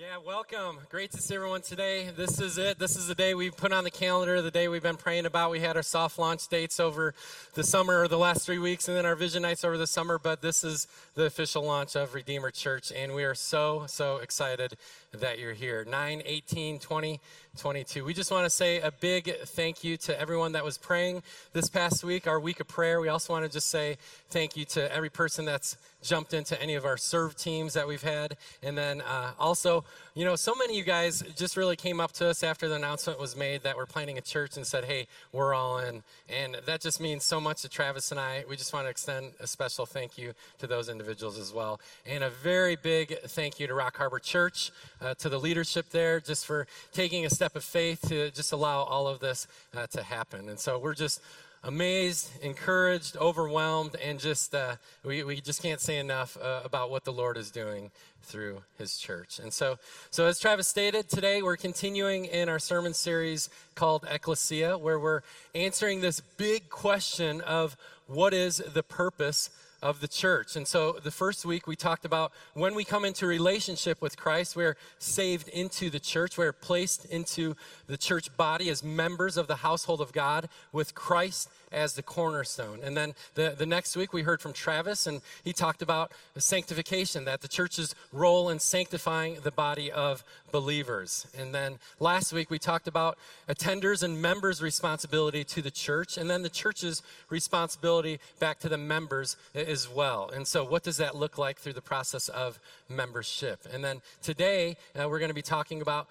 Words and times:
Yeah, 0.00 0.16
welcome. 0.26 0.78
Great 0.88 1.10
to 1.10 1.18
see 1.18 1.34
everyone 1.34 1.60
today. 1.60 2.08
This 2.16 2.40
is 2.40 2.56
it. 2.56 2.78
This 2.78 2.96
is 2.96 3.08
the 3.08 3.14
day 3.14 3.34
we 3.34 3.50
put 3.50 3.70
on 3.70 3.84
the 3.84 3.90
calendar, 3.90 4.40
the 4.40 4.50
day 4.50 4.66
we've 4.66 4.82
been 4.82 4.96
praying 4.96 5.26
about. 5.26 5.50
We 5.50 5.60
had 5.60 5.76
our 5.76 5.82
soft 5.82 6.18
launch 6.18 6.48
dates 6.48 6.80
over 6.80 7.12
the 7.52 7.62
summer 7.62 8.00
or 8.00 8.08
the 8.08 8.16
last 8.16 8.46
three 8.46 8.58
weeks, 8.58 8.88
and 8.88 8.96
then 8.96 9.04
our 9.04 9.14
vision 9.14 9.42
nights 9.42 9.62
over 9.62 9.76
the 9.76 9.86
summer. 9.86 10.18
But 10.18 10.40
this 10.40 10.64
is 10.64 10.86
the 11.16 11.24
official 11.26 11.64
launch 11.64 11.96
of 11.96 12.14
Redeemer 12.14 12.50
Church, 12.50 12.90
and 12.90 13.14
we 13.14 13.24
are 13.24 13.34
so, 13.34 13.84
so 13.88 14.16
excited 14.16 14.78
that 15.12 15.38
you're 15.38 15.54
here. 15.54 15.84
9, 15.88 16.22
18, 16.24 16.78
20, 16.78 17.20
22. 17.58 18.04
We 18.04 18.14
just 18.14 18.30
want 18.30 18.44
to 18.44 18.50
say 18.50 18.80
a 18.80 18.92
big 18.92 19.34
thank 19.44 19.82
you 19.82 19.96
to 19.98 20.18
everyone 20.20 20.52
that 20.52 20.64
was 20.64 20.78
praying 20.78 21.22
this 21.52 21.68
past 21.68 22.04
week, 22.04 22.26
our 22.26 22.38
week 22.38 22.60
of 22.60 22.68
prayer. 22.68 23.00
We 23.00 23.08
also 23.08 23.32
want 23.32 23.44
to 23.44 23.50
just 23.50 23.68
say 23.68 23.98
thank 24.30 24.56
you 24.56 24.64
to 24.66 24.94
every 24.94 25.10
person 25.10 25.44
that's 25.44 25.76
jumped 26.02 26.32
into 26.32 26.60
any 26.62 26.74
of 26.74 26.84
our 26.84 26.96
serve 26.96 27.36
teams 27.36 27.74
that 27.74 27.86
we've 27.86 28.02
had. 28.02 28.36
And 28.62 28.78
then 28.78 29.00
uh, 29.02 29.32
also, 29.38 29.84
you 30.14 30.24
know, 30.24 30.36
so 30.36 30.54
many 30.54 30.74
of 30.74 30.78
you 30.78 30.84
guys 30.84 31.22
just 31.36 31.56
really 31.56 31.76
came 31.76 32.00
up 32.00 32.12
to 32.12 32.28
us 32.28 32.42
after 32.42 32.68
the 32.68 32.76
announcement 32.76 33.20
was 33.20 33.36
made 33.36 33.62
that 33.64 33.76
we're 33.76 33.86
planning 33.86 34.16
a 34.16 34.22
church 34.22 34.56
and 34.56 34.66
said, 34.66 34.84
hey, 34.84 35.06
we're 35.32 35.52
all 35.52 35.78
in. 35.78 36.02
And 36.28 36.56
that 36.66 36.80
just 36.80 37.00
means 37.00 37.24
so 37.24 37.40
much 37.40 37.62
to 37.62 37.68
Travis 37.68 38.10
and 38.10 38.20
I. 38.20 38.44
We 38.48 38.56
just 38.56 38.72
want 38.72 38.86
to 38.86 38.90
extend 38.90 39.32
a 39.40 39.46
special 39.46 39.86
thank 39.86 40.16
you 40.16 40.32
to 40.58 40.66
those 40.66 40.88
individuals 40.88 41.38
as 41.38 41.52
well. 41.52 41.80
And 42.06 42.24
a 42.24 42.30
very 42.30 42.76
big 42.76 43.18
thank 43.26 43.60
you 43.60 43.66
to 43.66 43.74
Rock 43.74 43.96
Harbor 43.96 44.18
Church, 44.18 44.70
uh, 45.00 45.14
to 45.14 45.28
the 45.28 45.38
leadership 45.38 45.90
there, 45.90 46.20
just 46.20 46.46
for 46.46 46.66
taking 46.92 47.24
a 47.24 47.30
step 47.30 47.56
of 47.56 47.64
faith 47.64 48.08
to 48.08 48.30
just 48.30 48.52
allow 48.52 48.82
all 48.82 49.06
of 49.06 49.20
this 49.20 49.46
uh, 49.76 49.86
to 49.88 50.02
happen. 50.02 50.48
And 50.48 50.58
so 50.58 50.78
we're 50.78 50.94
just 50.94 51.20
amazed, 51.62 52.30
encouraged, 52.42 53.16
overwhelmed, 53.16 53.96
and 54.02 54.18
just 54.18 54.54
uh, 54.54 54.76
we, 55.04 55.22
we 55.22 55.40
just 55.40 55.62
can't 55.62 55.80
say 55.80 55.98
enough 55.98 56.36
uh, 56.40 56.60
about 56.64 56.90
what 56.90 57.04
the 57.04 57.12
Lord 57.12 57.36
is 57.36 57.50
doing 57.50 57.90
through 58.22 58.62
His 58.78 58.96
church. 58.96 59.38
And 59.38 59.52
so, 59.52 59.78
so 60.10 60.26
as 60.26 60.38
Travis 60.38 60.68
stated, 60.68 61.08
today 61.08 61.42
we're 61.42 61.56
continuing 61.56 62.24
in 62.24 62.48
our 62.48 62.58
sermon 62.58 62.94
series 62.94 63.50
called 63.74 64.02
Ekklesia, 64.02 64.80
where 64.80 64.98
we're 64.98 65.22
answering 65.54 66.00
this 66.00 66.20
big 66.20 66.70
question 66.70 67.40
of 67.42 67.76
what 68.06 68.32
is 68.32 68.58
the 68.58 68.82
purpose 68.82 69.50
of 69.82 70.00
the 70.00 70.08
church. 70.08 70.56
And 70.56 70.66
so 70.66 70.98
the 71.02 71.10
first 71.10 71.44
week 71.44 71.66
we 71.66 71.76
talked 71.76 72.04
about 72.04 72.32
when 72.54 72.74
we 72.74 72.84
come 72.84 73.04
into 73.04 73.26
relationship 73.26 74.00
with 74.02 74.16
Christ, 74.16 74.56
we're 74.56 74.76
saved 74.98 75.48
into 75.48 75.90
the 75.90 76.00
church. 76.00 76.36
We're 76.36 76.52
placed 76.52 77.04
into 77.06 77.56
the 77.86 77.96
church 77.96 78.36
body 78.36 78.68
as 78.68 78.82
members 78.82 79.36
of 79.36 79.46
the 79.46 79.56
household 79.56 80.00
of 80.00 80.12
God 80.12 80.48
with 80.72 80.94
Christ 80.94 81.48
as 81.72 81.94
the 81.94 82.02
cornerstone. 82.02 82.80
And 82.82 82.96
then 82.96 83.14
the, 83.34 83.54
the 83.56 83.66
next 83.66 83.96
week 83.96 84.12
we 84.12 84.22
heard 84.22 84.40
from 84.40 84.52
Travis, 84.52 85.06
and 85.06 85.20
he 85.44 85.52
talked 85.52 85.82
about 85.82 86.12
sanctification, 86.36 87.24
that 87.26 87.42
the 87.42 87.48
church's 87.48 87.94
role 88.12 88.48
in 88.48 88.58
sanctifying 88.58 89.38
the 89.42 89.52
body 89.52 89.90
of 89.90 90.24
believers. 90.50 91.26
And 91.38 91.54
then 91.54 91.78
last 92.00 92.32
week 92.32 92.50
we 92.50 92.58
talked 92.58 92.88
about 92.88 93.18
attenders 93.48 94.02
and 94.02 94.20
members' 94.20 94.60
responsibility 94.60 95.44
to 95.44 95.62
the 95.62 95.70
church, 95.70 96.18
and 96.18 96.28
then 96.28 96.42
the 96.42 96.48
church's 96.48 97.02
responsibility 97.28 98.18
back 98.40 98.58
to 98.60 98.68
the 98.68 98.78
members 98.78 99.36
as 99.70 99.88
well. 99.88 100.30
And 100.34 100.46
so, 100.46 100.64
what 100.64 100.82
does 100.82 100.98
that 100.98 101.16
look 101.16 101.38
like 101.38 101.58
through 101.58 101.74
the 101.74 101.80
process 101.80 102.28
of 102.28 102.58
membership? 102.88 103.66
And 103.72 103.84
then 103.84 104.02
today 104.22 104.76
uh, 104.94 105.08
we're 105.08 105.20
going 105.20 105.30
to 105.30 105.34
be 105.34 105.42
talking 105.42 105.80
about 105.80 106.08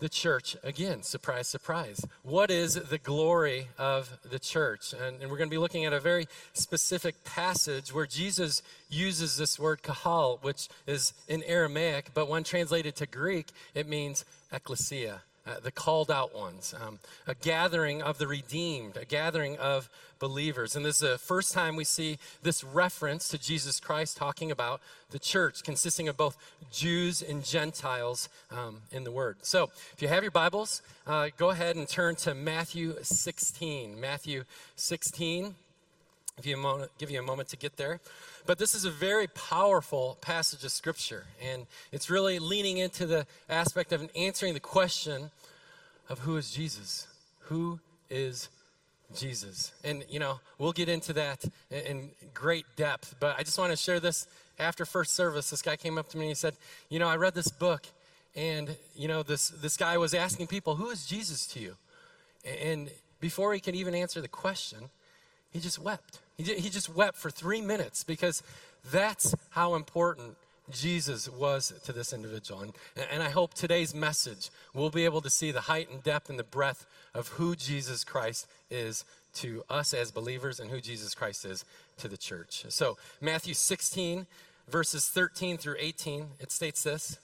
the 0.00 0.08
church 0.08 0.56
again 0.62 1.02
surprise 1.02 1.48
surprise 1.48 2.04
what 2.22 2.52
is 2.52 2.74
the 2.74 2.98
glory 2.98 3.66
of 3.78 4.18
the 4.30 4.38
church 4.38 4.92
and, 4.92 5.20
and, 5.20 5.28
we're 5.28 5.36
going 5.36 5.48
to 5.48 5.54
be 5.54 5.58
looking 5.58 5.84
at 5.84 5.92
a 5.92 5.98
very 5.98 6.26
specific 6.52 7.24
passage 7.24 7.92
where 7.92 8.06
jesus 8.06 8.62
uses 8.88 9.36
this 9.36 9.58
word 9.58 9.82
kahal 9.82 10.38
which 10.42 10.68
is 10.86 11.14
in 11.26 11.42
aramaic 11.42 12.10
but 12.14 12.28
when 12.28 12.44
translated 12.44 12.94
to 12.94 13.06
greek 13.06 13.48
it 13.74 13.88
means 13.88 14.24
ecclesia 14.52 15.22
uh, 15.48 15.60
the 15.60 15.70
called 15.70 16.10
out 16.10 16.34
ones, 16.36 16.74
um, 16.80 16.98
a 17.26 17.34
gathering 17.34 18.02
of 18.02 18.18
the 18.18 18.26
redeemed, 18.26 18.96
a 18.96 19.04
gathering 19.04 19.56
of 19.56 19.88
believers. 20.18 20.76
And 20.76 20.84
this 20.84 20.96
is 21.02 21.10
the 21.10 21.18
first 21.18 21.52
time 21.52 21.76
we 21.76 21.84
see 21.84 22.18
this 22.42 22.62
reference 22.62 23.28
to 23.28 23.38
Jesus 23.38 23.80
Christ 23.80 24.16
talking 24.16 24.50
about 24.50 24.80
the 25.10 25.18
church, 25.18 25.62
consisting 25.62 26.08
of 26.08 26.16
both 26.16 26.36
Jews 26.70 27.22
and 27.22 27.44
Gentiles 27.44 28.28
um, 28.50 28.82
in 28.92 29.04
the 29.04 29.12
Word. 29.12 29.36
So 29.42 29.70
if 29.92 30.02
you 30.02 30.08
have 30.08 30.22
your 30.22 30.32
Bibles, 30.32 30.82
uh, 31.06 31.28
go 31.36 31.50
ahead 31.50 31.76
and 31.76 31.88
turn 31.88 32.16
to 32.16 32.34
Matthew 32.34 32.96
16. 33.02 33.98
Matthew 33.98 34.44
16. 34.76 35.54
Give 36.36 36.46
you, 36.46 36.56
moment, 36.56 36.92
give 36.98 37.10
you 37.10 37.18
a 37.18 37.22
moment 37.22 37.48
to 37.48 37.56
get 37.56 37.76
there. 37.76 37.98
But 38.46 38.58
this 38.58 38.72
is 38.72 38.84
a 38.84 38.90
very 38.90 39.26
powerful 39.26 40.18
passage 40.20 40.62
of 40.64 40.70
Scripture, 40.70 41.26
and 41.42 41.66
it's 41.90 42.08
really 42.08 42.38
leaning 42.38 42.78
into 42.78 43.06
the 43.06 43.26
aspect 43.48 43.92
of 43.92 44.08
answering 44.14 44.54
the 44.54 44.60
question 44.60 45.32
of 46.08 46.20
who 46.20 46.36
is 46.36 46.50
Jesus? 46.50 47.06
Who 47.42 47.80
is 48.10 48.48
Jesus? 49.14 49.72
And, 49.84 50.04
you 50.08 50.18
know, 50.18 50.40
we'll 50.58 50.72
get 50.72 50.88
into 50.88 51.12
that 51.14 51.44
in 51.70 52.10
great 52.34 52.66
depth, 52.76 53.16
but 53.20 53.36
I 53.38 53.42
just 53.42 53.58
want 53.58 53.70
to 53.70 53.76
share 53.76 54.00
this 54.00 54.26
after 54.58 54.84
first 54.84 55.14
service. 55.14 55.50
This 55.50 55.62
guy 55.62 55.76
came 55.76 55.98
up 55.98 56.08
to 56.10 56.18
me 56.18 56.24
and 56.24 56.30
he 56.30 56.34
said, 56.34 56.54
You 56.88 56.98
know, 56.98 57.08
I 57.08 57.16
read 57.16 57.34
this 57.34 57.48
book, 57.48 57.86
and, 58.34 58.76
you 58.94 59.08
know, 59.08 59.22
this, 59.22 59.48
this 59.48 59.76
guy 59.76 59.96
was 59.98 60.14
asking 60.14 60.46
people, 60.46 60.76
Who 60.76 60.90
is 60.90 61.06
Jesus 61.06 61.46
to 61.48 61.60
you? 61.60 61.76
And 62.44 62.90
before 63.20 63.52
he 63.54 63.60
could 63.60 63.74
even 63.74 63.94
answer 63.94 64.20
the 64.20 64.28
question, 64.28 64.90
he 65.50 65.60
just 65.60 65.78
wept. 65.78 66.18
He, 66.36 66.44
he 66.54 66.70
just 66.70 66.88
wept 66.88 67.16
for 67.16 67.30
three 67.30 67.60
minutes 67.60 68.04
because 68.04 68.42
that's 68.90 69.34
how 69.50 69.74
important 69.74 70.36
Jesus 70.70 71.28
was 71.28 71.72
to 71.84 71.92
this 71.92 72.12
individual. 72.12 72.60
And, 72.62 72.72
and 73.10 73.22
I 73.22 73.30
hope 73.30 73.54
today's 73.54 73.94
message 73.94 74.50
will 74.74 74.90
be 74.90 75.04
able 75.04 75.20
to 75.22 75.30
see 75.30 75.50
the 75.50 75.62
height 75.62 75.90
and 75.90 76.02
depth 76.02 76.30
and 76.30 76.38
the 76.38 76.44
breadth 76.44 76.86
of 77.14 77.28
who 77.28 77.56
Jesus 77.56 78.04
Christ 78.04 78.46
is 78.70 79.04
to 79.34 79.64
us 79.68 79.94
as 79.94 80.10
believers 80.10 80.60
and 80.60 80.70
who 80.70 80.80
Jesus 80.80 81.14
Christ 81.14 81.44
is 81.44 81.64
to 81.98 82.08
the 82.08 82.16
church. 82.16 82.64
So, 82.68 82.96
Matthew 83.20 83.54
16, 83.54 84.26
verses 84.68 85.08
13 85.08 85.58
through 85.58 85.76
18, 85.78 86.26
it 86.40 86.50
states 86.50 86.82
this. 86.82 87.18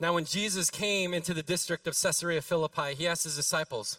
Now, 0.00 0.14
when 0.14 0.24
Jesus 0.24 0.70
came 0.70 1.14
into 1.14 1.32
the 1.34 1.42
district 1.42 1.86
of 1.86 1.96
Caesarea 2.00 2.42
Philippi, 2.42 2.94
he 2.94 3.06
asked 3.06 3.24
his 3.24 3.36
disciples, 3.36 3.98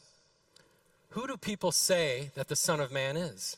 Who 1.09 1.25
do 1.27 1.37
people 1.37 1.71
say 1.71 2.31
that 2.35 2.49
the 2.49 2.55
Son 2.55 2.79
of 2.79 2.91
Man 2.91 3.15
is? 3.15 3.57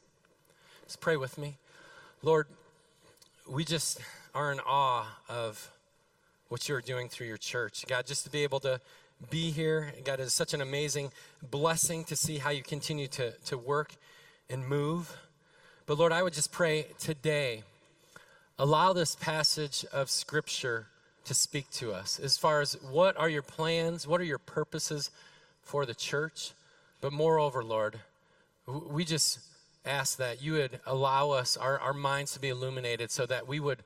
Just 0.91 0.99
pray 0.99 1.15
with 1.15 1.37
me. 1.37 1.55
Lord, 2.21 2.47
we 3.49 3.63
just 3.63 4.01
are 4.35 4.51
in 4.51 4.59
awe 4.59 5.07
of 5.29 5.71
what 6.49 6.67
you're 6.67 6.81
doing 6.81 7.07
through 7.07 7.27
your 7.27 7.37
church. 7.37 7.85
God, 7.87 8.05
just 8.05 8.25
to 8.25 8.29
be 8.29 8.43
able 8.43 8.59
to 8.59 8.81
be 9.29 9.51
here, 9.51 9.93
God, 10.03 10.19
is 10.19 10.33
such 10.33 10.53
an 10.53 10.59
amazing 10.59 11.13
blessing 11.49 12.03
to 12.03 12.17
see 12.17 12.39
how 12.39 12.49
you 12.49 12.61
continue 12.61 13.07
to, 13.07 13.31
to 13.45 13.57
work 13.57 13.95
and 14.49 14.67
move. 14.67 15.15
But 15.85 15.97
Lord, 15.97 16.11
I 16.11 16.23
would 16.23 16.33
just 16.33 16.51
pray 16.51 16.87
today, 16.99 17.63
allow 18.59 18.91
this 18.91 19.15
passage 19.15 19.85
of 19.93 20.09
Scripture 20.09 20.87
to 21.23 21.33
speak 21.33 21.71
to 21.71 21.93
us 21.93 22.19
as 22.19 22.37
far 22.37 22.59
as 22.59 22.73
what 22.91 23.15
are 23.15 23.29
your 23.29 23.43
plans, 23.43 24.05
what 24.05 24.19
are 24.19 24.25
your 24.25 24.39
purposes 24.39 25.09
for 25.61 25.85
the 25.85 25.95
church. 25.95 26.51
But 26.99 27.13
moreover, 27.13 27.63
Lord, 27.63 28.01
we 28.67 29.05
just 29.05 29.39
ask 29.85 30.17
that 30.17 30.41
you 30.41 30.53
would 30.53 30.79
allow 30.85 31.31
us, 31.31 31.57
our, 31.57 31.79
our 31.79 31.93
minds 31.93 32.33
to 32.33 32.39
be 32.39 32.49
illuminated 32.49 33.11
so 33.11 33.25
that 33.25 33.47
we 33.47 33.59
would, 33.59 33.79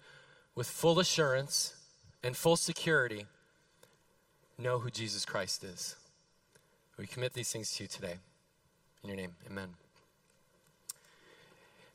with 0.56 0.68
full 0.68 1.00
assurance 1.00 1.74
and 2.24 2.36
full 2.36 2.56
security, 2.56 3.26
know 4.58 4.80
who 4.80 4.90
Jesus 4.90 5.26
Christ 5.26 5.64
is. 5.64 5.96
We 6.98 7.08
commit 7.08 7.34
these 7.34 7.52
things 7.52 7.72
to 7.76 7.84
you 7.84 7.88
today. 7.88 8.16
In 9.04 9.10
your 9.10 9.18
name, 9.18 9.36
amen. 9.50 9.70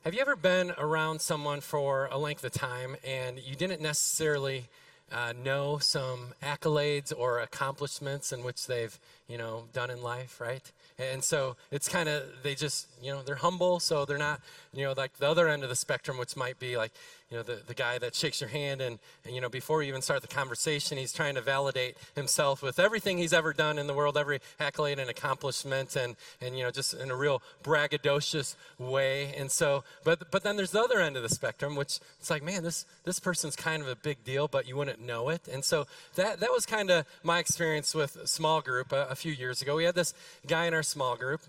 Have 0.05 0.14
you 0.14 0.20
ever 0.20 0.37
been 0.37 0.73
around 0.79 1.20
someone 1.20 1.61
for 1.61 2.08
a 2.11 2.17
length 2.17 2.44
of 2.44 2.52
time 2.52 2.97
and 3.05 3.38
you 3.38 3.55
didn't 3.55 3.82
necessarily 3.82 4.64
uh, 5.12 5.32
know 5.44 5.79
some 5.79 6.29
accolades 6.43 7.12
or 7.17 7.41
accomplishments 7.41 8.32
in 8.32 8.43
which 8.43 8.67
they've, 8.67 8.99
you 9.31 9.38
know, 9.38 9.65
done 9.73 9.91
in 9.91 10.03
life, 10.03 10.41
right? 10.41 10.73
And 10.99 11.25
so 11.25 11.56
it's 11.71 11.88
kind 11.88 12.09
of, 12.09 12.25
they 12.43 12.55
just, 12.55 12.88
you 13.00 13.11
know, 13.11 13.23
they're 13.23 13.37
humble, 13.37 13.81
so 13.81 14.05
they're 14.05 14.19
not, 14.19 14.41
you 14.75 14.85
know, 14.85 14.93
like 14.94 15.17
the 15.19 15.29
other 15.29 15.49
end 15.49 15.62
of 15.62 15.71
the 15.71 15.77
spectrum, 15.77 16.19
which 16.19 16.37
might 16.37 16.59
be 16.59 16.77
like, 16.77 16.93
you 17.31 17.37
know, 17.37 17.43
the, 17.44 17.61
the 17.65 17.75
guy 17.75 17.97
that 17.99 18.15
shakes 18.15 18.41
your 18.41 18.50
hand 18.50 18.81
and, 18.81 18.99
and, 19.25 19.35
you 19.35 19.41
know, 19.41 19.49
before 19.49 19.82
you 19.82 19.88
even 19.88 20.03
start 20.03 20.21
the 20.21 20.29
conversation, 20.29 20.99
he's 20.99 21.12
trying 21.12 21.37
to 21.37 21.41
validate 21.41 21.97
himself 22.17 22.61
with 22.61 22.81
everything 22.81 23.19
he's 23.19 23.32
ever 23.32 23.53
done 23.53 23.79
in 23.79 23.87
the 23.87 23.94
world, 23.94 24.19
every 24.19 24.41
accolade 24.59 24.99
and 24.99 25.09
accomplishment, 25.09 25.94
and, 25.94 26.17
and 26.41 26.59
you 26.59 26.65
know, 26.65 26.73
just 26.73 26.93
in 26.93 27.09
a 27.11 27.17
real 27.17 27.41
braggadocious 27.62 28.56
way. 28.79 29.33
And 29.38 29.50
so, 29.50 29.85
but, 30.03 30.31
but 30.33 30.43
then 30.43 30.56
there's 30.56 30.73
the 30.73 30.83
other 30.83 31.00
end 31.00 31.17
of 31.17 31.23
the 31.23 31.29
spectrum, 31.29 31.76
which 31.76 32.00
it's 32.19 32.31
like, 32.31 32.43
man, 32.43 32.65
this, 32.65 32.85
this 33.05 33.21
person's 33.21 33.55
kind 33.55 33.81
of 33.81 33.88
a 33.88 33.97
big 33.97 34.25
deal, 34.25 34.49
but 34.49 34.67
you 34.67 34.76
wouldn't 34.76 35.00
know 35.00 35.29
it. 35.29 35.47
And 35.47 35.65
so 35.65 35.87
that, 36.17 36.41
that 36.41 36.50
was 36.50 36.67
kind 36.67 36.91
of 36.91 37.06
my 37.23 37.38
experience 37.38 37.94
with 37.94 38.19
small 38.29 38.61
group 38.61 38.91
a, 38.91 39.06
a 39.06 39.15
few 39.21 39.33
years 39.33 39.63
ago. 39.63 39.77
We 39.77 39.85
had 39.85 39.95
this 39.95 40.15
guy 40.47 40.67
in 40.67 40.75
our 40.75 40.83
small 40.83 41.17
group 41.17 41.43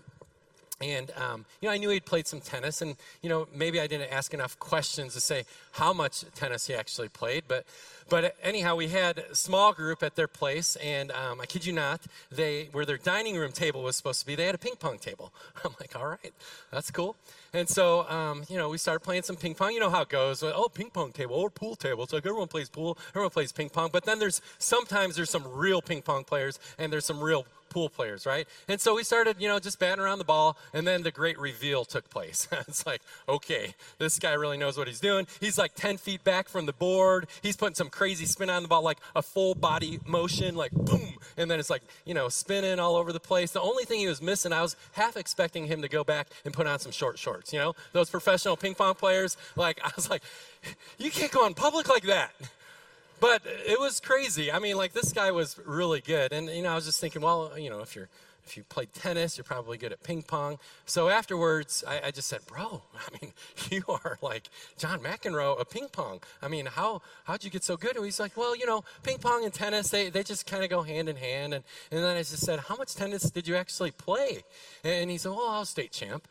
and, 0.82 1.12
um, 1.16 1.44
you 1.60 1.68
know, 1.68 1.72
I 1.72 1.78
knew 1.78 1.90
he'd 1.90 2.04
played 2.04 2.26
some 2.26 2.40
tennis, 2.40 2.82
and, 2.82 2.96
you 3.22 3.28
know, 3.28 3.46
maybe 3.54 3.80
I 3.80 3.86
didn't 3.86 4.12
ask 4.12 4.34
enough 4.34 4.58
questions 4.58 5.14
to 5.14 5.20
say 5.20 5.44
how 5.72 5.92
much 5.92 6.24
tennis 6.34 6.66
he 6.66 6.74
actually 6.74 7.08
played. 7.08 7.44
But, 7.46 7.64
but 8.08 8.34
anyhow, 8.42 8.74
we 8.74 8.88
had 8.88 9.18
a 9.18 9.34
small 9.34 9.72
group 9.72 10.02
at 10.02 10.16
their 10.16 10.26
place, 10.26 10.76
and 10.76 11.12
um, 11.12 11.40
I 11.40 11.46
kid 11.46 11.64
you 11.64 11.72
not, 11.72 12.00
they, 12.32 12.68
where 12.72 12.84
their 12.84 12.98
dining 12.98 13.36
room 13.36 13.52
table 13.52 13.82
was 13.82 13.96
supposed 13.96 14.20
to 14.20 14.26
be, 14.26 14.34
they 14.34 14.46
had 14.46 14.56
a 14.56 14.58
ping 14.58 14.74
pong 14.74 14.98
table. 14.98 15.32
I'm 15.64 15.74
like, 15.80 15.94
all 15.94 16.06
right, 16.06 16.32
that's 16.72 16.90
cool. 16.90 17.16
And 17.54 17.68
so, 17.68 18.08
um, 18.08 18.44
you 18.48 18.56
know, 18.56 18.68
we 18.68 18.78
started 18.78 19.00
playing 19.00 19.22
some 19.22 19.36
ping 19.36 19.54
pong. 19.54 19.72
You 19.72 19.80
know 19.80 19.90
how 19.90 20.02
it 20.02 20.08
goes. 20.08 20.42
Oh, 20.42 20.68
ping 20.72 20.90
pong 20.90 21.12
table 21.12 21.36
or 21.36 21.50
pool 21.50 21.76
table. 21.76 22.02
It's 22.02 22.12
like 22.12 22.24
everyone 22.24 22.48
plays 22.48 22.70
pool, 22.70 22.98
everyone 23.10 23.30
plays 23.30 23.52
ping 23.52 23.68
pong. 23.68 23.90
But 23.92 24.04
then 24.04 24.18
there's 24.18 24.40
sometimes 24.58 25.16
there's 25.16 25.30
some 25.30 25.46
real 25.46 25.82
ping 25.82 26.02
pong 26.02 26.24
players, 26.24 26.58
and 26.78 26.92
there's 26.92 27.04
some 27.04 27.20
real 27.20 27.46
pool 27.72 27.88
players, 27.88 28.26
right? 28.26 28.46
And 28.68 28.80
so 28.80 28.94
we 28.94 29.02
started, 29.02 29.36
you 29.40 29.48
know, 29.48 29.58
just 29.58 29.78
batting 29.78 30.04
around 30.04 30.18
the 30.18 30.24
ball, 30.24 30.58
and 30.74 30.86
then 30.86 31.02
the 31.02 31.10
great 31.10 31.38
reveal 31.38 31.84
took 31.84 32.10
place. 32.10 32.46
it's 32.68 32.86
like, 32.86 33.00
okay, 33.28 33.74
this 33.98 34.18
guy 34.18 34.34
really 34.34 34.58
knows 34.58 34.76
what 34.76 34.86
he's 34.86 35.00
doing. 35.00 35.26
He's 35.40 35.56
like 35.56 35.74
10 35.74 35.96
feet 35.96 36.22
back 36.22 36.48
from 36.48 36.66
the 36.66 36.72
board. 36.72 37.26
He's 37.42 37.56
putting 37.56 37.74
some 37.74 37.88
crazy 37.88 38.26
spin 38.26 38.50
on 38.50 38.62
the 38.62 38.68
ball, 38.68 38.82
like 38.82 38.98
a 39.16 39.22
full 39.22 39.54
body 39.54 40.00
motion, 40.06 40.54
like 40.54 40.72
boom, 40.72 41.14
and 41.36 41.50
then 41.50 41.58
it's 41.58 41.70
like, 41.70 41.82
you 42.04 42.12
know, 42.12 42.28
spinning 42.28 42.78
all 42.78 42.96
over 42.96 43.12
the 43.12 43.20
place. 43.20 43.52
The 43.52 43.60
only 43.60 43.84
thing 43.84 44.00
he 44.00 44.06
was 44.06 44.20
missing, 44.20 44.52
I 44.52 44.60
was 44.60 44.76
half 44.92 45.16
expecting 45.16 45.66
him 45.66 45.80
to 45.82 45.88
go 45.88 46.04
back 46.04 46.28
and 46.44 46.52
put 46.52 46.66
on 46.66 46.78
some 46.78 46.92
short 46.92 47.18
shorts, 47.18 47.52
you 47.52 47.58
know? 47.58 47.74
Those 47.92 48.10
professional 48.10 48.56
ping 48.56 48.74
pong 48.74 48.94
players, 48.94 49.36
like, 49.56 49.80
I 49.84 49.90
was 49.96 50.10
like, 50.10 50.22
you 50.98 51.10
can't 51.10 51.32
go 51.32 51.46
in 51.46 51.54
public 51.54 51.88
like 51.88 52.04
that 52.04 52.34
but 53.22 53.40
it 53.46 53.78
was 53.78 54.00
crazy. 54.00 54.50
I 54.50 54.58
mean, 54.58 54.76
like 54.76 54.92
this 54.92 55.12
guy 55.12 55.30
was 55.30 55.56
really 55.64 56.00
good, 56.00 56.32
and 56.32 56.48
you 56.48 56.62
know, 56.62 56.72
I 56.72 56.74
was 56.74 56.84
just 56.84 57.00
thinking, 57.00 57.22
well, 57.22 57.56
you 57.56 57.70
know, 57.70 57.78
if 57.78 57.94
you're 57.94 58.08
if 58.44 58.56
you 58.56 58.64
played 58.64 58.92
tennis, 58.92 59.38
you're 59.38 59.44
probably 59.44 59.78
good 59.78 59.92
at 59.92 60.02
ping 60.02 60.24
pong. 60.24 60.58
So 60.86 61.08
afterwards, 61.08 61.84
I, 61.86 62.08
I, 62.08 62.10
just 62.10 62.26
said, 62.26 62.40
bro, 62.44 62.82
I 62.96 63.22
mean, 63.22 63.32
you 63.70 63.84
are 63.88 64.18
like 64.20 64.48
John 64.76 64.98
McEnroe 64.98 65.60
of 65.60 65.70
ping 65.70 65.86
pong. 65.86 66.18
I 66.42 66.48
mean, 66.48 66.66
how 66.66 67.02
how'd 67.22 67.44
you 67.44 67.50
get 67.50 67.62
so 67.62 67.76
good? 67.76 67.94
And 67.94 68.04
he's 68.04 68.18
like, 68.18 68.36
well, 68.36 68.56
you 68.56 68.66
know, 68.66 68.82
ping 69.04 69.18
pong 69.18 69.44
and 69.44 69.54
tennis, 69.54 69.90
they, 69.90 70.10
they 70.10 70.24
just 70.24 70.44
kind 70.44 70.64
of 70.64 70.70
go 70.70 70.82
hand 70.82 71.08
in 71.08 71.14
hand. 71.14 71.54
And, 71.54 71.62
and 71.92 72.02
then 72.02 72.16
I 72.16 72.18
just 72.18 72.38
said, 72.38 72.58
how 72.58 72.74
much 72.74 72.96
tennis 72.96 73.30
did 73.30 73.46
you 73.46 73.54
actually 73.54 73.92
play? 73.92 74.42
And 74.82 75.08
he 75.08 75.18
said, 75.18 75.30
well, 75.30 75.48
I 75.48 75.60
was 75.60 75.68
state 75.68 75.92
champ. 75.92 76.26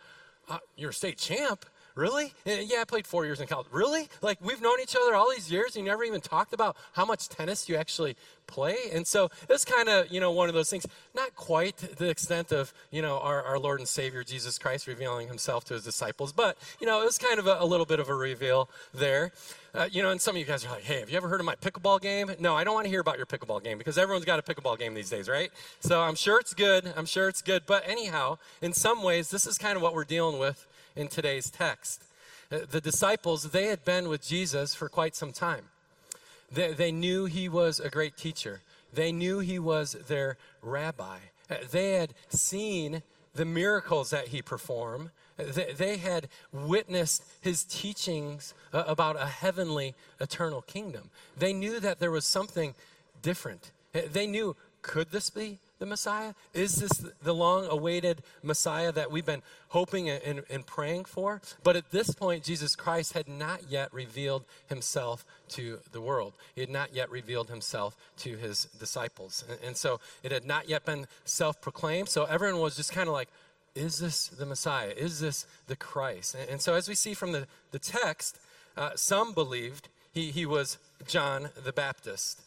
Uh, 0.49 0.57
you're 0.75 0.89
a 0.89 0.93
state 0.93 1.17
champ? 1.17 1.65
Really? 1.95 2.33
Yeah, 2.45 2.81
I 2.81 2.83
played 2.85 3.05
four 3.05 3.25
years 3.25 3.41
in 3.41 3.47
college. 3.47 3.67
Really? 3.71 4.07
Like, 4.21 4.37
we've 4.41 4.61
known 4.61 4.79
each 4.81 4.95
other 4.95 5.13
all 5.15 5.29
these 5.29 5.51
years, 5.51 5.75
and 5.75 5.85
you 5.85 5.91
never 5.91 6.03
even 6.03 6.21
talked 6.21 6.53
about 6.53 6.77
how 6.93 7.05
much 7.05 7.27
tennis 7.27 7.67
you 7.67 7.75
actually 7.75 8.15
play? 8.47 8.75
And 8.93 9.07
so 9.07 9.29
it's 9.49 9.65
kind 9.65 9.89
of, 9.89 10.11
you 10.11 10.19
know, 10.19 10.31
one 10.31 10.49
of 10.49 10.55
those 10.55 10.69
things, 10.69 10.85
not 11.15 11.35
quite 11.35 11.77
the 11.77 12.09
extent 12.09 12.51
of, 12.51 12.73
you 12.91 13.01
know, 13.01 13.17
our, 13.19 13.41
our 13.43 13.57
Lord 13.59 13.79
and 13.79 13.87
Savior 13.87 14.23
Jesus 14.23 14.57
Christ 14.57 14.87
revealing 14.87 15.27
himself 15.27 15.63
to 15.65 15.73
his 15.73 15.83
disciples, 15.83 16.31
but, 16.31 16.57
you 16.79 16.87
know, 16.87 17.01
it 17.01 17.05
was 17.05 17.17
kind 17.17 17.39
of 17.39 17.47
a, 17.47 17.57
a 17.59 17.65
little 17.65 17.85
bit 17.85 17.99
of 17.99 18.09
a 18.09 18.15
reveal 18.15 18.69
there. 18.93 19.31
Uh, 19.73 19.87
you 19.89 20.03
know, 20.03 20.11
and 20.11 20.19
some 20.19 20.35
of 20.35 20.39
you 20.39 20.45
guys 20.45 20.65
are 20.65 20.69
like, 20.69 20.83
hey, 20.83 20.99
have 20.99 21.09
you 21.09 21.15
ever 21.15 21.29
heard 21.29 21.39
of 21.39 21.45
my 21.45 21.55
pickleball 21.55 22.01
game? 22.01 22.29
No, 22.39 22.55
I 22.57 22.65
don't 22.65 22.73
want 22.73 22.85
to 22.85 22.89
hear 22.89 22.99
about 22.99 23.15
your 23.15 23.25
pickleball 23.25 23.63
game 23.63 23.77
because 23.77 23.97
everyone's 23.97 24.25
got 24.25 24.37
a 24.37 24.41
pickleball 24.41 24.77
game 24.77 24.93
these 24.93 25.09
days, 25.09 25.29
right? 25.29 25.49
So 25.79 26.01
I'm 26.01 26.15
sure 26.15 26.39
it's 26.41 26.53
good. 26.53 26.91
I'm 26.97 27.05
sure 27.05 27.29
it's 27.29 27.41
good. 27.41 27.63
But 27.65 27.87
anyhow, 27.87 28.37
in 28.61 28.73
some 28.73 29.01
ways, 29.01 29.29
this 29.29 29.47
is 29.47 29.57
kind 29.57 29.77
of 29.77 29.81
what 29.81 29.93
we're 29.93 30.03
dealing 30.03 30.39
with 30.39 30.67
in 30.95 31.07
today's 31.07 31.49
text. 31.49 32.03
Uh, 32.51 32.59
the 32.69 32.81
disciples, 32.81 33.51
they 33.51 33.65
had 33.65 33.85
been 33.85 34.09
with 34.09 34.25
Jesus 34.25 34.75
for 34.75 34.89
quite 34.89 35.15
some 35.15 35.31
time. 35.31 35.65
They, 36.51 36.73
they 36.73 36.91
knew 36.91 37.25
he 37.25 37.47
was 37.47 37.79
a 37.79 37.89
great 37.89 38.17
teacher, 38.17 38.61
they 38.93 39.11
knew 39.11 39.39
he 39.39 39.59
was 39.59 39.93
their 40.07 40.37
rabbi. 40.61 41.17
Uh, 41.49 41.55
they 41.71 41.93
had 41.93 42.13
seen 42.29 43.03
the 43.33 43.45
miracles 43.45 44.09
that 44.09 44.29
he 44.29 44.41
performed. 44.41 45.11
Uh, 45.39 45.43
they, 45.53 45.73
they 45.73 45.97
had 45.97 46.27
witnessed 46.51 47.23
his 47.41 47.63
teachings 47.63 48.53
about 48.73 49.15
a 49.19 49.27
heavenly, 49.27 49.95
eternal 50.19 50.61
kingdom. 50.61 51.09
They 51.37 51.53
knew 51.53 51.79
that 51.79 51.99
there 51.99 52.11
was 52.11 52.25
something 52.25 52.75
different. 53.21 53.71
They 53.93 54.27
knew, 54.27 54.55
could 54.81 55.11
this 55.11 55.29
be 55.29 55.59
the 55.81 55.85
Messiah? 55.87 56.35
Is 56.53 56.75
this 56.75 57.03
the 57.23 57.33
long 57.33 57.65
awaited 57.65 58.21
Messiah 58.43 58.91
that 58.91 59.11
we've 59.11 59.25
been 59.25 59.41
hoping 59.69 60.09
and, 60.09 60.43
and, 60.47 60.65
praying 60.65 61.05
for? 61.05 61.41
But 61.63 61.75
at 61.75 61.89
this 61.89 62.13
point, 62.13 62.43
Jesus 62.43 62.75
Christ 62.75 63.13
had 63.13 63.27
not 63.27 63.61
yet 63.67 63.91
revealed 63.91 64.45
himself 64.67 65.25
to 65.49 65.79
the 65.91 65.99
world. 65.99 66.33
He 66.53 66.61
had 66.61 66.69
not 66.69 66.93
yet 66.93 67.09
revealed 67.09 67.49
himself 67.49 67.97
to 68.17 68.37
his 68.37 68.65
disciples. 68.79 69.43
And, 69.49 69.59
and 69.65 69.75
so 69.75 69.99
it 70.21 70.31
had 70.31 70.45
not 70.45 70.69
yet 70.69 70.85
been 70.85 71.07
self 71.25 71.59
proclaimed. 71.59 72.09
So 72.09 72.25
everyone 72.25 72.61
was 72.61 72.75
just 72.75 72.93
kind 72.93 73.07
of 73.07 73.13
like, 73.13 73.29
is 73.73 73.97
this 73.97 74.27
the 74.27 74.45
Messiah? 74.45 74.93
Is 74.95 75.19
this 75.19 75.47
the 75.65 75.75
Christ? 75.75 76.35
And, 76.35 76.47
and 76.47 76.61
so 76.61 76.75
as 76.75 76.87
we 76.87 76.93
see 76.93 77.15
from 77.15 77.31
the, 77.31 77.47
the 77.71 77.79
text, 77.79 78.37
uh, 78.77 78.91
some 78.93 79.33
believed 79.33 79.89
he, 80.13 80.29
he 80.29 80.45
was 80.45 80.77
John 81.07 81.49
the 81.63 81.73
Baptist. 81.73 82.39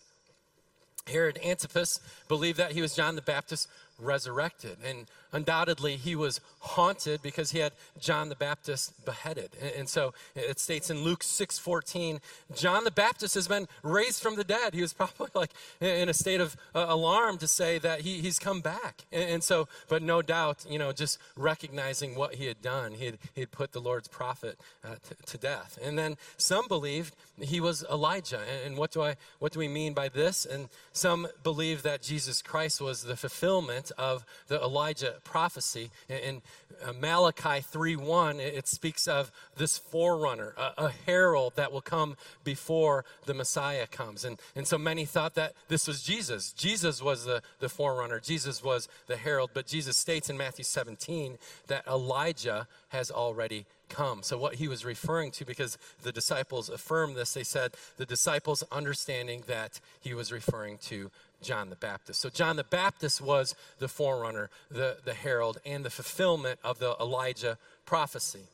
Herod 1.07 1.39
Antipas 1.45 2.01
believed 2.29 2.59
that 2.59 2.73
he 2.73 2.81
was 2.81 2.95
John 2.95 3.15
the 3.15 3.23
Baptist 3.23 3.69
resurrected. 3.99 4.79
And 4.85 5.07
undoubtedly, 5.35 5.97
he 5.97 6.15
was 6.15 6.41
haunted 6.61 7.21
because 7.21 7.51
he 7.51 7.59
had 7.59 7.73
John 7.99 8.29
the 8.29 8.37
Baptist 8.37 9.05
beheaded. 9.05 9.51
And, 9.77 9.89
so 9.89 10.15
it 10.35 10.59
states 10.59 10.89
in 10.89 11.03
Luke 11.03 11.23
6 11.23 11.59
14, 11.59 12.21
John 12.55 12.85
the 12.85 12.91
Baptist 12.91 13.35
has 13.35 13.49
been 13.49 13.69
raised 13.83 14.23
from 14.23 14.37
the 14.37 14.45
dead. 14.45 14.73
He 14.73 14.81
was 14.81 14.93
probably 14.95 15.29
like 15.35 15.51
in 15.81 16.09
a 16.09 16.15
state 16.15 16.41
of 16.41 16.57
uh, 16.75 16.87
alarm 16.89 17.39
to 17.39 17.49
say 17.49 17.79
that 17.81 18.03
he, 18.03 18.21
he's 18.21 18.39
come 18.39 18.61
back. 18.61 19.05
And, 19.13 19.43
so, 19.43 19.69
but 19.89 20.03
no 20.03 20.23
doubt, 20.23 20.65
you 20.69 20.79
know, 20.79 20.93
just 20.93 21.19
recognizing 21.37 22.15
what 22.15 22.37
he 22.37 22.47
had 22.47 22.63
done, 22.63 22.93
he 22.93 23.07
had, 23.07 23.19
he 23.35 23.41
had 23.43 23.51
put 23.51 23.73
the 23.73 23.81
Lord's 23.81 24.09
prophet 24.09 24.59
uh, 24.85 24.95
to, 25.09 25.15
to 25.33 25.39
death. 25.39 25.79
And 25.83 25.99
then 25.99 26.17
some 26.37 26.69
believed 26.69 27.15
he 27.41 27.61
was 27.61 27.85
Elijah. 27.91 28.41
And, 28.41 28.67
and 28.67 28.77
what 28.77 28.93
do 28.93 29.03
I, 29.03 29.17
what 29.41 29.53
do 29.53 29.59
we 29.59 29.69
mean 29.69 29.93
by 29.93 30.09
this? 30.09 30.47
And 30.47 30.69
some 30.93 31.27
believe 31.43 31.83
that 31.83 32.03
Jesus 32.03 32.41
Christ 32.41 32.81
was 32.81 33.03
the 33.03 33.17
fulfillment 33.17 33.91
of 33.99 34.25
the 34.47 34.61
Elijah 34.61 35.17
prophecy. 35.25 35.91
In 36.09 36.43
uh, 36.85 36.93
Malachi 36.93 37.61
3:1, 37.61 38.39
it 38.39 38.69
speaks 38.69 39.09
of 39.09 39.33
this 39.57 39.79
forerunner, 39.79 40.55
a, 40.57 40.87
a, 40.87 40.93
herald 41.07 41.57
that 41.57 41.73
will 41.73 41.81
come 41.81 42.17
before 42.45 43.05
the 43.27 43.35
Messiah 43.35 43.87
comes. 43.87 44.25
And, 44.25 44.39
and 44.55 44.67
so 44.67 44.79
many 44.79 45.05
thought 45.05 45.35
that 45.35 45.55
this 45.69 45.87
was 45.87 46.03
Jesus. 46.03 46.53
Jesus 46.53 47.03
was 47.03 47.25
the, 47.25 47.43
the 47.61 47.69
forerunner, 47.69 48.21
Jesus 48.21 48.63
was 48.63 48.89
the 49.07 49.17
herald. 49.17 49.51
But 49.55 49.67
Jesus 49.67 49.97
states 49.97 50.29
in 50.31 50.37
Matthew 50.37 50.65
17 50.65 51.39
that 51.67 51.87
Elijah 51.87 52.69
has 52.89 53.11
already 53.11 53.67
come. 53.89 54.23
So, 54.23 54.37
what 54.39 54.57
he 54.57 54.69
was 54.69 54.85
referring 54.85 55.31
to, 55.33 55.45
because 55.45 55.79
the 56.03 56.13
disciples 56.13 56.69
affirmed 56.69 57.17
this, 57.17 57.35
they 57.35 57.45
said 57.45 57.75
the 57.97 58.07
disciples 58.07 58.65
understanding 58.73 59.45
that 59.47 59.81
he 60.01 60.15
was 60.15 60.33
referring 60.33 60.79
to 60.79 61.11
John 61.45 61.71
the 61.71 61.77
Baptist. 61.77 62.21
So 62.21 62.31
John 62.31 62.57
the 62.57 62.65
Baptist 62.65 63.21
was 63.21 63.55
the 63.79 63.89
forerunner, 63.89 64.51
the, 64.71 64.99
the 65.05 65.15
herald, 65.15 65.59
and 65.65 65.85
the 65.85 65.91
fulfillment 65.91 66.59
of 66.65 66.79
the 66.79 66.97
Elijah 66.99 67.59
prophecy. 67.85 68.49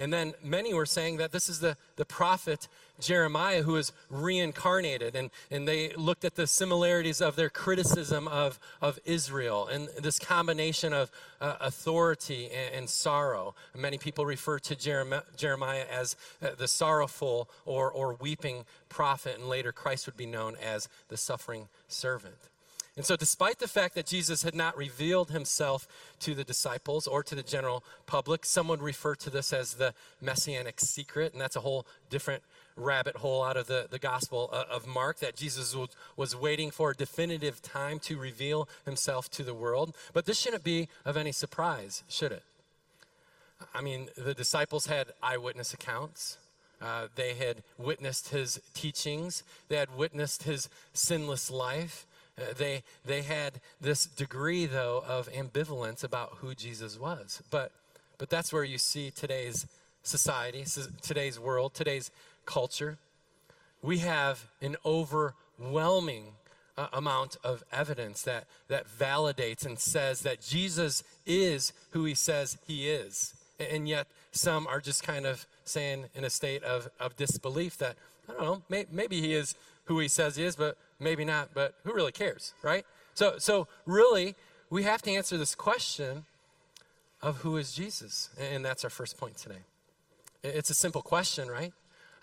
And 0.00 0.10
then 0.10 0.32
many 0.42 0.72
were 0.72 0.86
saying 0.86 1.18
that 1.18 1.30
this 1.30 1.50
is 1.50 1.60
the, 1.60 1.76
the 1.96 2.06
prophet 2.06 2.68
Jeremiah 3.00 3.62
who 3.62 3.76
is 3.76 3.92
reincarnated. 4.08 5.14
And, 5.14 5.30
and 5.50 5.68
they 5.68 5.90
looked 5.90 6.24
at 6.24 6.36
the 6.36 6.46
similarities 6.46 7.20
of 7.20 7.36
their 7.36 7.50
criticism 7.50 8.26
of, 8.26 8.58
of 8.80 8.98
Israel 9.04 9.68
and 9.68 9.88
this 10.00 10.18
combination 10.18 10.94
of 10.94 11.10
uh, 11.40 11.56
authority 11.60 12.46
and, 12.46 12.74
and, 12.74 12.90
sorrow. 12.90 13.54
Many 13.76 13.98
people 13.98 14.24
refer 14.24 14.58
to 14.60 14.74
Jeremiah, 14.74 15.22
Jeremiah 15.36 15.84
as 15.90 16.16
uh, 16.42 16.48
the 16.56 16.66
sorrowful 16.66 17.50
or, 17.66 17.90
or 17.90 18.14
weeping 18.14 18.64
prophet, 18.88 19.36
and 19.38 19.48
later 19.48 19.70
Christ 19.70 20.06
would 20.06 20.16
be 20.16 20.26
known 20.26 20.56
as 20.56 20.88
the 21.08 21.16
suffering 21.16 21.68
servant. 21.88 22.49
And 23.00 23.06
so, 23.06 23.16
despite 23.16 23.60
the 23.60 23.66
fact 23.66 23.94
that 23.94 24.04
Jesus 24.04 24.42
had 24.42 24.54
not 24.54 24.76
revealed 24.76 25.30
himself 25.30 25.88
to 26.18 26.34
the 26.34 26.44
disciples 26.44 27.06
or 27.06 27.22
to 27.22 27.34
the 27.34 27.42
general 27.42 27.82
public, 28.04 28.44
some 28.44 28.68
would 28.68 28.82
refer 28.82 29.14
to 29.14 29.30
this 29.30 29.54
as 29.54 29.72
the 29.72 29.94
messianic 30.20 30.78
secret, 30.80 31.32
and 31.32 31.40
that's 31.40 31.56
a 31.56 31.60
whole 31.60 31.86
different 32.10 32.42
rabbit 32.76 33.16
hole 33.16 33.42
out 33.42 33.56
of 33.56 33.68
the, 33.68 33.86
the 33.88 33.98
Gospel 33.98 34.50
uh, 34.52 34.64
of 34.70 34.86
Mark 34.86 35.18
that 35.20 35.34
Jesus 35.34 35.74
was, 35.74 35.88
was 36.18 36.36
waiting 36.36 36.70
for 36.70 36.90
a 36.90 36.94
definitive 36.94 37.62
time 37.62 38.00
to 38.00 38.18
reveal 38.18 38.68
himself 38.84 39.30
to 39.30 39.42
the 39.44 39.54
world. 39.54 39.96
But 40.12 40.26
this 40.26 40.38
shouldn't 40.38 40.62
be 40.62 40.88
of 41.06 41.16
any 41.16 41.32
surprise, 41.32 42.02
should 42.06 42.32
it? 42.32 42.42
I 43.74 43.80
mean, 43.80 44.10
the 44.14 44.34
disciples 44.34 44.88
had 44.88 45.06
eyewitness 45.22 45.72
accounts 45.72 46.36
Uh, 46.80 47.08
they 47.14 47.34
had 47.34 47.62
witnessed 47.78 48.28
his 48.28 48.60
teachings, 48.72 49.42
they 49.68 49.76
had 49.76 49.94
witnessed 49.96 50.44
his 50.44 50.68
sinless 50.94 51.50
life. 51.50 52.06
Uh, 52.40 52.52
they, 52.56 52.82
they 53.04 53.22
had 53.22 53.60
this 53.80 54.06
degree, 54.06 54.66
though, 54.66 55.04
of 55.06 55.30
ambivalence 55.32 56.02
about 56.04 56.38
who 56.38 56.54
Jesus 56.54 56.98
was. 56.98 57.42
But, 57.50 57.72
but 58.18 58.30
that's 58.30 58.52
where 58.52 58.64
you 58.64 58.78
see 58.78 59.10
today's 59.10 59.66
society, 60.02 60.64
today's 61.02 61.38
world, 61.38 61.74
today's 61.74 62.10
culture. 62.46 62.98
We 63.82 63.98
have 63.98 64.46
an 64.60 64.76
overwhelming 64.84 66.32
uh, 66.76 66.88
amount 66.92 67.36
of 67.44 67.62
evidence 67.72 68.22
that, 68.22 68.46
that 68.68 68.86
validates 68.88 69.66
and 69.66 69.78
says 69.78 70.20
that 70.22 70.40
Jesus 70.40 71.02
is 71.26 71.72
who 71.90 72.04
he 72.04 72.14
says 72.14 72.58
he 72.66 72.88
is. 72.88 73.34
And 73.58 73.88
yet, 73.88 74.06
some 74.32 74.66
are 74.66 74.80
just 74.80 75.02
kind 75.02 75.26
of 75.26 75.46
saying 75.64 76.06
in 76.14 76.24
a 76.24 76.30
state 76.30 76.62
of, 76.62 76.88
of 76.98 77.16
disbelief 77.16 77.76
that, 77.78 77.96
I 78.28 78.32
don't 78.32 78.42
know, 78.42 78.62
may, 78.68 78.86
maybe 78.90 79.20
he 79.20 79.34
is 79.34 79.54
who 79.84 79.98
he 79.98 80.08
says 80.08 80.36
he 80.36 80.44
is, 80.44 80.56
but 80.56 80.78
maybe 81.00 81.24
not, 81.24 81.50
but 81.54 81.74
who 81.84 81.92
really 81.92 82.12
cares, 82.12 82.54
right? 82.62 82.84
So, 83.14 83.34
so 83.38 83.66
really, 83.86 84.36
we 84.68 84.84
have 84.84 85.02
to 85.02 85.10
answer 85.10 85.36
this 85.36 85.54
question 85.54 86.24
of 87.22 87.38
who 87.38 87.56
is 87.56 87.72
Jesus? 87.72 88.30
And 88.38 88.64
that's 88.64 88.84
our 88.84 88.90
first 88.90 89.18
point 89.18 89.36
today. 89.36 89.62
It's 90.42 90.70
a 90.70 90.74
simple 90.74 91.02
question, 91.02 91.48
right? 91.48 91.72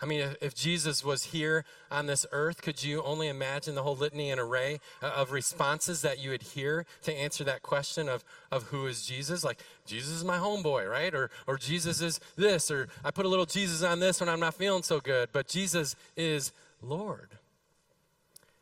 I 0.00 0.06
mean, 0.06 0.36
if, 0.40 0.54
Jesus 0.54 1.04
was 1.04 1.24
here 1.24 1.64
on 1.90 2.06
this 2.06 2.24
earth, 2.30 2.62
could 2.62 2.84
you 2.84 3.02
only 3.02 3.26
imagine 3.26 3.74
the 3.74 3.82
whole 3.82 3.96
litany 3.96 4.30
and 4.30 4.40
array 4.40 4.78
uh, 5.02 5.08
of 5.08 5.32
responses 5.32 6.02
that 6.02 6.20
you 6.20 6.30
would 6.30 6.42
hear 6.42 6.86
to 7.02 7.12
answer 7.12 7.42
that 7.44 7.62
question 7.62 8.08
of, 8.08 8.24
of 8.52 8.64
who 8.64 8.86
is 8.86 9.04
Jesus? 9.04 9.42
Like, 9.42 9.58
Jesus 9.86 10.12
is 10.12 10.24
my 10.24 10.38
homeboy, 10.38 10.88
right? 10.88 11.12
Or, 11.14 11.30
or 11.48 11.58
Jesus 11.58 12.00
is 12.00 12.20
this, 12.36 12.70
or 12.70 12.88
I 13.04 13.10
put 13.10 13.26
a 13.26 13.28
little 13.28 13.46
Jesus 13.46 13.82
on 13.82 13.98
this 13.98 14.20
when 14.20 14.28
I'm 14.28 14.38
not 14.38 14.54
feeling 14.54 14.84
so 14.84 15.00
good, 15.00 15.30
but 15.32 15.48
Jesus 15.48 15.96
is 16.16 16.52
Lord. 16.80 17.30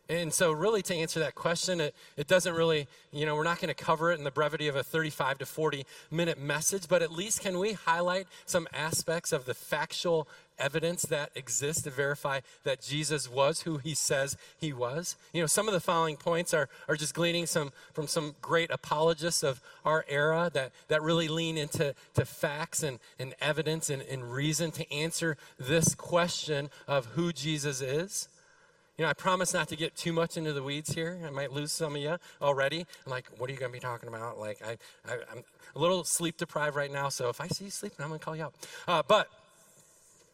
And 0.08 0.32
so, 0.32 0.52
really, 0.52 0.82
to 0.82 0.94
answer 0.94 1.18
that 1.20 1.34
question, 1.34 1.80
it, 1.80 1.94
it 2.16 2.28
doesn't 2.28 2.54
really, 2.54 2.86
you 3.12 3.26
know, 3.26 3.34
we're 3.34 3.42
not 3.42 3.60
going 3.60 3.74
to 3.74 3.84
cover 3.84 4.12
it 4.12 4.18
in 4.18 4.24
the 4.24 4.30
brevity 4.30 4.68
of 4.68 4.76
a 4.76 4.84
35 4.84 5.38
to 5.38 5.46
40 5.46 5.84
minute 6.12 6.38
message, 6.38 6.86
but 6.88 7.02
at 7.02 7.10
least 7.10 7.40
can 7.40 7.58
we 7.58 7.72
highlight 7.72 8.28
some 8.44 8.68
aspects 8.72 9.32
of 9.32 9.46
the 9.46 9.54
factual 9.54 10.28
evidence 10.58 11.02
that 11.02 11.30
exists 11.34 11.82
to 11.82 11.90
verify 11.90 12.40
that 12.62 12.80
Jesus 12.80 13.28
was 13.28 13.62
who 13.62 13.78
he 13.78 13.94
says 13.94 14.36
he 14.56 14.72
was? 14.72 15.16
You 15.32 15.40
know, 15.40 15.48
some 15.48 15.66
of 15.66 15.74
the 15.74 15.80
following 15.80 16.16
points 16.16 16.54
are, 16.54 16.68
are 16.88 16.96
just 16.96 17.14
gleaning 17.14 17.46
some, 17.46 17.72
from 17.92 18.06
some 18.06 18.36
great 18.40 18.70
apologists 18.70 19.42
of 19.42 19.60
our 19.84 20.04
era 20.08 20.52
that, 20.54 20.70
that 20.86 21.02
really 21.02 21.26
lean 21.26 21.58
into 21.58 21.96
to 22.14 22.24
facts 22.24 22.84
and, 22.84 23.00
and 23.18 23.34
evidence 23.40 23.90
and, 23.90 24.02
and 24.02 24.32
reason 24.32 24.70
to 24.70 24.92
answer 24.92 25.36
this 25.58 25.96
question 25.96 26.70
of 26.86 27.06
who 27.06 27.32
Jesus 27.32 27.80
is. 27.80 28.28
You 28.98 29.04
know, 29.04 29.10
I 29.10 29.12
promise 29.12 29.52
not 29.52 29.68
to 29.68 29.76
get 29.76 29.94
too 29.94 30.12
much 30.12 30.38
into 30.38 30.54
the 30.54 30.62
weeds 30.62 30.94
here. 30.94 31.20
I 31.26 31.30
might 31.30 31.52
lose 31.52 31.70
some 31.70 31.96
of 31.96 32.00
you 32.00 32.16
already. 32.40 32.86
I'm 33.04 33.10
like, 33.10 33.26
what 33.36 33.50
are 33.50 33.52
you 33.52 33.58
going 33.58 33.70
to 33.70 33.76
be 33.76 33.80
talking 33.80 34.08
about? 34.08 34.38
Like, 34.38 34.58
I, 34.64 34.78
I, 35.06 35.14
am 35.32 35.44
a 35.74 35.78
little 35.78 36.02
sleep 36.02 36.38
deprived 36.38 36.76
right 36.76 36.90
now, 36.90 37.10
so 37.10 37.28
if 37.28 37.38
I 37.40 37.48
see 37.48 37.66
you 37.66 37.70
sleeping, 37.70 37.98
I'm 38.00 38.08
going 38.08 38.18
to 38.18 38.24
call 38.24 38.34
you 38.34 38.44
out. 38.44 38.54
Uh, 38.88 39.02
but, 39.06 39.28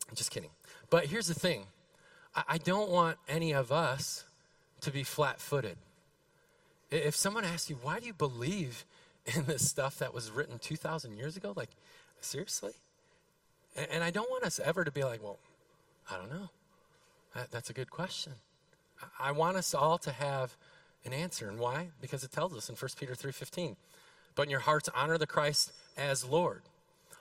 I'm 0.09 0.15
just 0.15 0.31
kidding. 0.31 0.51
But 0.91 1.07
here's 1.07 1.27
the 1.27 1.35
thing 1.35 1.67
I, 2.37 2.45
I 2.51 2.59
don't 2.59 2.89
want 2.89 3.19
any 3.29 3.53
of 3.53 3.73
us 3.73 4.25
to 4.83 4.93
be 4.93 5.03
flat 5.03 5.41
footed. 5.41 5.77
If 6.91 7.17
someone 7.17 7.45
asks 7.45 7.69
you, 7.69 7.79
why 7.83 7.99
do 7.99 8.07
you 8.07 8.13
believe 8.13 8.85
in 9.35 9.47
this 9.47 9.69
stuff 9.69 9.99
that 9.99 10.15
was 10.15 10.31
written 10.31 10.61
2,000 10.61 11.17
years 11.17 11.37
ago? 11.37 11.53
Like, 11.57 11.71
seriously? 12.21 12.75
And, 13.77 13.89
and 13.91 14.05
I 14.05 14.13
don't 14.13 14.31
want 14.31 14.45
us 14.45 14.61
ever 14.61 14.85
to 14.85 14.93
be 14.93 15.03
like, 15.03 15.21
well, 15.21 15.39
I 16.09 16.17
don't 16.17 16.31
know. 16.31 16.51
That, 17.35 17.51
that's 17.51 17.71
a 17.71 17.73
good 17.73 17.91
question. 17.91 18.35
I 19.19 19.33
want 19.33 19.57
us 19.57 19.75
all 19.75 19.99
to 19.99 20.13
have 20.13 20.57
an 21.05 21.13
answer. 21.13 21.49
And 21.49 21.59
why? 21.59 21.89
Because 22.01 22.25
it 22.25 22.33
tells 22.33 22.57
us 22.57 22.69
in 22.69 22.77
1 22.77 22.97
Peter 22.99 23.15
3:15. 23.15 23.77
But 24.35 24.45
in 24.45 24.51
your 24.51 24.61
hearts 24.61 24.89
honor 24.95 25.19
the 25.19 25.27
Christ 25.27 25.73
as 25.97 26.25
Lord. 26.25 26.63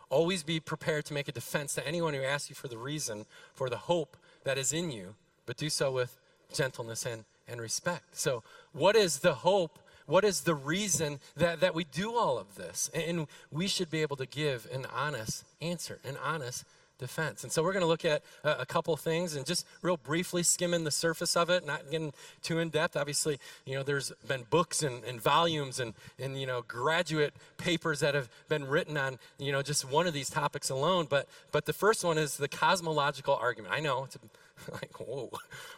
Always 0.09 0.43
be 0.43 0.59
prepared 0.59 1.05
to 1.05 1.13
make 1.13 1.27
a 1.27 1.31
defense 1.31 1.73
to 1.75 1.87
anyone 1.87 2.13
who 2.13 2.21
asks 2.21 2.49
you 2.49 2.55
for 2.55 2.67
the 2.67 2.77
reason 2.77 3.25
for 3.53 3.69
the 3.69 3.77
hope 3.77 4.17
that 4.43 4.57
is 4.57 4.73
in 4.73 4.91
you, 4.91 5.15
but 5.45 5.57
do 5.57 5.69
so 5.69 5.91
with 5.91 6.17
gentleness 6.53 7.05
and, 7.05 7.23
and 7.47 7.61
respect. 7.61 8.17
So, 8.17 8.43
what 8.73 8.95
is 8.95 9.19
the 9.19 9.35
hope? 9.35 9.79
What 10.07 10.25
is 10.25 10.41
the 10.41 10.55
reason 10.55 11.19
that, 11.37 11.61
that 11.61 11.73
we 11.73 11.85
do 11.85 12.13
all 12.15 12.37
of 12.37 12.55
this? 12.55 12.89
And 12.93 13.27
we 13.51 13.67
should 13.67 13.89
be 13.89 14.01
able 14.01 14.17
to 14.17 14.25
give 14.25 14.67
an 14.71 14.85
honest 14.93 15.45
answer, 15.61 15.99
an 16.03 16.17
honest 16.21 16.65
defense. 17.01 17.43
And 17.43 17.51
so 17.51 17.61
we're 17.61 17.73
going 17.73 17.81
to 17.81 17.87
look 17.87 18.05
at 18.05 18.23
a, 18.45 18.65
couple 18.65 18.95
things 18.95 19.35
and 19.35 19.45
just 19.45 19.65
real 19.81 19.97
briefly 19.97 20.43
skimming 20.43 20.85
the 20.85 20.91
surface 20.91 21.35
of 21.35 21.49
it, 21.49 21.65
not 21.65 21.91
getting 21.91 22.13
too 22.41 22.59
in 22.59 22.69
depth. 22.69 22.95
Obviously, 22.95 23.37
you 23.65 23.75
know, 23.75 23.83
there's 23.83 24.13
been 24.25 24.43
books 24.49 24.81
and, 24.81 25.03
and 25.03 25.19
volumes 25.19 25.79
and, 25.79 25.93
and, 26.17 26.39
you 26.39 26.47
know, 26.47 26.61
graduate 26.61 27.33
papers 27.57 27.99
that 27.99 28.15
have 28.15 28.29
been 28.47 28.65
written 28.65 28.95
on, 28.95 29.19
you 29.37 29.51
know, 29.51 29.61
just 29.61 29.83
one 29.83 30.07
of 30.07 30.13
these 30.13 30.29
topics 30.29 30.69
alone. 30.69 31.07
But, 31.09 31.27
but 31.51 31.65
the 31.65 31.73
first 31.73 32.05
one 32.05 32.17
is 32.17 32.37
the 32.37 32.47
cosmological 32.47 33.35
argument. 33.35 33.73
I 33.73 33.81
know 33.81 34.05
it's 34.05 34.17
like, 34.71 34.97
whoa, 34.99 35.31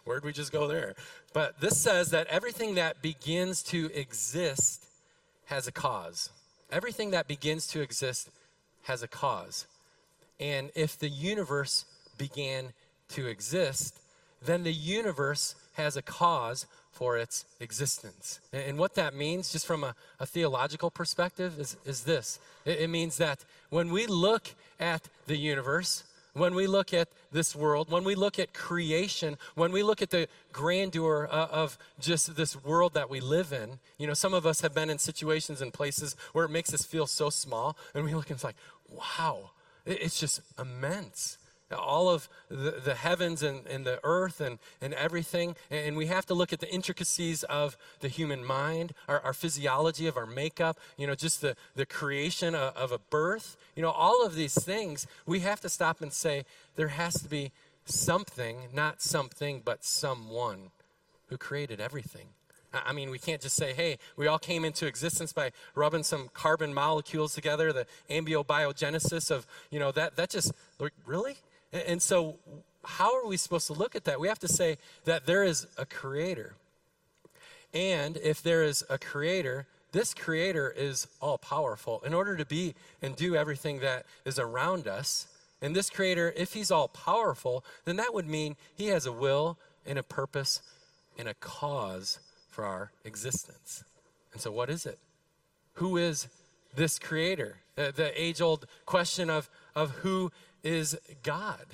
where'd 0.03 0.23
we 0.23 0.33
just 0.33 0.51
go 0.51 0.67
there? 0.67 0.93
But 1.33 1.59
this 1.59 1.79
says 1.79 2.11
that 2.11 2.27
everything 2.27 2.75
that 2.75 3.01
begins 3.01 3.63
to 3.63 3.89
exist 3.93 4.85
has 5.45 5.67
a 5.67 5.71
cause. 5.71 6.29
Everything 6.71 7.11
that 7.11 7.27
begins 7.27 7.67
to 7.67 7.81
exist 7.81 8.29
has 8.83 9.01
a 9.03 9.07
cause. 9.07 9.65
And 10.39 10.71
if 10.75 10.97
the 10.97 11.09
universe 11.09 11.85
began 12.17 12.73
to 13.09 13.27
exist, 13.27 13.99
then 14.41 14.63
the 14.63 14.73
universe 14.73 15.55
has 15.73 15.95
a 15.97 16.01
cause 16.01 16.65
for 16.91 17.17
its 17.17 17.45
existence. 17.59 18.39
And 18.51 18.77
what 18.77 18.95
that 18.95 19.15
means, 19.15 19.51
just 19.51 19.65
from 19.65 19.83
a, 19.83 19.95
a 20.19 20.25
theological 20.25 20.91
perspective, 20.91 21.59
is, 21.59 21.75
is 21.85 22.03
this 22.03 22.39
it, 22.65 22.81
it 22.81 22.89
means 22.89 23.17
that 23.17 23.43
when 23.69 23.91
we 23.91 24.05
look 24.05 24.49
at 24.79 25.09
the 25.25 25.35
universe, 25.35 26.03
when 26.33 26.53
we 26.53 26.67
look 26.67 26.93
at 26.93 27.09
this 27.31 27.55
world, 27.55 27.91
when 27.91 28.03
we 28.03 28.15
look 28.15 28.37
at 28.37 28.53
creation, 28.53 29.37
when 29.55 29.71
we 29.71 29.81
look 29.81 30.01
at 30.01 30.11
the 30.11 30.27
grandeur 30.51 31.27
uh, 31.31 31.47
of 31.51 31.77
just 31.99 32.35
this 32.35 32.63
world 32.63 32.93
that 32.93 33.09
we 33.09 33.19
live 33.19 33.51
in, 33.51 33.79
you 33.97 34.05
know, 34.05 34.13
some 34.13 34.33
of 34.33 34.45
us 34.45 34.61
have 34.61 34.73
been 34.73 34.89
in 34.89 34.99
situations 34.99 35.61
and 35.61 35.73
places 35.73 36.15
where 36.31 36.45
it 36.45 36.49
makes 36.49 36.73
us 36.73 36.85
feel 36.85 37.07
so 37.07 37.29
small, 37.29 37.75
and 37.95 38.03
we 38.03 38.13
look 38.13 38.29
and 38.29 38.35
it's 38.35 38.43
like, 38.43 38.55
wow, 38.89 39.51
it's 39.85 40.19
just 40.19 40.41
immense. 40.59 41.37
All 41.71 42.07
of 42.07 42.29
the, 42.49 42.79
the 42.83 42.93
heavens 42.93 43.41
and, 43.41 43.65
and 43.65 43.83
the 43.83 43.99
earth 44.03 44.39
and, 44.39 44.59
and 44.79 44.93
everything. 44.93 45.55
And 45.71 45.97
we 45.97 46.05
have 46.05 46.25
to 46.27 46.35
look 46.35 46.53
at 46.53 46.59
the 46.59 46.71
intricacies 46.71 47.43
of 47.43 47.77
the 47.99 48.09
human 48.09 48.45
mind, 48.45 48.93
our, 49.07 49.19
our 49.21 49.33
physiology 49.33 50.05
of 50.05 50.15
our 50.15 50.27
makeup, 50.27 50.77
you 50.97 51.07
know, 51.07 51.15
just 51.15 51.41
the, 51.41 51.55
the 51.75 51.87
creation 51.87 52.53
of, 52.53 52.75
of 52.75 52.91
a 52.91 52.99
birth. 52.99 53.57
You 53.75 53.81
know, 53.81 53.89
all 53.89 54.23
of 54.23 54.35
these 54.35 54.53
things, 54.53 55.07
we 55.25 55.39
have 55.39 55.61
to 55.61 55.69
stop 55.69 56.01
and 56.01 56.13
say 56.13 56.45
there 56.75 56.89
has 56.89 57.15
to 57.23 57.29
be 57.29 57.51
something, 57.85 58.69
not 58.71 59.01
something, 59.01 59.61
but 59.65 59.83
someone 59.83 60.69
who 61.27 61.37
created 61.37 61.81
everything. 61.81 62.27
I 62.73 62.91
mean, 62.93 63.09
we 63.09 63.19
can't 63.19 63.41
just 63.41 63.55
say, 63.55 63.73
hey, 63.73 63.97
we 64.15 64.27
all 64.27 64.39
came 64.39 64.65
into 64.65 64.87
existence 64.87 65.31
by 65.31 65.51
rubbing 65.75 66.03
some 66.03 66.29
carbon 66.33 66.73
molecules 66.73 67.35
together, 67.35 67.71
the 67.71 67.85
embryo-biogenesis 68.09 69.29
of, 69.29 69.45
you 69.69 69.79
know, 69.79 69.91
that, 69.91 70.15
that 70.15 70.29
just, 70.29 70.51
like, 70.79 70.93
really? 71.05 71.37
And 71.71 72.01
so, 72.01 72.37
how 72.83 73.15
are 73.15 73.27
we 73.27 73.37
supposed 73.37 73.67
to 73.67 73.73
look 73.73 73.95
at 73.95 74.03
that? 74.05 74.19
We 74.19 74.27
have 74.27 74.39
to 74.39 74.47
say 74.47 74.77
that 75.05 75.25
there 75.25 75.43
is 75.43 75.67
a 75.77 75.85
creator. 75.85 76.55
And 77.73 78.17
if 78.17 78.41
there 78.41 78.63
is 78.63 78.83
a 78.89 78.97
creator, 78.97 79.67
this 79.91 80.13
creator 80.13 80.73
is 80.75 81.07
all 81.21 81.37
powerful. 81.37 82.01
In 82.05 82.13
order 82.13 82.35
to 82.37 82.45
be 82.45 82.75
and 83.01 83.15
do 83.15 83.35
everything 83.35 83.79
that 83.79 84.05
is 84.25 84.37
around 84.37 84.87
us, 84.87 85.27
and 85.61 85.75
this 85.75 85.89
creator, 85.89 86.33
if 86.35 86.53
he's 86.53 86.71
all 86.71 86.89
powerful, 86.89 87.63
then 87.85 87.95
that 87.95 88.13
would 88.13 88.27
mean 88.27 88.57
he 88.75 88.87
has 88.87 89.05
a 89.05 89.11
will 89.11 89.57
and 89.85 89.97
a 89.97 90.03
purpose 90.03 90.61
and 91.17 91.27
a 91.27 91.33
cause 91.35 92.19
for 92.53 92.63
our 92.65 92.91
existence. 93.03 93.83
And 94.31 94.41
so, 94.41 94.51
what 94.51 94.69
is 94.69 94.85
it? 94.85 94.99
Who 95.73 95.97
is 95.97 96.27
this 96.75 96.99
creator? 96.99 97.57
The, 97.75 97.91
the 97.95 98.21
age 98.21 98.41
old 98.41 98.67
question 98.85 99.29
of, 99.29 99.49
of 99.75 99.91
who 99.97 100.31
is 100.63 100.97
God? 101.23 101.65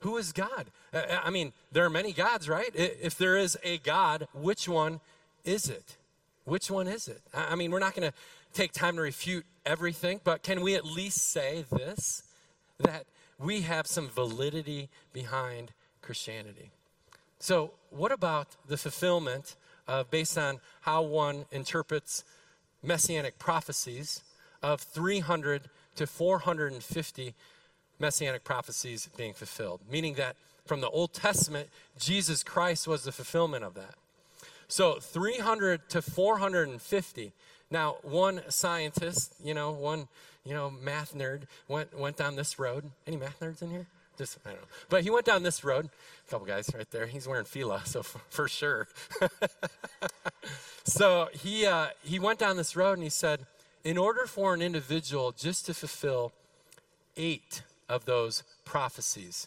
Who 0.00 0.16
is 0.18 0.32
God? 0.32 0.66
Uh, 0.92 0.98
uh, 0.98 1.20
I 1.24 1.30
mean, 1.30 1.52
there 1.72 1.84
are 1.84 1.90
many 1.90 2.12
gods, 2.12 2.48
right? 2.48 2.70
If 2.74 3.16
there 3.16 3.36
is 3.36 3.56
a 3.64 3.78
God, 3.78 4.28
which 4.34 4.68
one 4.68 5.00
is 5.44 5.68
it? 5.68 5.96
Which 6.44 6.70
one 6.70 6.86
is 6.86 7.08
it? 7.08 7.22
I 7.34 7.56
mean, 7.56 7.70
we're 7.70 7.78
not 7.78 7.94
going 7.94 8.10
to 8.10 8.16
take 8.52 8.72
time 8.72 8.96
to 8.96 9.02
refute 9.02 9.44
everything, 9.66 10.20
but 10.24 10.42
can 10.42 10.60
we 10.60 10.74
at 10.74 10.84
least 10.84 11.18
say 11.18 11.64
this? 11.70 12.22
That 12.78 13.06
we 13.38 13.62
have 13.62 13.86
some 13.86 14.08
validity 14.08 14.88
behind 15.12 15.72
Christianity. 16.02 16.70
So, 17.38 17.72
what 17.90 18.12
about 18.12 18.48
the 18.66 18.76
fulfillment 18.76 19.56
uh, 19.88 20.04
based 20.10 20.38
on 20.38 20.60
how 20.82 21.02
one 21.02 21.46
interprets 21.50 22.24
messianic 22.82 23.38
prophecies 23.38 24.22
of 24.62 24.80
300 24.80 25.62
to 25.96 26.06
450 26.06 27.34
messianic 27.98 28.44
prophecies 28.44 29.08
being 29.16 29.32
fulfilled, 29.32 29.80
meaning 29.90 30.14
that 30.14 30.36
from 30.66 30.80
the 30.80 30.90
Old 30.90 31.12
Testament, 31.12 31.68
Jesus 31.98 32.44
Christ 32.44 32.86
was 32.86 33.04
the 33.04 33.12
fulfillment 33.12 33.64
of 33.64 33.74
that. 33.74 33.94
So 34.68 35.00
300 35.00 35.88
to 35.88 36.02
450. 36.02 37.32
Now, 37.70 37.96
one 38.02 38.42
scientist, 38.48 39.34
you 39.42 39.54
know, 39.54 39.70
one, 39.70 40.08
you 40.44 40.54
know, 40.54 40.70
math 40.70 41.14
nerd 41.14 41.42
went 41.66 41.98
went 41.98 42.16
down 42.16 42.36
this 42.36 42.58
road. 42.58 42.90
Any 43.06 43.16
math 43.16 43.40
nerds 43.40 43.62
in 43.62 43.70
here? 43.70 43.86
Just 44.18 44.38
I 44.44 44.50
don't 44.50 44.60
know. 44.60 44.66
But 44.88 45.04
he 45.04 45.10
went 45.10 45.24
down 45.24 45.44
this 45.44 45.64
road. 45.64 45.88
A 46.26 46.30
couple 46.30 46.46
guys 46.46 46.70
right 46.74 46.90
there. 46.90 47.06
He's 47.06 47.26
wearing 47.26 47.44
Fila, 47.44 47.82
so 47.84 48.02
for, 48.02 48.20
for 48.28 48.48
sure. 48.48 48.88
so 50.84 51.28
he 51.32 51.64
uh, 51.64 51.88
he 52.02 52.18
went 52.18 52.38
down 52.38 52.56
this 52.56 52.76
road 52.76 52.94
and 52.94 53.04
he 53.04 53.10
said, 53.10 53.46
in 53.84 53.96
order 53.96 54.26
for 54.26 54.52
an 54.52 54.60
individual 54.60 55.32
just 55.32 55.66
to 55.66 55.74
fulfill 55.74 56.32
eight 57.16 57.62
of 57.88 58.04
those 58.04 58.42
prophecies, 58.64 59.46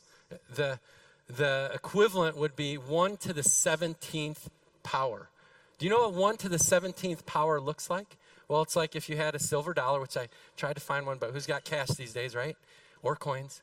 the 0.56 0.80
the 1.28 1.72
equivalent 1.74 2.36
would 2.38 2.56
be 2.56 2.76
1 2.76 3.18
to 3.18 3.32
the 3.32 3.42
17th 3.42 4.48
power. 4.84 5.30
Do 5.78 5.86
you 5.86 5.92
know 5.92 6.10
what 6.10 6.14
1 6.14 6.38
to 6.38 6.50
the 6.50 6.58
17th 6.58 7.26
power 7.26 7.60
looks 7.62 7.90
like? 7.90 8.18
Well, 8.48 8.62
it's 8.62 8.76
like 8.76 8.96
if 8.98 9.08
you 9.08 9.16
had 9.16 9.34
a 9.34 9.40
silver 9.40 9.74
dollar, 9.74 10.02
which 10.02 10.18
I 10.18 10.28
tried 10.58 10.74
to 10.74 10.82
find 10.82 11.06
one, 11.06 11.18
but 11.20 11.32
who's 11.32 11.46
got 11.46 11.64
cash 11.64 11.88
these 11.90 12.12
days, 12.12 12.36
right? 12.36 12.58
Or 13.02 13.16
coins. 13.16 13.62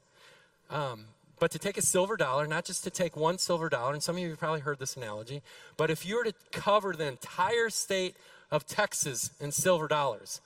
Um, 0.71 1.07
but 1.39 1.51
to 1.53 1.59
take 1.59 1.79
a 1.79 1.83
silver 1.83 2.17
dollar, 2.17 2.47
not 2.47 2.65
just 2.65 2.85
to 2.85 2.91
take 2.91 3.17
one 3.17 3.39
silver 3.39 3.69
dollar, 3.69 3.93
and 3.93 4.03
some 4.03 4.17
of 4.17 4.23
you 4.23 4.31
have 4.31 4.39
probably 4.39 4.61
heard 4.61 4.79
this 4.79 4.97
analogy, 4.97 5.43
but 5.77 5.91
if 5.91 6.05
you 6.05 6.17
were 6.17 6.25
to 6.25 6.35
cover 6.53 6.93
the 6.95 7.07
entire 7.07 7.71
state 7.71 8.17
of 8.51 8.67
Texas 8.67 9.31
in 9.41 9.53
silver 9.53 9.89
dollars, 9.89 10.41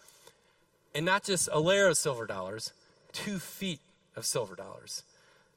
and 0.95 1.07
not 1.07 1.25
just 1.25 1.49
a 1.53 1.61
layer 1.61 1.89
of 1.89 1.97
silver 1.97 2.27
dollars, 2.27 2.73
two 3.13 3.39
feet 3.39 3.81
of 4.17 4.27
silver 4.27 4.55
dollars, 4.55 5.03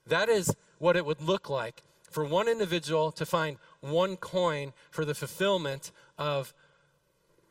that 0.08 0.30
is 0.30 0.56
what 0.80 0.96
it 0.96 1.06
would 1.06 1.22
look 1.22 1.50
like 1.50 1.82
for 2.10 2.24
one 2.24 2.48
individual 2.48 3.12
to 3.12 3.26
find 3.26 3.58
one 3.82 4.16
coin 4.16 4.72
for 4.90 5.04
the 5.04 5.14
fulfillment 5.14 5.92
of 6.18 6.54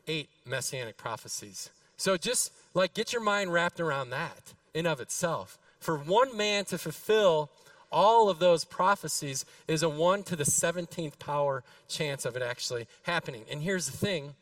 eight 0.06 0.28
messianic 0.46 0.96
prophecies. 0.96 1.70
So 1.96 2.16
just 2.16 2.52
like 2.72 2.94
get 2.94 3.12
your 3.12 3.22
mind 3.22 3.52
wrapped 3.52 3.80
around 3.80 4.10
that 4.10 4.54
in 4.72 4.86
of 4.86 5.00
itself. 5.00 5.58
For 5.84 5.98
one 5.98 6.34
man 6.34 6.64
to 6.66 6.78
fulfill 6.78 7.50
all 7.92 8.30
of 8.30 8.38
those 8.38 8.64
prophecies 8.64 9.44
is 9.68 9.82
a 9.82 9.88
1 9.90 10.22
to 10.22 10.34
the 10.34 10.44
17th 10.44 11.18
power 11.18 11.62
chance 11.88 12.24
of 12.24 12.36
it 12.36 12.40
actually 12.40 12.86
happening. 13.02 13.44
And 13.50 13.60
here's 13.60 13.90
the 13.90 13.96
thing 13.98 14.32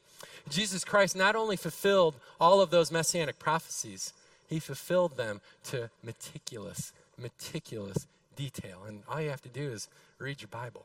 Jesus 0.49 0.84
Christ 0.84 1.16
not 1.16 1.34
only 1.34 1.56
fulfilled 1.56 2.14
all 2.40 2.61
of 2.61 2.70
those 2.70 2.92
messianic 2.92 3.40
prophecies, 3.40 4.12
he 4.49 4.61
fulfilled 4.61 5.16
them 5.16 5.40
to 5.64 5.90
meticulous, 6.04 6.92
meticulous 7.18 8.06
detail. 8.37 8.84
And 8.87 9.02
all 9.08 9.20
you 9.20 9.30
have 9.30 9.42
to 9.42 9.49
do 9.49 9.68
is 9.72 9.88
read 10.20 10.42
your 10.42 10.49
Bible. 10.49 10.84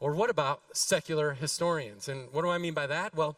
Or 0.00 0.14
what 0.14 0.30
about 0.30 0.62
secular 0.72 1.34
historians? 1.34 2.08
And 2.08 2.26
what 2.32 2.42
do 2.42 2.50
I 2.50 2.58
mean 2.58 2.74
by 2.74 2.88
that? 2.88 3.14
Well, 3.14 3.36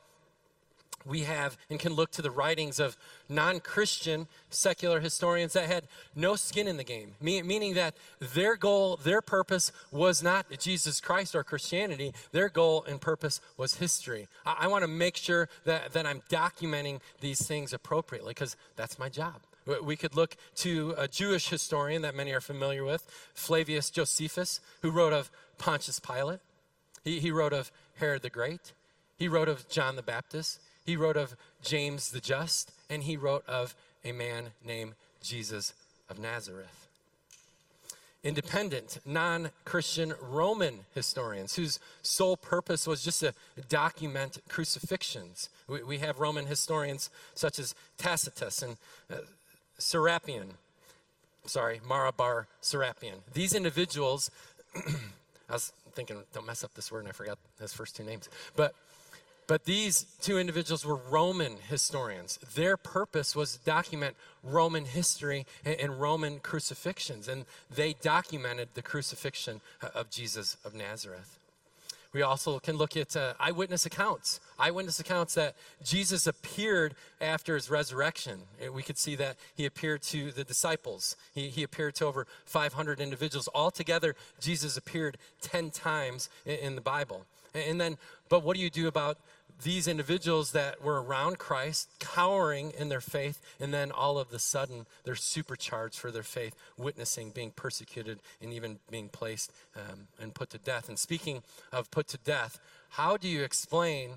we 1.04 1.20
have 1.20 1.56
and 1.70 1.78
can 1.78 1.94
look 1.94 2.10
to 2.12 2.22
the 2.22 2.30
writings 2.30 2.80
of 2.80 2.96
non 3.28 3.60
Christian 3.60 4.26
secular 4.50 5.00
historians 5.00 5.52
that 5.54 5.66
had 5.66 5.84
no 6.14 6.36
skin 6.36 6.68
in 6.68 6.76
the 6.76 6.84
game, 6.84 7.14
meaning 7.20 7.74
that 7.74 7.94
their 8.18 8.56
goal, 8.56 8.96
their 8.96 9.20
purpose 9.20 9.72
was 9.90 10.22
not 10.22 10.46
Jesus 10.58 11.00
Christ 11.00 11.34
or 11.34 11.44
Christianity. 11.44 12.12
Their 12.32 12.48
goal 12.48 12.84
and 12.88 13.00
purpose 13.00 13.40
was 13.56 13.76
history. 13.76 14.28
I, 14.44 14.56
I 14.60 14.66
want 14.68 14.82
to 14.82 14.88
make 14.88 15.16
sure 15.16 15.48
that, 15.64 15.92
that 15.92 16.06
I'm 16.06 16.22
documenting 16.30 17.00
these 17.20 17.46
things 17.46 17.72
appropriately 17.72 18.30
because 18.30 18.56
that's 18.76 18.98
my 18.98 19.08
job. 19.08 19.42
We 19.84 19.96
could 19.96 20.16
look 20.16 20.36
to 20.56 20.94
a 20.98 21.06
Jewish 21.06 21.48
historian 21.48 22.02
that 22.02 22.16
many 22.16 22.32
are 22.32 22.40
familiar 22.40 22.84
with, 22.84 23.06
Flavius 23.32 23.90
Josephus, 23.90 24.60
who 24.80 24.90
wrote 24.90 25.12
of 25.12 25.30
Pontius 25.56 26.00
Pilate. 26.00 26.40
He, 27.04 27.20
he 27.20 27.30
wrote 27.30 27.52
of 27.52 27.70
Herod 27.96 28.22
the 28.22 28.30
Great. 28.30 28.72
He 29.16 29.28
wrote 29.28 29.48
of 29.48 29.68
John 29.68 29.94
the 29.94 30.02
Baptist. 30.02 30.60
He 30.84 30.96
wrote 30.96 31.16
of 31.16 31.34
James 31.62 32.10
the 32.10 32.20
Just. 32.20 32.72
And 32.90 33.04
he 33.04 33.16
wrote 33.16 33.46
of 33.48 33.74
a 34.04 34.12
man 34.12 34.50
named 34.64 34.94
Jesus 35.22 35.72
of 36.08 36.18
Nazareth. 36.18 36.88
Independent, 38.24 39.00
non 39.04 39.50
Christian 39.64 40.14
Roman 40.20 40.80
historians 40.94 41.56
whose 41.56 41.80
sole 42.02 42.36
purpose 42.36 42.86
was 42.86 43.02
just 43.02 43.18
to 43.20 43.34
document 43.68 44.38
crucifixions. 44.48 45.48
We, 45.66 45.82
we 45.82 45.98
have 45.98 46.20
Roman 46.20 46.46
historians 46.46 47.10
such 47.34 47.58
as 47.58 47.74
Tacitus 47.98 48.62
and 48.62 48.76
uh, 49.10 49.16
Serapion, 49.80 50.50
sorry, 51.46 51.80
Mara 51.84 52.12
bar 52.12 52.46
Serapion. 52.62 53.22
These 53.34 53.54
individuals, 53.54 54.30
I 54.76 55.54
was 55.54 55.72
thinking, 55.94 56.18
don't 56.32 56.46
mess 56.46 56.62
up 56.62 56.74
this 56.74 56.92
word, 56.92 57.00
and 57.00 57.08
I 57.08 57.12
forgot 57.12 57.38
his 57.60 57.72
first 57.72 57.96
two 57.96 58.04
names. 58.04 58.28
But 58.54 58.74
but 59.52 59.66
these 59.66 60.06
two 60.22 60.38
individuals 60.38 60.82
were 60.82 60.96
Roman 60.96 61.58
historians. 61.68 62.38
Their 62.54 62.78
purpose 62.78 63.36
was 63.36 63.58
to 63.58 63.64
document 63.66 64.16
Roman 64.42 64.86
history 64.86 65.44
and, 65.62 66.00
Roman 66.00 66.40
crucifixions, 66.40 67.28
and 67.28 67.44
they 67.70 67.92
documented 67.92 68.70
the 68.72 68.80
crucifixion 68.80 69.60
of 69.94 70.08
Jesus 70.08 70.56
of 70.64 70.74
Nazareth. 70.74 71.38
We 72.14 72.22
also 72.22 72.60
can 72.60 72.78
look 72.78 72.96
at 72.96 73.14
uh, 73.14 73.34
eyewitness 73.38 73.84
accounts, 73.84 74.40
eyewitness 74.58 74.98
accounts 75.00 75.34
that 75.34 75.54
Jesus 75.84 76.26
appeared 76.26 76.94
after 77.20 77.54
his 77.54 77.68
resurrection. 77.68 78.44
Uh, 78.58 78.72
we 78.72 78.82
could 78.82 78.96
see 78.96 79.16
that 79.16 79.36
he 79.54 79.66
appeared 79.66 80.00
to 80.04 80.30
the 80.30 80.44
disciples, 80.44 81.14
he, 81.34 81.48
he 81.48 81.62
appeared 81.62 81.94
to 81.96 82.06
over 82.06 82.26
500 82.46 83.00
individuals. 83.00 83.50
Altogether, 83.54 84.16
Jesus 84.40 84.78
appeared 84.78 85.18
10 85.42 85.72
times 85.72 86.30
in, 86.46 86.54
in 86.54 86.74
the 86.74 86.80
Bible. 86.80 87.26
And 87.54 87.80
then, 87.80 87.98
but 88.28 88.42
what 88.42 88.56
do 88.56 88.62
you 88.62 88.70
do 88.70 88.88
about 88.88 89.18
these 89.62 89.88
individuals 89.88 90.52
that 90.52 90.82
were 90.82 91.02
around 91.02 91.38
Christ, 91.38 91.88
cowering 91.98 92.72
in 92.78 92.88
their 92.88 93.00
faith, 93.00 93.40
and 93.60 93.72
then 93.72 93.90
all 93.90 94.18
of 94.18 94.30
the 94.30 94.38
sudden 94.38 94.86
they're 95.04 95.14
supercharged 95.14 95.98
for 95.98 96.10
their 96.10 96.22
faith, 96.22 96.54
witnessing, 96.76 97.30
being 97.30 97.50
persecuted, 97.50 98.18
and 98.40 98.52
even 98.52 98.78
being 98.90 99.08
placed 99.08 99.52
um, 99.76 100.08
and 100.20 100.34
put 100.34 100.50
to 100.50 100.58
death. 100.58 100.88
And 100.88 100.98
speaking 100.98 101.42
of 101.72 101.90
put 101.90 102.08
to 102.08 102.18
death, 102.18 102.58
how 102.90 103.16
do 103.16 103.28
you 103.28 103.42
explain 103.42 104.12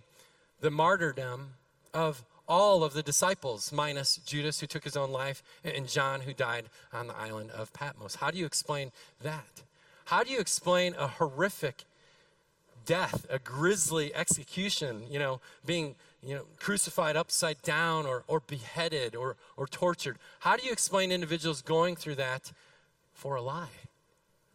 the 0.61 0.71
martyrdom 0.71 1.53
of 1.93 2.23
all 2.47 2.83
of 2.83 2.93
the 2.93 3.03
disciples, 3.03 3.71
minus 3.71 4.17
Judas, 4.17 4.59
who 4.59 4.67
took 4.67 4.83
his 4.83 4.97
own 4.97 5.11
life, 5.11 5.41
and 5.63 5.87
John, 5.87 6.21
who 6.21 6.33
died 6.33 6.65
on 6.93 7.07
the 7.07 7.15
island 7.15 7.51
of 7.51 7.73
Patmos? 7.73 8.15
How 8.15 8.31
do 8.31 8.37
you 8.37 8.45
explain 8.45 8.91
that? 9.21 9.63
How 10.05 10.23
do 10.23 10.31
you 10.31 10.39
explain 10.39 10.93
a 10.95 11.07
horrific 11.07 11.85
death, 12.85 13.25
a 13.29 13.39
grisly 13.39 14.13
execution, 14.13 15.03
you 15.09 15.19
know, 15.19 15.41
being 15.65 15.95
you 16.23 16.35
know, 16.35 16.43
crucified 16.59 17.15
upside 17.15 17.61
down 17.61 18.05
or, 18.05 18.23
or 18.27 18.39
beheaded 18.39 19.15
or, 19.15 19.35
or 19.57 19.67
tortured. 19.67 20.17
How 20.39 20.55
do 20.55 20.65
you 20.65 20.71
explain 20.71 21.11
individuals 21.11 21.61
going 21.61 21.95
through 21.95 22.15
that 22.15 22.51
for 23.13 23.35
a 23.35 23.41
lie? 23.41 23.69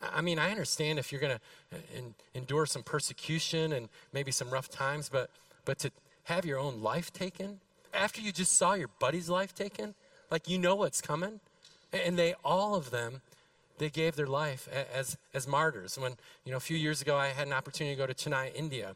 I 0.03 0.21
mean, 0.21 0.39
I 0.39 0.51
understand 0.51 0.99
if 0.99 1.13
you're 1.13 1.21
going 1.21 1.39
to 1.71 1.77
uh, 1.77 2.01
endure 2.35 2.67
some 2.67 2.83
persecution 2.83 3.73
and 3.73 3.89
maybe 4.13 4.33
some 4.33 4.51
rough 4.51 4.69
times, 4.69 5.09
but, 5.09 5.31
but 5.65 5.79
to 5.81 5.93
have 6.25 6.45
your 6.45 6.59
own 6.59 6.83
life 6.83 7.13
taken 7.13 7.61
after 7.93 8.21
you 8.21 8.33
just 8.33 8.55
saw 8.55 8.75
your 8.75 8.89
buddy's 8.99 9.29
life 9.29 9.55
taken, 9.55 9.95
like 10.31 10.49
you 10.49 10.59
know 10.59 10.75
what's 10.75 11.01
coming. 11.01 11.41
And 11.93 12.19
they, 12.19 12.35
all 12.45 12.75
of 12.75 12.91
them, 12.91 13.21
they 13.81 13.89
gave 13.89 14.15
their 14.15 14.27
life 14.27 14.69
as, 14.95 15.17
as 15.33 15.49
martyrs. 15.49 15.99
When, 15.99 16.13
you 16.45 16.53
know, 16.53 16.59
a 16.59 16.61
few 16.61 16.77
years 16.77 17.01
ago, 17.01 17.17
I 17.17 17.29
had 17.29 17.47
an 17.47 17.55
opportunity 17.55 17.97
to 17.97 17.99
go 17.99 18.07
to 18.07 18.13
Chennai, 18.15 18.55
India. 18.55 18.95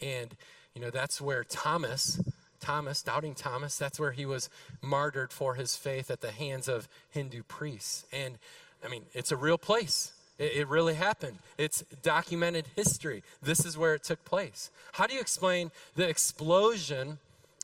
And, 0.00 0.34
you 0.74 0.80
know, 0.80 0.88
that's 0.88 1.20
where 1.20 1.44
Thomas, 1.44 2.18
Thomas, 2.58 3.02
doubting 3.02 3.34
Thomas, 3.34 3.76
that's 3.76 4.00
where 4.00 4.12
he 4.12 4.24
was 4.24 4.48
martyred 4.80 5.32
for 5.32 5.54
his 5.56 5.76
faith 5.76 6.10
at 6.10 6.22
the 6.22 6.30
hands 6.30 6.66
of 6.66 6.88
Hindu 7.10 7.42
priests. 7.42 8.06
And, 8.10 8.38
I 8.82 8.88
mean, 8.88 9.02
it's 9.12 9.32
a 9.32 9.36
real 9.36 9.58
place. 9.58 10.12
It, 10.38 10.52
it 10.52 10.68
really 10.68 10.94
happened. 10.94 11.36
It's 11.58 11.84
documented 12.02 12.68
history. 12.74 13.22
This 13.42 13.66
is 13.66 13.76
where 13.76 13.94
it 13.94 14.02
took 14.02 14.24
place. 14.24 14.70
How 14.92 15.06
do 15.06 15.12
you 15.12 15.20
explain 15.20 15.70
the 15.94 16.08
explosion 16.08 17.18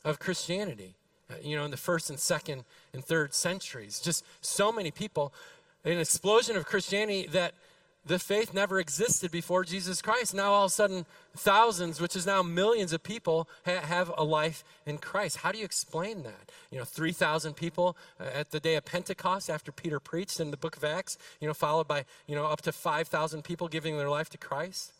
of 0.04 0.18
Christianity? 0.18 0.96
Uh, 1.30 1.34
you 1.42 1.56
know, 1.56 1.64
in 1.64 1.70
the 1.70 1.76
first 1.76 2.08
and 2.08 2.18
second 2.18 2.64
and 2.94 3.04
third 3.04 3.34
centuries. 3.34 4.00
Just 4.00 4.24
so 4.40 4.72
many 4.72 4.90
people 4.90 5.32
an 5.84 5.98
explosion 5.98 6.56
of 6.56 6.66
Christianity 6.66 7.26
that 7.28 7.54
the 8.08 8.18
faith 8.18 8.54
never 8.54 8.80
existed 8.80 9.30
before 9.30 9.64
Jesus 9.64 10.00
Christ. 10.00 10.34
Now, 10.34 10.52
all 10.52 10.64
of 10.64 10.70
a 10.70 10.74
sudden, 10.74 11.06
thousands, 11.36 12.00
which 12.00 12.16
is 12.16 12.26
now 12.26 12.42
millions 12.42 12.92
of 12.92 13.02
people, 13.02 13.48
ha- 13.66 13.80
have 13.82 14.10
a 14.16 14.24
life 14.24 14.64
in 14.86 14.98
Christ. 14.98 15.38
How 15.38 15.52
do 15.52 15.58
you 15.58 15.64
explain 15.64 16.22
that? 16.22 16.50
You 16.70 16.78
know, 16.78 16.84
3,000 16.84 17.54
people 17.54 17.96
uh, 18.18 18.24
at 18.24 18.50
the 18.50 18.60
day 18.60 18.76
of 18.76 18.84
Pentecost 18.86 19.50
after 19.50 19.70
Peter 19.70 20.00
preached 20.00 20.40
in 20.40 20.50
the 20.50 20.56
book 20.56 20.76
of 20.76 20.84
Acts, 20.84 21.18
you 21.40 21.46
know, 21.46 21.54
followed 21.54 21.86
by, 21.86 22.04
you 22.26 22.34
know, 22.34 22.46
up 22.46 22.62
to 22.62 22.72
5,000 22.72 23.44
people 23.44 23.68
giving 23.68 23.98
their 23.98 24.10
life 24.10 24.30
to 24.30 24.38
Christ. 24.38 24.92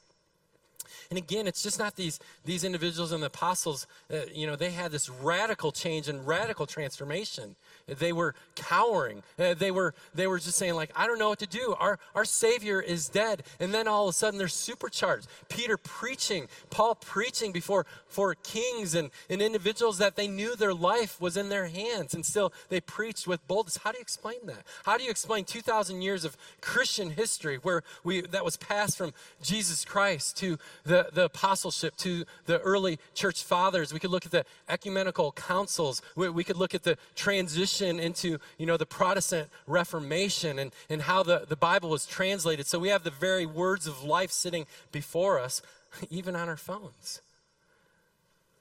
And 1.10 1.18
again, 1.18 1.46
it's 1.46 1.62
just 1.62 1.78
not 1.78 1.96
these, 1.96 2.20
these 2.44 2.64
individuals 2.64 3.12
and 3.12 3.22
the 3.22 3.28
apostles, 3.28 3.86
uh, 4.12 4.20
you 4.32 4.46
know, 4.46 4.56
they 4.56 4.70
had 4.70 4.90
this 4.90 5.08
radical 5.08 5.72
change 5.72 6.08
and 6.08 6.26
radical 6.26 6.66
transformation. 6.66 7.56
They 7.88 8.12
were 8.12 8.34
cowering. 8.54 9.22
Uh, 9.38 9.54
they, 9.54 9.70
were, 9.70 9.94
they 10.14 10.26
were 10.26 10.38
just 10.38 10.58
saying, 10.58 10.74
like, 10.74 10.90
I 10.94 11.06
don't 11.06 11.18
know 11.18 11.30
what 11.30 11.38
to 11.38 11.46
do. 11.46 11.74
Our, 11.78 11.98
our 12.14 12.24
Savior 12.24 12.80
is 12.80 13.08
dead. 13.08 13.42
And 13.60 13.72
then 13.72 13.88
all 13.88 14.08
of 14.08 14.10
a 14.10 14.12
sudden 14.12 14.38
they're 14.38 14.48
supercharged. 14.48 15.26
Peter 15.48 15.76
preaching, 15.76 16.48
Paul 16.70 16.94
preaching 16.96 17.52
before 17.52 17.86
for 18.06 18.34
kings 18.34 18.94
and, 18.94 19.10
and 19.30 19.40
individuals 19.40 19.98
that 19.98 20.16
they 20.16 20.28
knew 20.28 20.56
their 20.56 20.74
life 20.74 21.20
was 21.20 21.36
in 21.36 21.48
their 21.48 21.66
hands. 21.68 22.14
And 22.14 22.24
still 22.24 22.52
they 22.68 22.80
preached 22.80 23.26
with 23.26 23.46
boldness. 23.46 23.78
How 23.78 23.92
do 23.92 23.98
you 23.98 24.02
explain 24.02 24.46
that? 24.46 24.64
How 24.84 24.96
do 24.96 25.04
you 25.04 25.10
explain 25.10 25.44
2,000 25.44 26.02
years 26.02 26.24
of 26.24 26.36
Christian 26.60 27.10
history 27.10 27.56
where 27.56 27.82
we, 28.04 28.20
that 28.20 28.44
was 28.44 28.56
passed 28.56 28.98
from 28.98 29.12
Jesus 29.42 29.84
Christ 29.84 30.36
to 30.38 30.58
the, 30.84 31.08
the 31.12 31.24
apostleship, 31.24 31.96
to 31.98 32.24
the 32.46 32.58
early 32.60 32.98
church 33.14 33.42
fathers? 33.44 33.92
We 33.92 34.00
could 34.00 34.10
look 34.10 34.26
at 34.26 34.32
the 34.32 34.44
ecumenical 34.68 35.32
councils. 35.32 36.02
We, 36.16 36.28
we 36.28 36.44
could 36.44 36.56
look 36.56 36.74
at 36.74 36.82
the 36.82 36.96
transition 37.14 37.77
transition 37.78 38.00
into, 38.04 38.38
you 38.58 38.66
know, 38.66 38.76
the 38.76 38.86
Protestant 38.86 39.48
Reformation 39.66 40.58
and, 40.58 40.72
and 40.88 41.02
how 41.02 41.22
the, 41.22 41.44
the 41.48 41.56
Bible 41.56 41.90
was 41.90 42.06
translated. 42.06 42.66
So 42.66 42.78
we 42.78 42.88
have 42.88 43.04
the 43.04 43.10
very 43.10 43.46
words 43.46 43.86
of 43.86 44.02
life 44.02 44.30
sitting 44.30 44.66
before 44.92 45.38
us, 45.38 45.62
even 46.10 46.36
on 46.36 46.48
our 46.48 46.56
phones. 46.56 47.20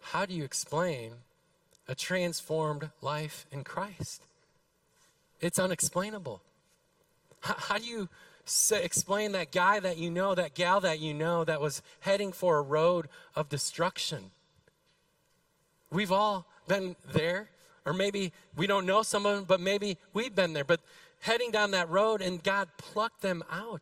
How 0.01 0.25
do 0.25 0.33
you 0.33 0.43
explain 0.43 1.13
a 1.87 1.95
transformed 1.95 2.89
life 3.01 3.45
in 3.51 3.63
Christ? 3.63 4.23
It's 5.41 5.59
unexplainable. 5.59 6.41
How, 7.41 7.55
how 7.57 7.77
do 7.77 7.85
you 7.85 8.09
say, 8.45 8.83
explain 8.83 9.33
that 9.33 9.51
guy 9.51 9.79
that 9.79 9.97
you 9.97 10.09
know, 10.09 10.33
that 10.33 10.53
gal 10.53 10.79
that 10.81 10.99
you 10.99 11.13
know, 11.13 11.43
that 11.43 11.61
was 11.61 11.81
heading 12.01 12.31
for 12.31 12.57
a 12.57 12.61
road 12.61 13.07
of 13.35 13.49
destruction? 13.49 14.31
We've 15.91 16.11
all 16.11 16.45
been 16.67 16.95
there. 17.13 17.49
Or 17.87 17.93
maybe 17.93 18.33
we 18.57 18.67
don't 18.67 18.85
know 18.85 19.01
someone, 19.01 19.45
but 19.45 19.61
maybe 19.61 19.97
we've 20.13 20.35
been 20.35 20.51
there. 20.51 20.65
But 20.65 20.81
heading 21.21 21.51
down 21.51 21.71
that 21.71 21.89
road, 21.89 22.21
and 22.21 22.43
God 22.43 22.67
plucked 22.77 23.21
them 23.21 23.45
out 23.49 23.81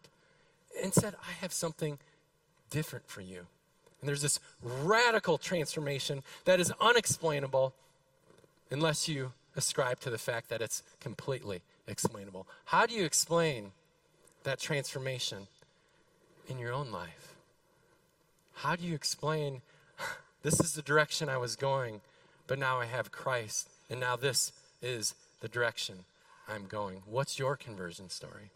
and 0.82 0.94
said, 0.94 1.16
I 1.28 1.32
have 1.42 1.52
something 1.52 1.98
different 2.70 3.08
for 3.10 3.22
you. 3.22 3.48
And 4.00 4.08
there's 4.08 4.22
this 4.22 4.40
radical 4.62 5.40
transformation 5.40 6.22
that 6.46 6.60
is 6.60 6.72
unexplainable 6.80 7.74
unless 8.70 9.08
you 9.08 9.34
ascribe 9.56 10.00
to 10.02 10.12
the 10.12 10.20
fact 10.20 10.50
that 10.50 10.62
it's 10.62 10.84
completely 11.00 11.64
explainable. 11.88 12.46
How 12.66 12.86
do 12.86 12.94
you 12.94 13.06
explain 13.06 13.72
that 14.44 14.60
transformation 14.60 15.48
in 16.48 16.60
your 16.60 16.74
own 16.74 16.92
life? 16.92 17.34
How 18.54 18.76
do 18.76 18.84
you 18.84 18.94
explain 18.94 19.64
this 20.44 20.60
is 20.60 20.74
the 20.74 20.84
direction 20.84 21.28
I 21.28 21.38
was 21.38 21.56
going, 21.56 22.02
but 22.46 22.60
now 22.60 22.80
I 22.80 22.86
have 22.86 23.12
Christ 23.12 23.70
and 23.90 24.00
now 24.00 24.16
this 24.16 24.52
is 24.82 25.16
the 25.42 25.48
direction 25.48 26.06
I'm 26.48 26.66
going. 26.66 27.02
What's 27.06 27.40
your 27.40 27.56
conversion 27.56 28.10
story? 28.10 28.52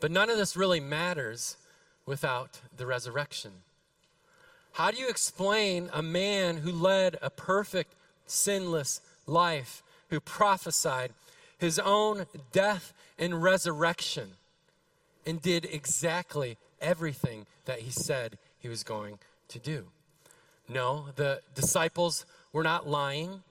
But 0.00 0.10
none 0.10 0.30
of 0.30 0.36
this 0.36 0.56
really 0.56 0.80
matters 0.80 1.56
without 2.04 2.60
the 2.76 2.86
resurrection. 2.86 3.52
How 4.72 4.90
do 4.90 4.98
you 4.98 5.08
explain 5.08 5.88
a 5.92 6.02
man 6.02 6.58
who 6.58 6.70
led 6.70 7.16
a 7.22 7.30
perfect, 7.30 7.94
sinless 8.26 9.00
life, 9.26 9.82
who 10.10 10.20
prophesied 10.20 11.12
his 11.58 11.78
own 11.78 12.26
death 12.52 12.92
and 13.18 13.42
resurrection, 13.42 14.32
and 15.24 15.40
did 15.40 15.64
exactly 15.64 16.58
everything 16.80 17.46
that 17.64 17.80
he 17.80 17.90
said 17.90 18.36
he 18.58 18.68
was 18.68 18.84
going 18.84 19.18
to 19.48 19.58
do? 19.58 19.86
No, 20.68 21.06
the 21.16 21.40
disciples 21.54 22.26
were 22.52 22.62
not 22.62 22.86
lying. 22.86 23.42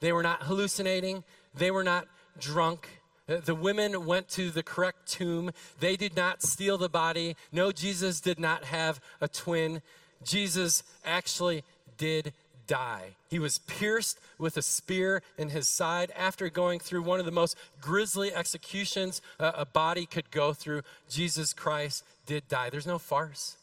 They 0.00 0.12
were 0.12 0.22
not 0.22 0.42
hallucinating, 0.44 1.24
they 1.54 1.70
were 1.70 1.84
not 1.84 2.06
drunk. 2.38 2.88
The 3.26 3.54
women 3.54 4.06
went 4.06 4.28
to 4.30 4.50
the 4.50 4.64
correct 4.64 5.06
tomb. 5.06 5.52
They 5.78 5.94
did 5.94 6.16
not 6.16 6.42
steal 6.42 6.78
the 6.78 6.88
body. 6.88 7.36
No, 7.52 7.70
Jesus 7.70 8.20
did 8.20 8.40
not 8.40 8.64
have 8.64 9.00
a 9.20 9.28
twin. 9.28 9.82
Jesus 10.24 10.82
actually 11.04 11.62
did 11.96 12.32
die. 12.66 13.16
He 13.28 13.38
was 13.38 13.58
pierced 13.58 14.18
with 14.38 14.56
a 14.56 14.62
spear 14.62 15.22
in 15.38 15.50
his 15.50 15.68
side 15.68 16.12
after 16.16 16.48
going 16.48 16.80
through 16.80 17.02
one 17.02 17.20
of 17.20 17.26
the 17.26 17.32
most 17.32 17.56
grisly 17.80 18.34
executions 18.34 19.22
a 19.38 19.64
body 19.64 20.06
could 20.06 20.30
go 20.30 20.52
through. 20.52 20.82
Jesus 21.08 21.52
Christ 21.52 22.04
did 22.26 22.48
die. 22.48 22.70
There's 22.70 22.86
no 22.86 22.98
farce. 22.98 23.56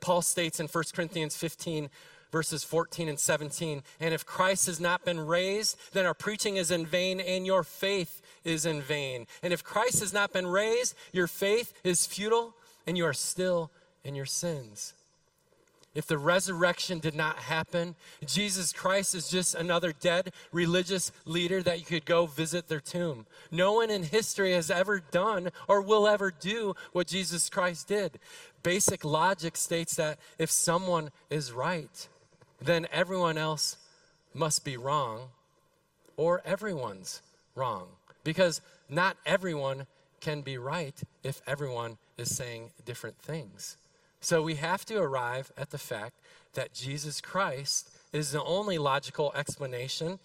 Paul 0.00 0.20
states 0.22 0.60
in 0.60 0.66
1 0.66 0.84
Corinthians 0.94 1.36
15, 1.36 1.88
verses 2.32 2.64
14 2.64 3.08
and 3.08 3.18
17. 3.18 3.82
And 4.00 4.14
if 4.14 4.26
Christ 4.26 4.66
has 4.66 4.80
not 4.80 5.04
been 5.04 5.20
raised, 5.20 5.76
then 5.92 6.06
our 6.06 6.14
preaching 6.14 6.56
is 6.56 6.70
in 6.70 6.86
vain 6.86 7.20
and 7.20 7.46
your 7.46 7.62
faith 7.62 8.22
is 8.42 8.66
in 8.66 8.82
vain. 8.82 9.26
And 9.42 9.52
if 9.52 9.62
Christ 9.62 10.00
has 10.00 10.12
not 10.12 10.32
been 10.32 10.46
raised, 10.46 10.94
your 11.12 11.28
faith 11.28 11.72
is 11.84 12.06
futile 12.06 12.54
and 12.86 12.96
you 12.96 13.04
are 13.04 13.12
still 13.12 13.70
in 14.02 14.14
your 14.14 14.26
sins. 14.26 14.94
If 15.94 16.06
the 16.06 16.16
resurrection 16.16 17.00
did 17.00 17.14
not 17.14 17.36
happen, 17.36 17.96
Jesus 18.24 18.72
Christ 18.72 19.14
is 19.14 19.28
just 19.28 19.54
another 19.54 19.92
dead 19.92 20.32
religious 20.50 21.12
leader 21.26 21.62
that 21.62 21.80
you 21.80 21.84
could 21.84 22.06
go 22.06 22.24
visit 22.24 22.68
their 22.68 22.80
tomb. 22.80 23.26
No 23.50 23.74
one 23.74 23.90
in 23.90 24.04
history 24.04 24.52
has 24.52 24.70
ever 24.70 25.00
done 25.00 25.50
or 25.68 25.82
will 25.82 26.08
ever 26.08 26.30
do 26.30 26.74
what 26.92 27.08
Jesus 27.08 27.50
Christ 27.50 27.88
did. 27.88 28.18
Basic 28.62 29.04
logic 29.04 29.54
states 29.54 29.94
that 29.96 30.18
if 30.38 30.50
someone 30.50 31.10
is 31.28 31.52
right, 31.52 32.08
then 32.64 32.86
everyone 32.92 33.38
else 33.38 33.76
must 34.34 34.64
be 34.64 34.76
wrong 34.76 35.28
or 36.16 36.42
everyone's 36.44 37.22
wrong. 37.54 37.88
Because 38.24 38.60
not 38.88 39.16
everyone 39.26 39.86
can 40.20 40.42
be 40.42 40.56
right 40.56 40.94
if 41.22 41.42
everyone 41.46 41.98
is 42.16 42.34
saying 42.34 42.70
different 42.84 43.18
things. 43.18 43.76
So 44.20 44.42
we 44.42 44.54
have 44.54 44.84
to 44.86 44.98
arrive 44.98 45.50
at 45.58 45.70
the 45.70 45.78
fact 45.78 46.14
that 46.54 46.72
Jesus 46.72 47.20
Christ 47.20 47.90
is 48.12 48.30
the 48.30 48.42
only 48.44 48.78
logical 48.78 49.32
explanation. 49.34 50.20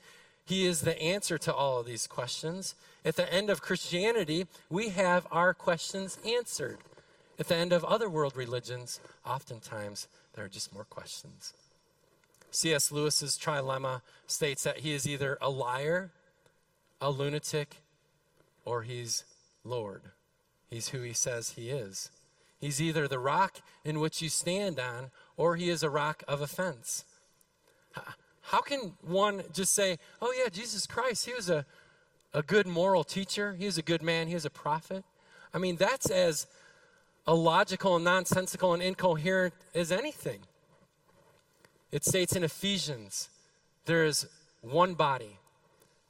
He 0.45 0.65
is 0.65 0.81
the 0.81 1.01
answer 1.01 1.37
to 1.39 1.53
all 1.53 1.79
of 1.79 1.87
these 1.87 2.05
questions. 2.05 2.75
At 3.03 3.15
the 3.15 3.31
end 3.33 3.49
of 3.49 3.61
Christianity, 3.61 4.45
we 4.69 4.89
have 4.89 5.25
our 5.31 5.53
questions 5.53 6.19
answered. 6.25 6.77
At 7.39 7.47
the 7.47 7.55
end 7.55 7.73
of 7.73 7.83
other 7.83 8.09
world 8.09 8.35
religions, 8.35 8.99
oftentimes 9.25 10.07
there 10.33 10.45
are 10.45 10.49
just 10.49 10.73
more 10.73 10.85
questions. 10.85 11.53
C.S. 12.51 12.91
Lewis's 12.91 13.37
trilemma 13.37 14.01
states 14.25 14.63
that 14.63 14.79
he 14.79 14.93
is 14.93 15.07
either 15.07 15.37
a 15.41 15.49
liar, 15.49 16.11
a 17.01 17.09
lunatic, 17.09 17.77
or 18.65 18.83
he's 18.83 19.23
Lord. 19.63 20.03
He's 20.69 20.89
who 20.89 21.01
he 21.01 21.13
says 21.13 21.51
he 21.51 21.69
is. 21.69 22.09
He's 22.59 22.81
either 22.81 23.07
the 23.07 23.19
rock 23.19 23.61
in 23.85 23.99
which 23.99 24.21
you 24.21 24.29
stand 24.29 24.79
on, 24.79 25.11
or 25.35 25.55
he 25.55 25.69
is 25.69 25.83
a 25.83 25.89
rock 25.89 26.23
of 26.27 26.41
offense. 26.41 27.05
How 28.41 28.61
can 28.61 28.93
one 29.01 29.43
just 29.53 29.73
say, 29.73 29.99
oh, 30.21 30.33
yeah, 30.37 30.49
Jesus 30.49 30.87
Christ, 30.87 31.25
he 31.25 31.33
was 31.33 31.49
a, 31.49 31.65
a 32.33 32.41
good 32.41 32.65
moral 32.65 33.03
teacher, 33.03 33.55
he 33.59 33.65
was 33.65 33.77
a 33.77 33.81
good 33.81 34.01
man, 34.01 34.27
he 34.27 34.33
was 34.33 34.45
a 34.45 34.49
prophet? 34.49 35.03
I 35.53 35.57
mean, 35.57 35.75
that's 35.75 36.09
as 36.09 36.47
illogical 37.27 37.97
and 37.97 38.05
nonsensical 38.05 38.73
and 38.73 38.81
incoherent 38.81 39.53
as 39.75 39.91
anything. 39.91 40.39
It 41.91 42.03
states 42.03 42.35
in 42.35 42.43
Ephesians 42.43 43.29
there 43.85 44.05
is 44.05 44.27
one 44.61 44.93
body, 44.93 45.37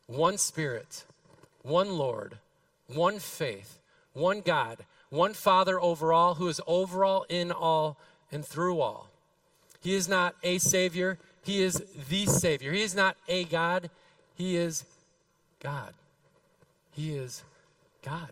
one 0.08 0.38
spirit, 0.38 1.06
one 1.62 1.98
Lord, 1.98 2.38
one 2.88 3.20
faith, 3.20 3.80
one 4.14 4.42
God, 4.42 4.86
one 5.10 5.34
Father 5.34 5.80
over 5.80 6.12
all, 6.12 6.36
who 6.36 6.48
is 6.48 6.60
over 6.66 7.06
all, 7.06 7.26
in 7.30 7.52
all, 7.52 7.98
and 8.32 8.46
through 8.46 8.82
all. 8.82 9.10
He 9.80 9.94
is 9.94 10.10
not 10.10 10.36
a 10.44 10.58
Savior, 10.58 11.18
He 11.44 11.62
is 11.62 11.84
the 12.10 12.26
Savior. 12.26 12.74
He 12.74 12.82
is 12.82 12.96
not 12.96 13.16
a 13.28 13.44
God, 13.46 13.90
He 14.36 14.56
is 14.56 14.84
God. 15.60 15.94
He 16.92 17.16
is 17.16 17.44
God. 18.04 18.32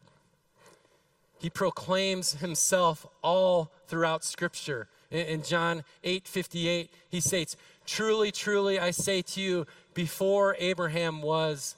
He 1.40 1.50
proclaims 1.50 2.34
Himself 2.34 3.06
all 3.22 3.70
throughout 3.88 4.24
Scripture. 4.24 4.88
In, 5.12 5.44
John 5.44 5.84
8 6.04 6.28
58, 6.28 6.92
he 7.10 7.20
states, 7.20 7.56
Truly, 7.86 8.32
truly, 8.32 8.80
I 8.80 8.92
say 8.92 9.22
to 9.22 9.42
you, 9.42 9.68
before 9.94 10.56
Abraham 10.60 11.22
was, 11.22 11.76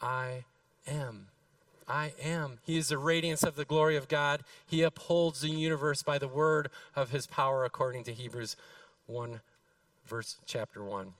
I 0.00 0.44
am. 0.86 1.28
I 1.86 2.12
am. 2.22 2.58
He 2.64 2.78
is 2.78 2.88
the 2.88 2.98
radiance 2.98 3.42
of 3.42 3.56
the 3.56 3.64
glory 3.64 3.96
of 3.96 4.08
God. 4.08 4.42
He 4.66 4.82
upholds 4.82 5.40
the 5.40 5.50
universe 5.50 6.02
by 6.02 6.18
the 6.18 6.28
word 6.28 6.70
of 6.96 7.10
his 7.10 7.26
power, 7.26 7.64
according 7.64 8.04
to 8.04 8.12
Hebrews 8.12 8.56
1, 9.06 9.40
verse 10.06 10.36
chapter 10.46 10.82
1. 10.82 11.12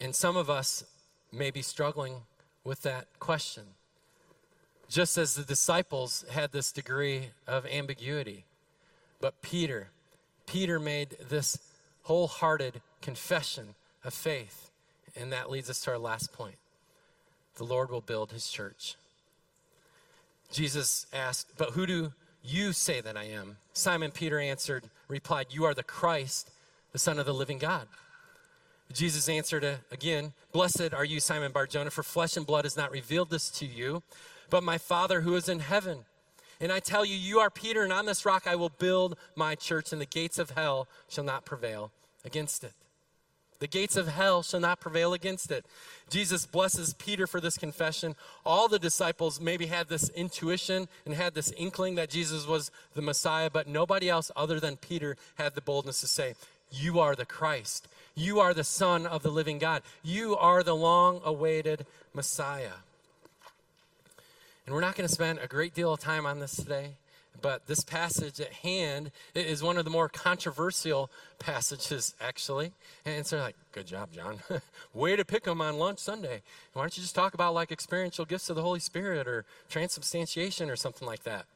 And 0.00 0.14
some 0.14 0.36
of 0.36 0.48
us 0.48 0.84
may 1.32 1.50
be 1.50 1.62
struggling 1.62 2.22
with 2.64 2.82
that 2.82 3.06
question. 3.18 3.64
Just 4.88 5.18
as 5.18 5.34
the 5.34 5.42
disciples 5.42 6.24
had 6.30 6.52
this 6.52 6.72
degree 6.72 7.30
of 7.46 7.66
ambiguity. 7.66 8.44
But 9.20 9.42
Peter, 9.42 9.88
Peter 10.46 10.78
made 10.78 11.16
this 11.28 11.58
wholehearted 12.02 12.80
confession 13.00 13.74
of 14.04 14.14
faith. 14.14 14.70
And 15.14 15.32
that 15.32 15.50
leads 15.50 15.70
us 15.70 15.80
to 15.82 15.92
our 15.92 15.98
last 15.98 16.32
point 16.32 16.56
the 17.56 17.64
Lord 17.64 17.90
will 17.90 18.02
build 18.02 18.32
his 18.32 18.48
church. 18.48 18.96
Jesus 20.52 21.06
asked, 21.12 21.52
But 21.56 21.70
who 21.70 21.86
do 21.86 22.12
you 22.42 22.72
say 22.72 23.00
that 23.00 23.16
I 23.16 23.24
am? 23.24 23.56
Simon 23.72 24.10
Peter 24.10 24.38
answered, 24.38 24.84
replied, 25.08 25.46
You 25.50 25.64
are 25.64 25.74
the 25.74 25.82
Christ, 25.82 26.50
the 26.92 26.98
Son 26.98 27.18
of 27.18 27.26
the 27.26 27.34
living 27.34 27.58
God. 27.58 27.88
Jesus 28.92 29.28
answered 29.28 29.78
again, 29.90 30.32
Blessed 30.52 30.94
are 30.94 31.04
you, 31.04 31.18
Simon 31.18 31.50
Barjona, 31.50 31.90
for 31.90 32.02
flesh 32.02 32.36
and 32.36 32.46
blood 32.46 32.64
has 32.64 32.76
not 32.76 32.92
revealed 32.92 33.30
this 33.30 33.50
to 33.52 33.66
you, 33.66 34.02
but 34.48 34.62
my 34.62 34.78
Father 34.78 35.22
who 35.22 35.34
is 35.34 35.48
in 35.48 35.60
heaven. 35.60 36.04
And 36.60 36.72
I 36.72 36.80
tell 36.80 37.04
you, 37.04 37.14
you 37.14 37.38
are 37.40 37.50
Peter, 37.50 37.82
and 37.82 37.92
on 37.92 38.06
this 38.06 38.24
rock 38.24 38.46
I 38.46 38.56
will 38.56 38.70
build 38.70 39.16
my 39.34 39.54
church, 39.54 39.92
and 39.92 40.00
the 40.00 40.06
gates 40.06 40.38
of 40.38 40.50
hell 40.50 40.88
shall 41.08 41.24
not 41.24 41.44
prevail 41.44 41.92
against 42.24 42.64
it. 42.64 42.72
The 43.58 43.66
gates 43.66 43.96
of 43.96 44.08
hell 44.08 44.42
shall 44.42 44.60
not 44.60 44.80
prevail 44.80 45.14
against 45.14 45.50
it. 45.50 45.64
Jesus 46.10 46.44
blesses 46.44 46.94
Peter 46.94 47.26
for 47.26 47.40
this 47.40 47.56
confession. 47.56 48.14
All 48.44 48.68
the 48.68 48.78
disciples 48.78 49.40
maybe 49.40 49.66
had 49.66 49.88
this 49.88 50.10
intuition 50.10 50.88
and 51.04 51.14
had 51.14 51.34
this 51.34 51.52
inkling 51.56 51.94
that 51.94 52.10
Jesus 52.10 52.46
was 52.46 52.70
the 52.94 53.02
Messiah, 53.02 53.48
but 53.50 53.66
nobody 53.66 54.10
else 54.10 54.30
other 54.36 54.60
than 54.60 54.76
Peter 54.76 55.16
had 55.36 55.54
the 55.54 55.62
boldness 55.62 56.00
to 56.00 56.06
say, 56.06 56.34
You 56.70 57.00
are 57.00 57.14
the 57.14 57.24
Christ. 57.24 57.88
You 58.14 58.40
are 58.40 58.54
the 58.54 58.64
Son 58.64 59.06
of 59.06 59.22
the 59.22 59.30
living 59.30 59.58
God. 59.58 59.82
You 60.02 60.36
are 60.36 60.62
the 60.62 60.76
long 60.76 61.20
awaited 61.24 61.86
Messiah. 62.14 62.80
And 64.66 64.74
we're 64.74 64.80
not 64.80 64.96
going 64.96 65.08
to 65.08 65.14
spend 65.14 65.38
a 65.38 65.46
great 65.46 65.74
deal 65.74 65.92
of 65.92 66.00
time 66.00 66.26
on 66.26 66.40
this 66.40 66.56
today 66.56 66.96
but 67.42 67.66
this 67.66 67.80
passage 67.80 68.40
at 68.40 68.52
hand 68.52 69.10
is 69.34 69.62
one 69.62 69.76
of 69.76 69.84
the 69.84 69.90
more 69.90 70.08
controversial 70.08 71.10
passages, 71.38 72.14
actually. 72.20 72.72
And 73.04 73.26
so, 73.26 73.38
like, 73.38 73.56
good 73.72 73.86
job, 73.86 74.12
Jon. 74.12 74.40
Way 74.94 75.16
to 75.16 75.24
pick 75.24 75.44
them 75.44 75.60
on 75.60 75.78
lunch 75.78 75.98
Sunday. 75.98 76.42
Why 76.72 76.82
don't 76.82 76.96
you 76.96 77.02
just 77.02 77.14
talk 77.14 77.34
about 77.34 77.54
like 77.54 77.72
experiential 77.72 78.24
gifts 78.24 78.50
of 78.50 78.56
the 78.56 78.62
Holy 78.62 78.80
Spirit 78.80 79.26
or 79.26 79.44
transubstantiation 79.68 80.70
or 80.70 80.76
something 80.76 81.06
like 81.06 81.24
that? 81.24 81.46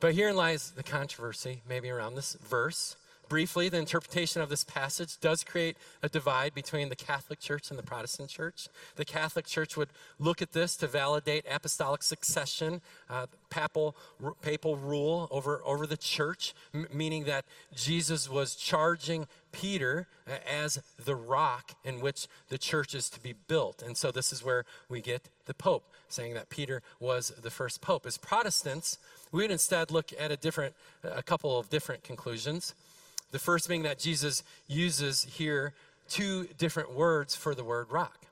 But 0.00 0.14
herein 0.14 0.36
lies 0.36 0.72
the 0.72 0.82
controversy, 0.82 1.62
maybe 1.68 1.88
around 1.90 2.14
this 2.14 2.34
verse. 2.34 2.96
Briefly, 3.28 3.68
the 3.68 3.78
interpretation 3.78 4.42
of 4.42 4.48
this 4.48 4.64
passage 4.64 5.18
does 5.18 5.44
create 5.44 5.76
a 6.02 6.08
divide 6.08 6.54
between 6.54 6.88
the 6.88 6.96
Catholic 6.96 7.40
Church 7.40 7.70
and 7.70 7.78
the 7.78 7.82
Protestant 7.82 8.28
Church. 8.28 8.68
The 8.96 9.04
Catholic 9.04 9.46
Church 9.46 9.76
would 9.76 9.88
look 10.18 10.42
at 10.42 10.52
this 10.52 10.76
to 10.76 10.86
validate 10.86 11.44
apostolic 11.50 12.02
succession, 12.02 12.82
uh, 13.08 13.26
papal, 13.50 13.96
papal 14.42 14.76
rule 14.76 15.28
over, 15.30 15.62
over 15.64 15.86
the 15.86 15.96
church, 15.96 16.54
m- 16.74 16.86
meaning 16.92 17.24
that 17.24 17.44
Jesus 17.74 18.28
was 18.28 18.54
charging 18.54 19.26
Peter 19.52 20.06
uh, 20.26 20.32
as 20.50 20.82
the 21.02 21.14
rock 21.14 21.72
in 21.84 22.00
which 22.00 22.26
the 22.48 22.58
church 22.58 22.94
is 22.94 23.08
to 23.10 23.20
be 23.20 23.34
built. 23.48 23.82
And 23.82 23.96
so 23.96 24.10
this 24.10 24.32
is 24.32 24.44
where 24.44 24.64
we 24.88 25.00
get 25.00 25.28
the 25.46 25.54
Pope 25.54 25.84
saying 26.08 26.34
that 26.34 26.48
Peter 26.48 26.82
was 27.00 27.32
the 27.42 27.50
first 27.50 27.80
Pope. 27.80 28.06
As 28.06 28.18
Protestants, 28.18 28.98
we 29.32 29.42
would 29.42 29.50
instead 29.50 29.90
look 29.90 30.12
at 30.18 30.30
a 30.30 30.36
different, 30.36 30.74
a 31.02 31.22
couple 31.22 31.58
of 31.58 31.68
different 31.70 32.04
conclusions. 32.04 32.74
The 33.30 33.38
first 33.38 33.68
being 33.68 33.82
that 33.82 33.98
Jesus 33.98 34.42
uses 34.68 35.24
here 35.24 35.74
two 36.08 36.48
different 36.58 36.94
words 36.94 37.34
for 37.34 37.54
the 37.54 37.64
word 37.64 37.90
rock. 37.90 38.26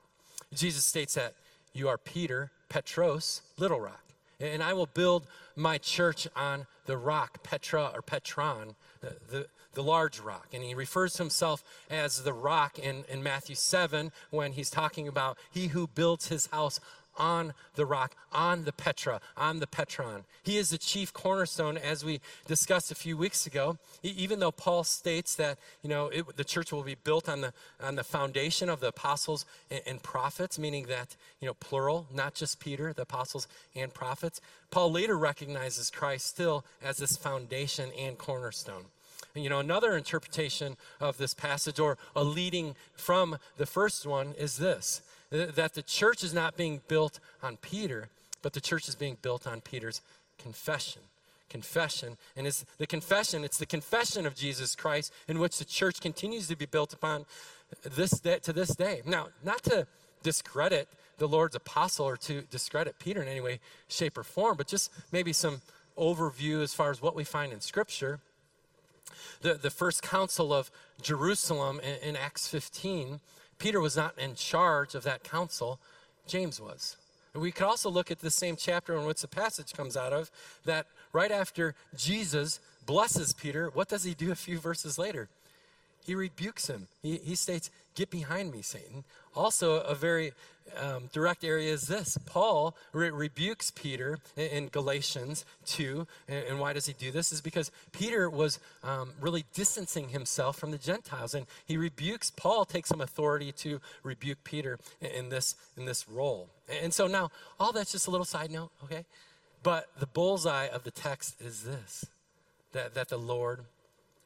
Jesus 0.53 0.85
states 0.85 1.15
that 1.15 1.33
you 1.73 1.89
are 1.89 1.97
Peter, 1.97 2.51
Petros, 2.69 3.41
little 3.57 3.79
rock. 3.79 4.03
And 4.39 4.61
I 4.61 4.73
will 4.73 4.87
build 4.87 5.27
my 5.55 5.77
church 5.77 6.27
on 6.35 6.65
the 6.85 6.97
rock, 6.97 7.43
Petra 7.43 7.91
or 7.93 8.01
Petron, 8.01 8.75
the, 9.01 9.15
the, 9.29 9.47
the, 9.73 9.83
large 9.83 10.19
rock. 10.19 10.47
And 10.53 10.63
he 10.63 10.73
refers 10.73 11.13
to 11.13 11.23
himself 11.23 11.63
as 11.89 12.23
the 12.23 12.33
rock 12.33 12.77
in, 12.77 13.05
in 13.09 13.23
Matthew 13.23 13.55
7 13.55 14.11
when 14.31 14.53
he's 14.53 14.69
talking 14.69 15.07
about 15.07 15.37
he 15.51 15.67
who 15.67 15.87
builds 15.87 16.27
his 16.27 16.47
house 16.47 16.79
on 17.17 17.53
the 17.75 17.85
rock, 17.85 18.15
on 18.31 18.63
the 18.65 18.71
Petra, 18.71 19.19
on 19.37 19.59
the 19.59 19.67
Petron. 19.67 20.23
He 20.43 20.57
is 20.57 20.69
the 20.69 20.77
chief 20.77 21.13
cornerstone, 21.13 21.77
as 21.77 22.03
we 22.03 22.19
discussed 22.47 22.91
a 22.91 22.95
few 22.95 23.17
weeks 23.17 23.45
ago. 23.45 23.77
Even 24.01 24.39
though 24.39 24.51
Paul 24.51 24.83
states 24.83 25.35
that 25.35 25.57
you 25.81 25.89
know 25.89 26.07
it, 26.07 26.35
the 26.35 26.43
church 26.43 26.71
will 26.71 26.83
be 26.83 26.95
built 26.95 27.29
on 27.29 27.41
the 27.41 27.53
on 27.81 27.95
the 27.95 28.03
foundation 28.03 28.69
of 28.69 28.79
the 28.79 28.87
apostles 28.87 29.45
and, 29.69 29.81
and 29.85 30.03
prophets, 30.03 30.57
meaning 30.57 30.87
that 30.87 31.15
you 31.39 31.47
know 31.47 31.53
plural, 31.55 32.07
not 32.13 32.33
just 32.33 32.59
Peter, 32.59 32.93
the 32.93 33.03
apostles 33.03 33.47
and 33.75 33.93
prophets. 33.93 34.41
Paul 34.71 34.91
later 34.91 35.17
recognizes 35.17 35.89
Christ 35.89 36.25
still 36.25 36.65
as 36.81 36.97
this 36.97 37.15
foundation 37.15 37.91
and 37.97 38.17
cornerstone. 38.17 38.85
You 39.35 39.49
know, 39.49 39.59
another 39.59 39.97
interpretation 39.97 40.77
of 40.99 41.17
this 41.17 41.33
passage, 41.33 41.79
or 41.79 41.97
a 42.15 42.23
leading 42.23 42.75
from 42.95 43.37
the 43.57 43.65
first 43.65 44.05
one, 44.05 44.33
is 44.37 44.57
this 44.57 45.01
uh, 45.31 45.47
that 45.55 45.73
the 45.73 45.81
church 45.81 46.23
is 46.23 46.33
not 46.33 46.55
being 46.55 46.81
built 46.87 47.19
on 47.41 47.57
Peter, 47.57 48.09
but 48.43 48.53
the 48.53 48.61
church 48.61 48.87
is 48.87 48.95
being 48.95 49.17
built 49.21 49.47
on 49.47 49.61
Peter's 49.61 50.01
confession. 50.37 51.01
Confession. 51.49 52.17
And 52.35 52.45
it's 52.45 52.63
the 52.77 52.85
confession, 52.85 53.43
it's 53.43 53.57
the 53.57 53.65
confession 53.65 54.27
of 54.27 54.35
Jesus 54.35 54.75
Christ 54.75 55.11
in 55.27 55.39
which 55.39 55.57
the 55.57 55.65
church 55.65 55.99
continues 55.99 56.47
to 56.47 56.55
be 56.55 56.65
built 56.65 56.93
upon 56.93 57.25
this 57.83 58.11
day, 58.19 58.37
to 58.43 58.53
this 58.53 58.75
day. 58.75 59.01
Now, 59.05 59.29
not 59.43 59.63
to 59.63 59.87
discredit 60.21 60.87
the 61.17 61.27
Lord's 61.27 61.55
apostle 61.55 62.05
or 62.05 62.17
to 62.17 62.41
discredit 62.43 62.99
Peter 62.99 63.21
in 63.21 63.27
any 63.27 63.41
way, 63.41 63.59
shape, 63.87 64.17
or 64.17 64.23
form, 64.23 64.57
but 64.57 64.67
just 64.67 64.91
maybe 65.11 65.33
some 65.33 65.61
overview 65.97 66.61
as 66.61 66.73
far 66.73 66.91
as 66.91 67.01
what 67.01 67.15
we 67.15 67.23
find 67.23 67.53
in 67.53 67.61
Scripture. 67.61 68.19
The, 69.41 69.55
the 69.55 69.69
first 69.69 70.01
council 70.01 70.53
of 70.53 70.71
Jerusalem 71.01 71.79
in, 71.79 72.09
in 72.09 72.15
Acts 72.15 72.47
15 72.47 73.19
Peter 73.59 73.79
was 73.79 73.95
not 73.95 74.17
in 74.19 74.35
charge 74.35 74.93
of 74.93 75.03
that 75.03 75.23
council, 75.23 75.79
James 76.27 76.59
was. 76.59 76.97
We 77.33 77.51
could 77.51 77.65
also 77.65 77.89
look 77.89 78.11
at 78.11 78.19
the 78.19 78.29
same 78.29 78.57
chapter 78.57 78.93
in 78.95 79.05
which 79.05 79.21
the 79.21 79.27
passage 79.27 79.71
comes 79.73 79.95
out 79.95 80.11
of 80.11 80.29
that 80.65 80.87
right 81.13 81.31
after 81.31 81.73
Jesus 81.95 82.59
blesses 82.85 83.33
Peter, 83.33 83.69
what 83.73 83.87
does 83.87 84.03
he 84.03 84.13
do 84.13 84.31
a 84.31 84.35
few 84.35 84.59
verses 84.59 84.97
later? 84.97 85.29
He 86.05 86.13
rebukes 86.13 86.67
him. 86.67 86.87
He, 87.01 87.17
he 87.17 87.35
states, 87.35 87.69
Get 87.95 88.09
behind 88.09 88.51
me, 88.51 88.61
Satan. 88.61 89.05
Also, 89.35 89.79
a 89.81 89.95
very 89.95 90.33
um, 90.77 91.09
direct 91.11 91.43
area 91.43 91.71
is 91.71 91.83
this 91.83 92.17
Paul 92.25 92.75
re- 92.93 93.09
rebukes 93.09 93.71
Peter 93.71 94.19
in, 94.35 94.45
in, 94.45 94.67
Galatians 94.67 95.45
2. 95.65 96.07
And, 96.27 96.45
and, 96.45 96.59
why 96.59 96.73
does 96.73 96.85
he 96.85 96.93
do 96.93 97.11
this? 97.11 97.31
Is 97.31 97.41
because 97.41 97.71
Peter 97.91 98.29
was 98.29 98.59
um, 98.83 99.11
really 99.19 99.45
distancing 99.53 100.09
himself 100.09 100.57
from 100.57 100.71
the 100.71 100.77
Gentiles. 100.77 101.33
And 101.33 101.45
he 101.65 101.77
rebukes, 101.77 102.31
Paul 102.31 102.65
takes 102.65 102.89
some 102.89 103.01
authority 103.01 103.51
to 103.53 103.79
rebuke 104.03 104.43
Peter 104.43 104.79
in, 105.01 105.07
in 105.07 105.29
this, 105.29 105.55
in 105.77 105.85
this 105.85 106.07
role. 106.09 106.49
And, 106.67 106.85
and 106.85 106.93
so 106.93 107.07
now, 107.07 107.29
all 107.59 107.71
that's 107.71 107.91
just 107.91 108.07
a 108.07 108.11
little 108.11 108.25
side 108.25 108.51
note, 108.51 108.71
okay? 108.83 109.05
But 109.61 109.89
the 109.99 110.07
bullseye 110.07 110.67
of 110.67 110.83
the 110.83 110.91
text 110.91 111.41
is 111.41 111.63
this 111.63 112.05
that, 112.73 112.95
that 112.95 113.09
the 113.09 113.17
Lord 113.17 113.61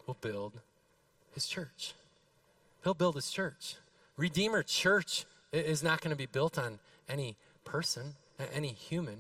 will 0.06 0.18
build 0.22 0.54
his 1.34 1.46
church. 1.48 1.94
He'll 2.84 2.94
build 2.94 3.16
his 3.16 3.30
church. 3.30 3.76
Redeemer 4.16 4.64
Church 4.64 5.26
is 5.52 5.84
not 5.84 6.02
going 6.02 6.12
to 6.12 6.18
be 6.18 6.26
built 6.26 6.58
on 6.58 6.80
any 7.10 7.36
person, 7.66 8.16
any 8.54 8.70
human. 8.70 9.20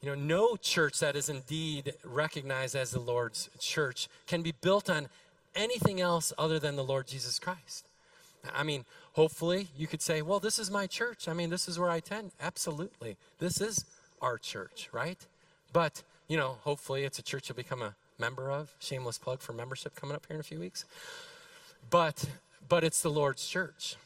You 0.00 0.10
know, 0.10 0.14
no 0.14 0.56
church 0.56 0.98
that 0.98 1.16
is 1.16 1.28
indeed 1.28 1.94
recognized 2.04 2.76
as 2.76 2.90
the 2.90 3.00
Lord's 3.00 3.48
church 3.58 4.08
can 4.26 4.42
be 4.42 4.52
built 4.52 4.90
on 4.90 5.08
anything 5.54 6.00
else 6.00 6.32
other 6.36 6.58
than 6.58 6.76
the 6.76 6.84
Lord 6.84 7.06
Jesus 7.06 7.38
Christ. 7.38 7.86
I 8.54 8.62
mean, 8.62 8.84
hopefully 9.14 9.68
you 9.76 9.86
could 9.86 10.02
say, 10.02 10.20
well, 10.20 10.40
this 10.40 10.58
is 10.58 10.70
my 10.70 10.86
church. 10.86 11.28
I 11.28 11.32
mean, 11.32 11.48
this 11.48 11.68
is 11.68 11.78
where 11.78 11.90
I 11.90 11.96
attend. 11.96 12.32
Absolutely. 12.40 13.16
This 13.38 13.60
is 13.60 13.86
our 14.20 14.36
church, 14.36 14.90
right? 14.92 15.18
But, 15.72 16.02
you 16.28 16.36
know, 16.36 16.58
hopefully 16.62 17.04
it's 17.04 17.18
a 17.18 17.22
church 17.22 17.48
you'll 17.48 17.56
become 17.56 17.80
a 17.80 17.94
member 18.18 18.50
of. 18.50 18.74
Shameless 18.80 19.18
plug 19.18 19.40
for 19.40 19.52
membership 19.52 19.94
coming 19.94 20.14
up 20.14 20.26
here 20.26 20.34
in 20.34 20.40
a 20.40 20.44
few 20.44 20.60
weeks. 20.60 20.84
But 21.88 22.26
but 22.68 22.84
it's 22.84 23.02
the 23.02 23.10
Lord's 23.10 23.46
church. 23.46 23.96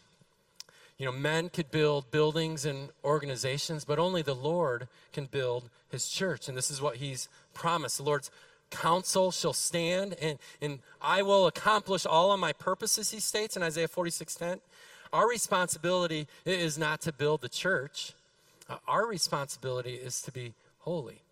You 0.99 1.07
know, 1.07 1.13
men 1.13 1.49
could 1.49 1.71
build 1.71 2.11
buildings 2.11 2.65
and 2.65 2.91
organizations, 3.05 3.85
but 3.85 4.01
only 4.01 4.23
the 4.23 4.35
Lord 4.35 4.89
can 5.13 5.27
build 5.27 5.71
his 5.91 6.09
church. 6.09 6.49
And 6.49 6.59
this 6.59 6.71
is 6.71 6.83
what 6.83 6.97
he's 6.97 7.29
promised. 7.55 7.99
The 7.99 8.03
Lord's 8.03 8.31
counsel 8.71 9.31
shall 9.31 9.53
stand, 9.53 10.15
and, 10.21 10.39
and 10.61 10.81
I 11.01 11.23
will 11.23 11.47
accomplish 11.47 12.05
all 12.05 12.33
of 12.33 12.41
my 12.41 12.53
purposes, 12.53 13.11
he 13.11 13.21
states 13.21 13.57
in 13.57 13.63
Isaiah 13.63 13.89
46 13.89 14.35
10. 14.35 14.61
Our 15.13 15.29
responsibility 15.29 16.27
is 16.45 16.77
not 16.77 17.01
to 17.03 17.13
build 17.13 17.41
the 17.41 17.49
church, 17.49 18.13
uh, 18.69 18.77
our 18.87 19.07
responsibility 19.07 19.95
is 19.95 20.21
to 20.23 20.33
be 20.33 20.53
holy. 20.81 21.23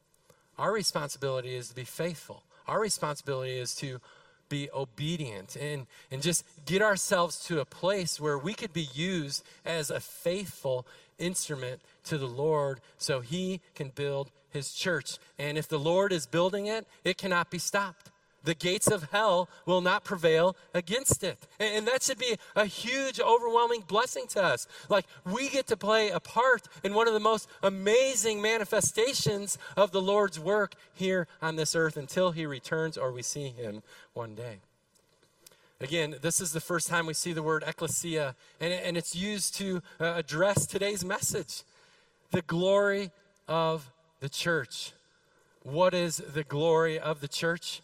Our 0.59 0.73
responsibility 0.73 1.55
is 1.55 1.69
to 1.69 1.75
be 1.75 1.85
faithful. 1.85 2.43
Our 2.67 2.81
responsibility 2.81 3.59
is 3.59 3.75
to 3.77 4.01
be 4.49 4.69
obedient 4.73 5.57
and, 5.57 5.87
and 6.11 6.23
just 6.23 6.45
get 6.65 6.83
ourselves 6.83 7.39
to 7.47 7.61
a 7.61 7.65
place 7.65 8.21
where 8.21 8.39
we 8.39 8.55
could 8.55 8.73
be 8.73 8.89
used 8.95 9.45
as 9.65 9.91
a 9.91 10.01
faithful 10.01 10.87
instrument 11.19 11.81
to 12.05 12.19
the 12.19 12.27
Lord 12.27 12.81
so 12.99 13.21
he 13.21 13.61
can 13.75 13.89
build 13.89 14.31
his 14.51 14.73
church. 14.73 15.19
And 15.39 15.59
if 15.59 15.69
the 15.69 15.79
Lord 15.79 16.13
is 16.13 16.27
building 16.27 16.67
it, 16.67 16.87
it 17.05 17.19
cannot 17.19 17.51
be 17.51 17.59
stopped. 17.59 18.11
The 18.47 18.55
gates 18.55 18.87
of 18.87 19.11
hell 19.11 19.49
will 19.67 19.81
not 19.81 20.05
prevail 20.05 20.57
against 20.73 21.25
it. 21.25 21.37
And, 21.59 21.79
and 21.79 21.89
that 21.89 22.05
should 22.05 22.19
be 22.19 22.37
a 22.55 22.65
huge, 22.65 23.19
overwhelming 23.19 23.83
blessing 23.89 24.29
to 24.29 24.43
us. 24.43 24.69
Like, 24.89 25.05
we 25.25 25.49
get 25.49 25.67
to 25.67 25.77
play 25.77 26.11
a 26.11 26.21
part 26.21 26.63
in 26.85 26.95
one 26.95 27.09
of 27.09 27.15
the 27.15 27.21
most 27.21 27.49
amazing 27.61 28.41
manifestations 28.41 29.59
of 29.77 29.91
the 29.91 30.01
Lord's 30.01 30.39
work 30.39 30.75
here 30.95 31.27
on 31.43 31.57
this 31.57 31.75
earth 31.75 31.97
until 31.97 32.31
he 32.31 32.47
returns 32.47 32.97
or 32.97 33.11
we 33.11 33.23
see 33.23 33.49
him 33.49 33.83
one 34.15 34.37
day. 34.37 34.59
Again, 35.81 36.15
this 36.23 36.41
is 36.41 36.53
the 36.53 36.61
first 36.61 36.87
time 36.87 37.07
we 37.07 37.15
see 37.15 37.33
the 37.33 37.43
word 37.43 37.65
ecclesia, 37.67 38.37
and, 38.61 38.73
and 38.73 38.97
it's 38.97 39.17
used 39.17 39.57
to 39.57 39.83
uh, 40.01 40.15
address 40.17 40.67
today's 40.67 41.05
message 41.05 41.65
the 42.31 42.43
glory 42.43 43.11
of 43.49 43.91
the 44.21 44.29
church. 44.29 44.93
What 45.65 45.95
is 45.95 46.19
the 46.19 46.45
glory 46.45 46.97
of 46.97 47.21
the 47.21 47.29
church? 47.29 47.83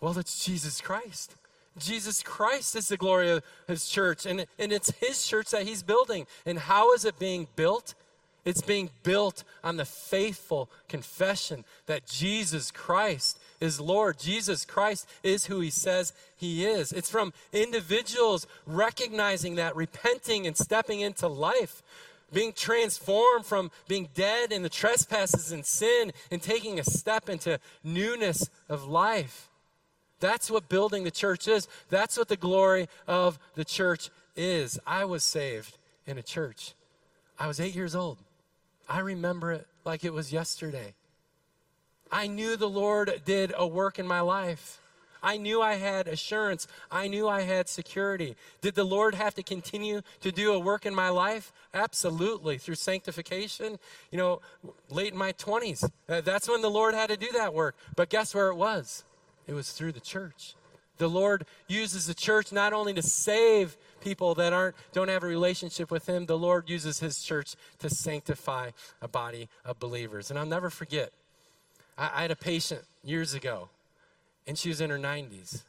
Well, 0.00 0.18
it's 0.18 0.44
Jesus 0.44 0.80
Christ. 0.80 1.34
Jesus 1.78 2.22
Christ 2.22 2.74
is 2.74 2.88
the 2.88 2.96
glory 2.96 3.30
of 3.30 3.44
his 3.68 3.88
church, 3.88 4.26
and, 4.26 4.46
and 4.58 4.72
it's 4.72 4.90
his 4.98 5.26
church 5.26 5.50
that 5.50 5.66
he's 5.66 5.82
building. 5.82 6.26
And 6.44 6.58
how 6.58 6.92
is 6.94 7.04
it 7.04 7.18
being 7.18 7.46
built? 7.54 7.94
It's 8.44 8.62
being 8.62 8.90
built 9.02 9.44
on 9.62 9.76
the 9.76 9.84
faithful 9.84 10.70
confession 10.88 11.64
that 11.86 12.06
Jesus 12.06 12.70
Christ 12.70 13.38
is 13.60 13.78
Lord. 13.78 14.18
Jesus 14.18 14.64
Christ 14.64 15.06
is 15.22 15.46
who 15.46 15.60
he 15.60 15.70
says 15.70 16.14
he 16.34 16.64
is. 16.64 16.92
It's 16.92 17.10
from 17.10 17.34
individuals 17.52 18.46
recognizing 18.66 19.56
that, 19.56 19.76
repenting, 19.76 20.46
and 20.46 20.56
stepping 20.56 21.00
into 21.00 21.28
life 21.28 21.82
being 22.32 22.52
transformed 22.52 23.44
from 23.44 23.72
being 23.88 24.08
dead 24.14 24.52
in 24.52 24.62
the 24.62 24.68
trespasses 24.68 25.50
and 25.50 25.66
sin 25.66 26.12
and 26.30 26.40
taking 26.40 26.78
a 26.78 26.84
step 26.84 27.28
into 27.28 27.58
newness 27.82 28.48
of 28.68 28.86
life. 28.86 29.49
That's 30.20 30.50
what 30.50 30.68
building 30.68 31.04
the 31.04 31.10
church 31.10 31.48
is. 31.48 31.66
That's 31.88 32.16
what 32.16 32.28
the 32.28 32.36
glory 32.36 32.88
of 33.08 33.38
the 33.54 33.64
church 33.64 34.10
is. 34.36 34.78
I 34.86 35.04
was 35.04 35.24
saved 35.24 35.78
in 36.06 36.18
a 36.18 36.22
church. 36.22 36.74
I 37.38 37.46
was 37.46 37.58
eight 37.58 37.74
years 37.74 37.96
old. 37.96 38.18
I 38.88 39.00
remember 39.00 39.52
it 39.52 39.66
like 39.84 40.04
it 40.04 40.12
was 40.12 40.32
yesterday. 40.32 40.94
I 42.12 42.26
knew 42.26 42.56
the 42.56 42.68
Lord 42.68 43.22
did 43.24 43.54
a 43.56 43.66
work 43.66 43.98
in 43.98 44.06
my 44.06 44.20
life. 44.20 44.80
I 45.22 45.36
knew 45.36 45.60
I 45.60 45.74
had 45.74 46.08
assurance. 46.08 46.66
I 46.90 47.08
knew 47.08 47.28
I 47.28 47.42
had 47.42 47.68
security. 47.68 48.36
Did 48.60 48.74
the 48.74 48.84
Lord 48.84 49.14
have 49.14 49.34
to 49.34 49.42
continue 49.42 50.00
to 50.20 50.32
do 50.32 50.52
a 50.52 50.58
work 50.58 50.86
in 50.86 50.94
my 50.94 51.10
life? 51.10 51.52
Absolutely. 51.74 52.58
Through 52.58 52.76
sanctification, 52.76 53.78
you 54.10 54.18
know, 54.18 54.40
late 54.88 55.12
in 55.12 55.18
my 55.18 55.32
20s. 55.32 55.88
Uh, 56.08 56.20
that's 56.20 56.48
when 56.48 56.62
the 56.62 56.70
Lord 56.70 56.94
had 56.94 57.10
to 57.10 57.16
do 57.16 57.30
that 57.32 57.54
work. 57.54 57.76
But 57.96 58.08
guess 58.08 58.34
where 58.34 58.48
it 58.48 58.56
was? 58.56 59.04
It 59.50 59.54
was 59.54 59.72
through 59.72 59.90
the 59.90 60.00
church. 60.00 60.54
The 60.98 61.08
Lord 61.08 61.44
uses 61.66 62.06
the 62.06 62.14
church 62.14 62.52
not 62.52 62.72
only 62.72 62.94
to 62.94 63.02
save 63.02 63.76
people 64.00 64.36
that 64.36 64.52
aren't 64.52 64.76
don't 64.92 65.08
have 65.08 65.24
a 65.24 65.26
relationship 65.26 65.90
with 65.90 66.08
him, 66.08 66.26
the 66.26 66.38
Lord 66.38 66.70
uses 66.70 67.00
his 67.00 67.20
church 67.20 67.56
to 67.80 67.90
sanctify 67.90 68.70
a 69.02 69.08
body 69.08 69.48
of 69.64 69.80
believers. 69.80 70.30
And 70.30 70.38
I'll 70.38 70.46
never 70.46 70.70
forget. 70.70 71.10
I, 71.98 72.10
I 72.14 72.22
had 72.22 72.30
a 72.30 72.36
patient 72.36 72.82
years 73.02 73.34
ago 73.34 73.70
and 74.46 74.56
she 74.56 74.68
was 74.68 74.80
in 74.80 74.88
her 74.90 74.98
90s 74.98 75.62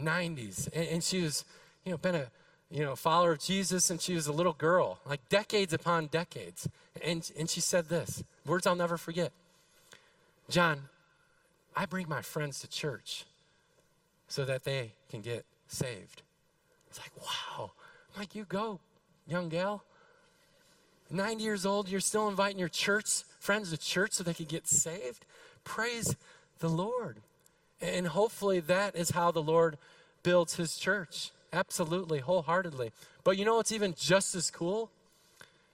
90s 0.00 0.68
and, 0.74 0.88
and, 0.88 1.04
she 1.04 1.22
was 1.22 1.44
you 1.84 1.92
know 1.92 1.96
been 1.96 2.16
a 2.16 2.26
you 2.68 2.82
know 2.82 2.96
follower 2.96 3.32
of 3.32 3.38
jesus 3.38 3.90
and 3.90 4.00
she 4.00 4.14
was 4.14 4.26
a 4.26 4.32
little 4.32 4.54
girl 4.54 4.98
like 5.06 5.28
decades 5.28 5.72
upon 5.72 6.06
decades 6.06 6.68
and, 7.02 7.30
and 7.38 7.48
she 7.48 7.60
said 7.60 7.88
this 7.88 8.24
words 8.44 8.66
i'll 8.66 8.74
never 8.74 8.96
forget 8.96 9.30
jon 10.48 10.88
i 11.76 11.86
bring 11.86 12.08
my 12.08 12.22
friends 12.22 12.60
to 12.60 12.68
church 12.68 13.24
so 14.28 14.44
that 14.44 14.64
they 14.64 14.92
can 15.10 15.20
get 15.20 15.44
saved 15.68 16.22
it's 16.88 16.98
like 16.98 17.12
wow 17.20 17.72
I'm 18.14 18.20
like 18.20 18.34
you 18.34 18.44
go 18.44 18.80
young 19.26 19.48
gal 19.48 19.84
90 21.10 21.42
years 21.42 21.66
old 21.66 21.88
you're 21.88 22.00
still 22.00 22.28
inviting 22.28 22.58
your 22.58 22.68
church 22.68 23.22
friends 23.38 23.70
to 23.70 23.76
church 23.76 24.12
so 24.12 24.24
they 24.24 24.34
can 24.34 24.46
get 24.46 24.66
saved 24.66 25.24
praise 25.64 26.16
the 26.58 26.68
lord 26.68 27.20
and 27.80 28.06
hopefully 28.06 28.60
that 28.60 28.96
is 28.96 29.10
how 29.10 29.30
the 29.30 29.42
Lord 29.42 29.76
builds 30.22 30.56
his 30.56 30.76
church. 30.76 31.30
Absolutely, 31.52 32.20
wholeheartedly. 32.20 32.92
But 33.22 33.36
you 33.36 33.44
know 33.44 33.56
what's 33.56 33.72
even 33.72 33.94
just 33.96 34.34
as 34.34 34.50
cool? 34.50 34.90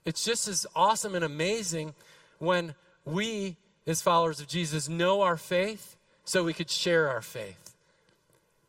It's 0.04 0.24
just 0.24 0.48
as 0.48 0.66
awesome 0.74 1.14
and 1.14 1.24
amazing 1.24 1.94
when 2.38 2.74
we, 3.04 3.56
as 3.86 4.02
followers 4.02 4.40
of 4.40 4.48
Jesus, 4.48 4.88
know 4.88 5.22
our 5.22 5.36
faith 5.36 5.96
so 6.24 6.44
we 6.44 6.52
could 6.52 6.70
share 6.70 7.08
our 7.08 7.22
faith. 7.22 7.74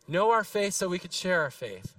Know 0.07 0.31
our 0.31 0.43
faith 0.43 0.73
so 0.73 0.87
we 0.89 0.99
could 0.99 1.13
share 1.13 1.41
our 1.41 1.51
faith. 1.51 1.93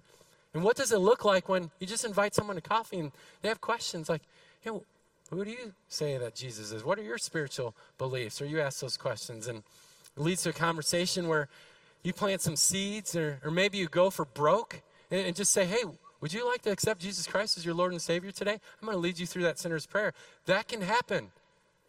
And 0.55 0.63
what 0.63 0.77
does 0.77 0.93
it 0.93 0.99
look 0.99 1.25
like 1.25 1.49
when 1.49 1.71
you 1.79 1.87
just 1.87 2.05
invite 2.05 2.35
someone 2.35 2.57
to 2.57 2.63
coffee 2.63 2.99
and 2.99 3.13
they 3.41 3.49
have 3.49 3.61
questions 3.61 4.09
like, 4.09 4.23
know, 4.65 4.85
who 5.31 5.45
do 5.45 5.51
you 5.51 5.73
say 5.89 6.19
that 6.19 6.35
Jesus 6.35 6.73
is? 6.73 6.85
What 6.85 6.99
are 6.99 7.03
your 7.03 7.19
spiritual 7.19 7.75
beliefs? 7.97 8.43
Or 8.43 8.47
you 8.47 8.61
ask 8.61 8.81
those 8.81 8.97
questions 8.97 9.47
and 9.47 9.59
it 9.59 10.21
leads 10.21 10.43
to 10.43 10.51
a 10.51 10.53
conversation 10.53 11.27
where 11.27 11.49
you 12.03 12.13
plant 12.13 12.41
some 12.41 12.57
seeds, 12.57 13.17
or, 13.17 13.39
or 13.45 13.51
maybe 13.51 13.79
you 13.79 13.89
go 13.89 14.11
for 14.11 14.25
broke 14.25 14.83
and, 15.11 15.21
and 15.21 15.37
just 15.37 15.53
say, 15.53 15.65
hey, 15.65 15.85
would 16.21 16.33
you 16.33 16.47
like 16.47 16.63
to 16.63 16.71
accept 16.71 17.01
Jesus 17.01 17.27
Christ 17.27 17.57
as 17.57 17.65
your 17.65 17.75
Lord 17.75 17.93
and 17.93 18.03
Savior 18.03 18.31
today? 18.31 18.53
I'm 18.53 18.87
going 18.87 18.95
to 18.95 19.01
lead 19.01 19.19
you 19.19 19.27
through 19.27 19.45
that 19.45 19.59
sinner's 19.59 19.87
prayer. 19.87 20.13
That 20.47 20.69
can 20.69 20.83
happen. 20.83 21.31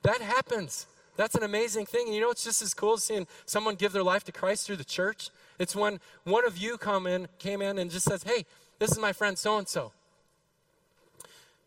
That 0.04 0.22
happens. 0.22 0.88
That's 1.15 1.36
an 1.36 1.43
amazing 1.43 1.86
thing. 1.86 2.08
And 2.08 2.15
you 2.15 2.21
know 2.21 2.32
it's 2.32 2.43
just 2.43 2.62
as 2.62 2.73
cool 2.73 2.93
as 2.93 3.04
seeing 3.04 3.28
someone 3.45 3.76
give 3.76 3.91
their 3.91 4.04
life 4.04 4.23
to 4.26 4.32
Christ 4.32 4.65
through 4.65 4.78
the 4.78 4.84
church? 4.84 5.30
It's 5.60 5.76
when 5.76 5.99
one 6.23 6.45
of 6.45 6.58
you 6.58 6.78
come 6.78 7.06
in, 7.08 7.28
came 7.39 7.62
in 7.62 7.78
and 7.78 7.91
just 7.91 8.06
says, 8.06 8.23
Hey, 8.23 8.45
this 8.80 8.91
is 8.91 8.99
my 8.99 9.13
friend 9.13 9.38
so 9.38 9.58
and 9.58 9.67
so. 9.67 9.91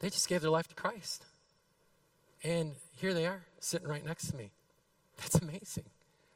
They 0.00 0.11
just 0.11 0.28
gave 0.28 0.42
their 0.42 0.50
life 0.50 0.68
to 0.68 0.74
Christ. 0.74 1.24
And 2.42 2.74
here 2.96 3.14
they 3.14 3.26
are, 3.26 3.42
sitting 3.61 3.88
right 3.88 4.04
next 4.04 4.30
to 4.30 4.37
me. 4.37 4.50
That's 5.16 5.37
amazing. 5.37 5.85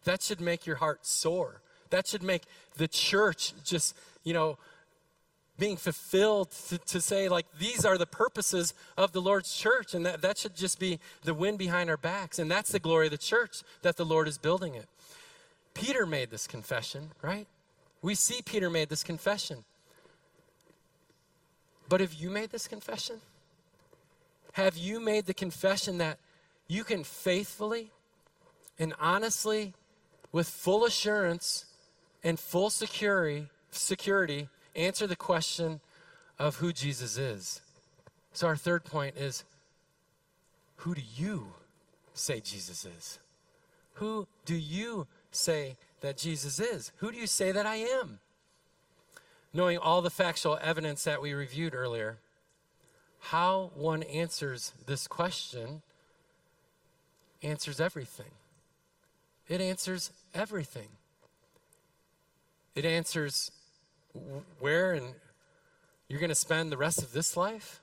That 0.04 0.22
should 0.22 0.40
make 0.40 0.66
your 0.66 0.76
heart 0.76 1.04
soar. 1.04 1.60
That 1.90 2.06
should 2.06 2.22
make 2.22 2.44
the 2.76 2.88
church 2.88 3.52
just, 3.64 3.96
you 4.24 4.32
know, 4.32 4.58
being 5.60 5.76
fulfilled 5.76 6.50
to, 6.68 6.78
to, 6.78 7.00
say, 7.00 7.28
like, 7.28 7.46
these 7.58 7.84
are 7.84 7.98
the 7.98 8.06
purposes 8.06 8.72
of 8.96 9.12
the 9.12 9.20
Lord's 9.20 9.54
church. 9.54 9.94
And 9.94 10.04
that, 10.06 10.22
that 10.22 10.38
should 10.38 10.56
just 10.56 10.80
be 10.80 10.98
the 11.22 11.34
wind 11.34 11.58
behind 11.58 11.90
our 11.90 11.98
backs. 11.98 12.38
And 12.38 12.50
that's 12.50 12.72
the 12.72 12.80
glory 12.80 13.06
of 13.06 13.12
the 13.12 13.18
church 13.18 13.62
that 13.82 13.96
the 13.96 14.04
Lord 14.04 14.26
is 14.26 14.38
building 14.38 14.74
it. 14.74 14.88
Peter 15.74 16.06
made 16.06 16.30
this 16.30 16.46
confession, 16.46 17.10
right? 17.20 17.46
We 18.00 18.14
see 18.14 18.40
Peter 18.42 18.70
made 18.70 18.88
this 18.88 19.04
confession. 19.04 19.64
But 21.88 22.00
have 22.00 22.14
you 22.14 22.30
made 22.30 22.50
this 22.50 22.66
confession? 22.66 23.20
Have 24.54 24.78
you 24.78 24.98
made 24.98 25.26
the 25.26 25.34
confession 25.34 25.98
that 25.98 26.18
you 26.68 26.84
can 26.84 27.04
faithfully 27.04 27.90
and 28.78 28.94
honestly 28.98 29.74
with 30.32 30.48
full 30.48 30.86
assurance 30.86 31.66
and 32.24 32.40
full 32.40 32.70
security, 32.70 33.48
security 33.70 34.48
answer 34.74 35.06
the 35.06 35.16
question 35.16 35.80
of 36.38 36.56
who 36.56 36.72
Jesus 36.72 37.16
is. 37.16 37.60
So, 38.32 38.46
our 38.46 38.56
third 38.56 38.84
point 38.84 39.16
is 39.16 39.44
who 40.76 40.94
do 40.94 41.02
you 41.16 41.48
say 42.14 42.40
Jesus 42.40 42.84
is? 42.84 43.18
Who 43.94 44.26
do 44.46 44.54
you 44.54 45.06
say 45.30 45.76
that 46.00 46.16
Jesus 46.16 46.58
is? 46.58 46.92
Who 46.96 47.12
do 47.12 47.18
you 47.18 47.26
say 47.26 47.52
that 47.52 47.66
I 47.66 47.76
am? 47.76 48.20
Knowing 49.52 49.78
all 49.78 50.00
the 50.00 50.10
factual 50.10 50.58
evidence 50.62 51.04
that 51.04 51.20
we 51.20 51.34
reviewed 51.34 51.74
earlier, 51.74 52.18
how 53.18 53.70
one 53.74 54.02
answers 54.04 54.72
this 54.86 55.06
question 55.06 55.82
answers 57.42 57.80
everything. 57.80 58.32
It 59.48 59.60
answers 59.60 60.10
everything. 60.34 60.88
It 62.74 62.84
answers 62.84 63.50
where 64.58 64.92
and 64.92 65.14
you're 66.08 66.20
going 66.20 66.28
to 66.28 66.34
spend 66.34 66.72
the 66.72 66.76
rest 66.76 67.02
of 67.02 67.12
this 67.12 67.36
life, 67.36 67.80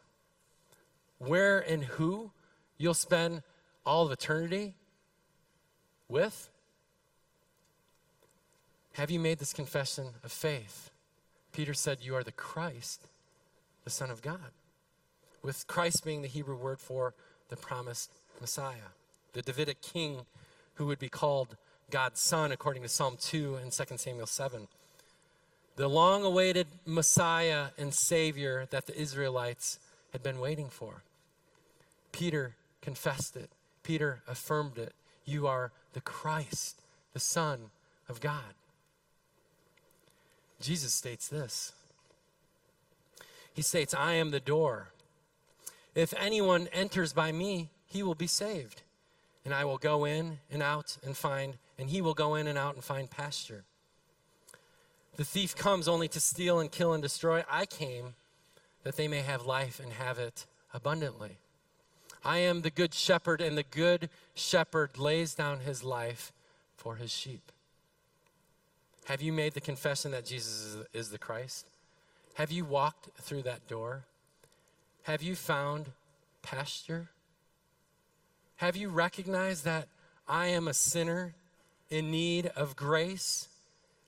where 1.17 1.59
and 1.59 1.83
who 1.83 2.31
you'll 2.77 2.93
spend 2.93 3.41
all 3.85 4.06
of 4.06 4.12
eternity 4.12 4.75
with. 6.10 6.49
Have 8.93 9.12
you 9.12 9.19
made 9.19 9.39
this 9.39 9.54
confession 9.54 10.08
of 10.23 10.31
faith? 10.31 10.91
Peter 11.54 11.73
said, 11.73 11.99
You 12.02 12.15
are 12.15 12.23
the 12.23 12.31
Christ, 12.31 13.08
the 13.83 13.89
Son 13.89 14.10
of 14.10 14.21
God. 14.21 14.52
With 15.41 15.65
Christ 15.67 16.04
being 16.04 16.21
the 16.21 16.27
Hebrew 16.27 16.58
word 16.58 16.79
for 16.79 17.13
the 17.49 17.56
promised 17.56 18.12
Messiah, 18.41 18.91
the 19.33 19.41
Davidic 19.41 19.81
king 19.81 20.25
who 20.75 20.85
would 20.87 20.99
be 20.99 21.10
called 21.10 21.56
God's 21.89 22.19
Son, 22.19 22.52
according 22.52 22.83
to 22.83 22.89
Psalm 22.89 23.15
2 23.19 23.56
and 23.56 23.71
2 23.71 23.97
Samuel 23.97 24.27
7. 24.27 24.67
The 25.78 25.88
long 25.88 26.23
awaited 26.23 26.67
Messiah 26.86 27.67
and 27.78 27.94
Savior 27.94 28.67
that 28.71 28.88
the 28.88 29.00
Israelites 29.00 29.80
had 30.12 30.23
been 30.23 30.40
waiting 30.40 30.69
for. 30.69 31.04
Peter 32.12 32.56
confessed 32.82 33.38
it, 33.38 33.50
Peter 33.84 34.21
affirmed 34.28 34.78
it. 34.78 34.94
You 35.23 35.46
are 35.46 35.71
the 35.94 36.02
Christ, 36.02 36.82
the 37.13 37.19
Son 37.19 37.69
of 38.10 38.19
God. 38.19 38.56
Jesus 40.60 40.94
states 40.94 41.28
this 41.28 41.73
He 43.54 43.62
states, 43.62 43.94
I 43.94 44.13
am 44.13 44.32
the 44.32 44.40
door. 44.40 44.90
If 45.94 46.13
anyone 46.17 46.67
enters 46.73 47.13
by 47.13 47.32
me, 47.32 47.69
he 47.86 48.02
will 48.04 48.15
be 48.15 48.28
saved. 48.28 48.82
And 49.46 49.54
I 49.54 49.63
will 49.63 49.78
go 49.78 50.06
in 50.06 50.40
and 50.52 50.62
out 50.62 50.98
and 51.06 51.15
find, 51.15 51.56
and 51.80 51.90
he 51.90 52.02
will 52.02 52.13
go 52.13 52.36
in 52.36 52.48
and 52.48 52.58
out 52.58 52.75
and 52.75 52.84
find 52.84 53.10
pasture. 53.10 53.63
The 55.17 55.25
thief 55.25 55.55
comes 55.55 55.87
only 55.87 56.07
to 56.09 56.19
steal 56.19 56.59
and 56.59 56.71
kill 56.71 56.93
and 56.93 57.01
destroy. 57.01 57.43
I 57.49 57.65
came 57.65 58.13
that 58.83 58.95
they 58.95 59.07
may 59.07 59.21
have 59.21 59.45
life 59.45 59.79
and 59.79 59.91
have 59.93 60.19
it 60.19 60.45
abundantly. 60.73 61.39
I 62.23 62.37
am 62.37 62.61
the 62.61 62.69
good 62.69 62.93
shepherd, 62.93 63.41
and 63.41 63.57
the 63.57 63.63
good 63.63 64.09
shepherd 64.35 64.97
lays 64.97 65.33
down 65.33 65.61
his 65.61 65.83
life 65.83 66.31
for 66.75 66.97
his 66.97 67.11
sheep. 67.11 67.51
Have 69.05 69.21
you 69.21 69.33
made 69.33 69.53
the 69.53 69.61
confession 69.61 70.11
that 70.11 70.25
Jesus 70.25 70.77
is, 70.93 71.09
the 71.09 71.17
Christ? 71.17 71.65
Have 72.35 72.51
you 72.51 72.65
walked 72.65 73.09
through 73.19 73.41
that 73.43 73.67
door? 73.67 74.03
Have 75.03 75.23
you 75.23 75.35
found 75.35 75.87
pasture? 76.43 77.09
Have 78.57 78.75
you 78.75 78.89
recognized 78.89 79.65
that 79.65 79.87
I 80.27 80.47
am 80.47 80.67
a 80.67 80.73
sinner 80.73 81.33
in 81.89 82.11
need 82.11 82.47
of 82.47 82.75
grace 82.75 83.47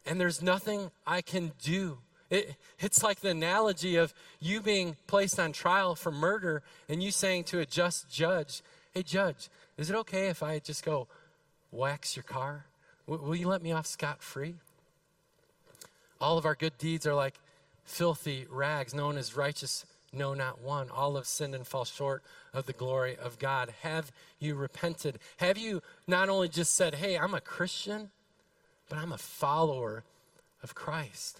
and 0.10 0.20
there's 0.20 0.42
nothing 0.42 0.92
I 1.06 1.22
can 1.22 1.52
do? 1.62 2.00
It, 2.30 2.56
it's 2.80 3.04
like 3.04 3.22
the 3.22 3.30
analogy 3.30 3.96
of 3.96 4.14
you 4.40 4.60
being 4.60 4.98
placed 5.08 5.40
on 5.40 5.52
trial 5.52 5.96
for 5.96 6.12
murder 6.12 6.64
and 6.88 7.02
you 7.02 7.12
saying 7.12 7.46
to 7.46 7.60
a 7.60 7.66
just 7.66 8.10
judge, 8.10 8.62
Hey, 8.92 9.04
judge, 9.04 9.50
is 9.78 9.90
it 9.90 9.96
okay 9.98 10.28
if 10.28 10.42
I 10.42 10.60
just 10.60 10.84
go 10.84 11.08
wax 11.72 12.16
your 12.16 12.24
car? 12.24 12.66
W- 13.08 13.30
will 13.30 13.36
you 13.36 13.48
let 13.48 13.62
me 13.62 13.72
off 13.72 13.86
scot 13.86 14.22
free? 14.22 14.56
All 16.20 16.38
of 16.38 16.46
our 16.46 16.56
good 16.56 16.78
deeds 16.78 17.06
are 17.06 17.16
like 17.16 17.36
filthy 17.86 18.46
rags, 18.50 18.94
known 18.94 19.16
as 19.16 19.38
righteous, 19.38 19.86
no, 20.12 20.34
not 20.34 20.62
one. 20.62 20.90
All 20.90 21.16
have 21.16 21.28
sinned 21.28 21.54
and 21.54 21.66
fall 21.66 21.86
short 21.86 22.24
of 22.52 22.66
the 22.66 22.74
glory 22.74 23.16
of 23.16 23.38
God. 23.38 23.74
Have 23.82 24.12
you 24.40 24.56
repented? 24.56 25.20
Have 25.38 25.58
you 25.58 25.84
not 26.08 26.30
only 26.30 26.50
just 26.50 26.76
said, 26.76 26.96
Hey, 26.96 27.18
I'm 27.18 27.36
a 27.36 27.42
Christian, 27.42 28.10
but 28.90 28.98
I'm 28.98 29.12
a 29.12 29.18
follower 29.18 30.04
of 30.62 30.76
Christ? 30.76 31.40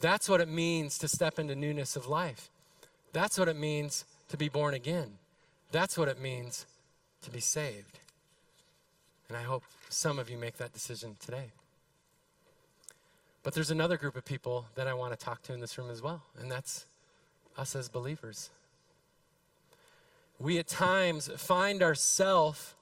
That's 0.00 0.28
what 0.28 0.40
it 0.40 0.48
means 0.48 0.98
to 0.98 1.08
step 1.08 1.38
into 1.38 1.54
newness 1.54 1.96
of 1.96 2.06
life. 2.06 2.50
That's 3.12 3.38
what 3.38 3.48
it 3.48 3.56
means 3.56 4.04
to 4.28 4.36
be 4.36 4.48
born 4.48 4.74
again. 4.74 5.12
That's 5.70 5.96
what 5.96 6.08
it 6.08 6.20
means 6.20 6.66
to 7.22 7.30
be 7.30 7.40
saved. 7.40 8.00
And 9.28 9.36
I 9.36 9.42
hope 9.42 9.62
some 9.88 10.18
of 10.18 10.28
you 10.28 10.36
make 10.36 10.58
that 10.58 10.72
decision 10.72 11.16
today. 11.24 11.52
But 13.42 13.54
there's 13.54 13.70
another 13.70 13.96
group 13.96 14.16
of 14.16 14.24
people 14.24 14.66
that 14.74 14.86
I 14.86 14.94
want 14.94 15.18
to 15.18 15.24
talk 15.24 15.42
to 15.44 15.54
in 15.54 15.60
this 15.60 15.78
room 15.78 15.90
as 15.90 16.02
well, 16.02 16.22
and 16.38 16.50
that's 16.50 16.86
us 17.56 17.74
as 17.74 17.88
believers. 17.88 18.50
We 20.38 20.58
at 20.58 20.68
times 20.68 21.30
find 21.36 21.82
ourselves 21.82 22.74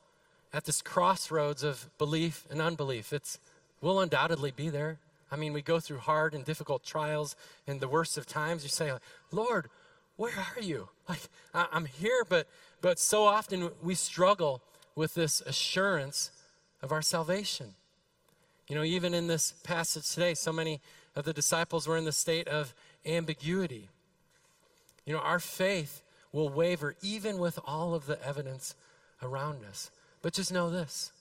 at 0.52 0.64
this 0.64 0.82
crossroads 0.82 1.62
of 1.62 1.86
belief 1.98 2.46
and 2.50 2.61
unbelief. 2.61 3.12
It's 3.12 3.38
will 3.80 4.00
undoubtedly 4.00 4.50
be 4.50 4.68
there. 4.68 4.98
I 5.30 5.36
mean, 5.36 5.52
we 5.52 5.62
go 5.62 5.78
through 5.80 5.98
hard 5.98 6.34
and 6.34 6.44
difficult 6.44 6.84
trials 6.84 7.36
in 7.66 7.78
the 7.78 7.88
worst 7.88 8.18
of 8.18 8.26
times. 8.26 8.62
You 8.62 8.68
say, 8.68 8.92
Lord, 9.30 9.68
where 10.16 10.32
are 10.56 10.60
you? 10.60 10.88
Like, 11.08 11.20
I'm 11.54 11.86
here, 11.86 12.24
but, 12.28 12.46
but 12.80 12.98
so 12.98 13.24
often 13.24 13.70
we 13.82 13.94
struggle 13.94 14.62
with 14.94 15.14
this 15.14 15.40
assurance 15.40 16.30
of 16.82 16.92
our 16.92 17.02
salvation. 17.02 17.74
You 18.68 18.76
know, 18.76 18.84
even 18.84 19.14
in 19.14 19.26
this 19.26 19.52
passage 19.64 20.08
today, 20.08 20.34
so 20.34 20.52
many 20.52 20.80
of 21.16 21.24
the 21.24 21.32
disciples 21.32 21.88
were 21.88 21.96
in 21.96 22.04
the 22.04 22.12
state 22.12 22.48
of 22.48 22.74
ambiguity. 23.04 23.88
You 25.04 25.14
know, 25.14 25.20
our 25.20 25.40
faith 25.40 26.02
will 26.32 26.48
waver 26.48 26.94
even 27.02 27.38
with 27.38 27.58
all 27.64 27.94
of 27.94 28.06
the 28.06 28.24
evidence 28.24 28.74
around 29.22 29.64
us. 29.64 29.90
But 30.22 30.34
just 30.34 30.52
know 30.52 30.70
this 30.70 31.12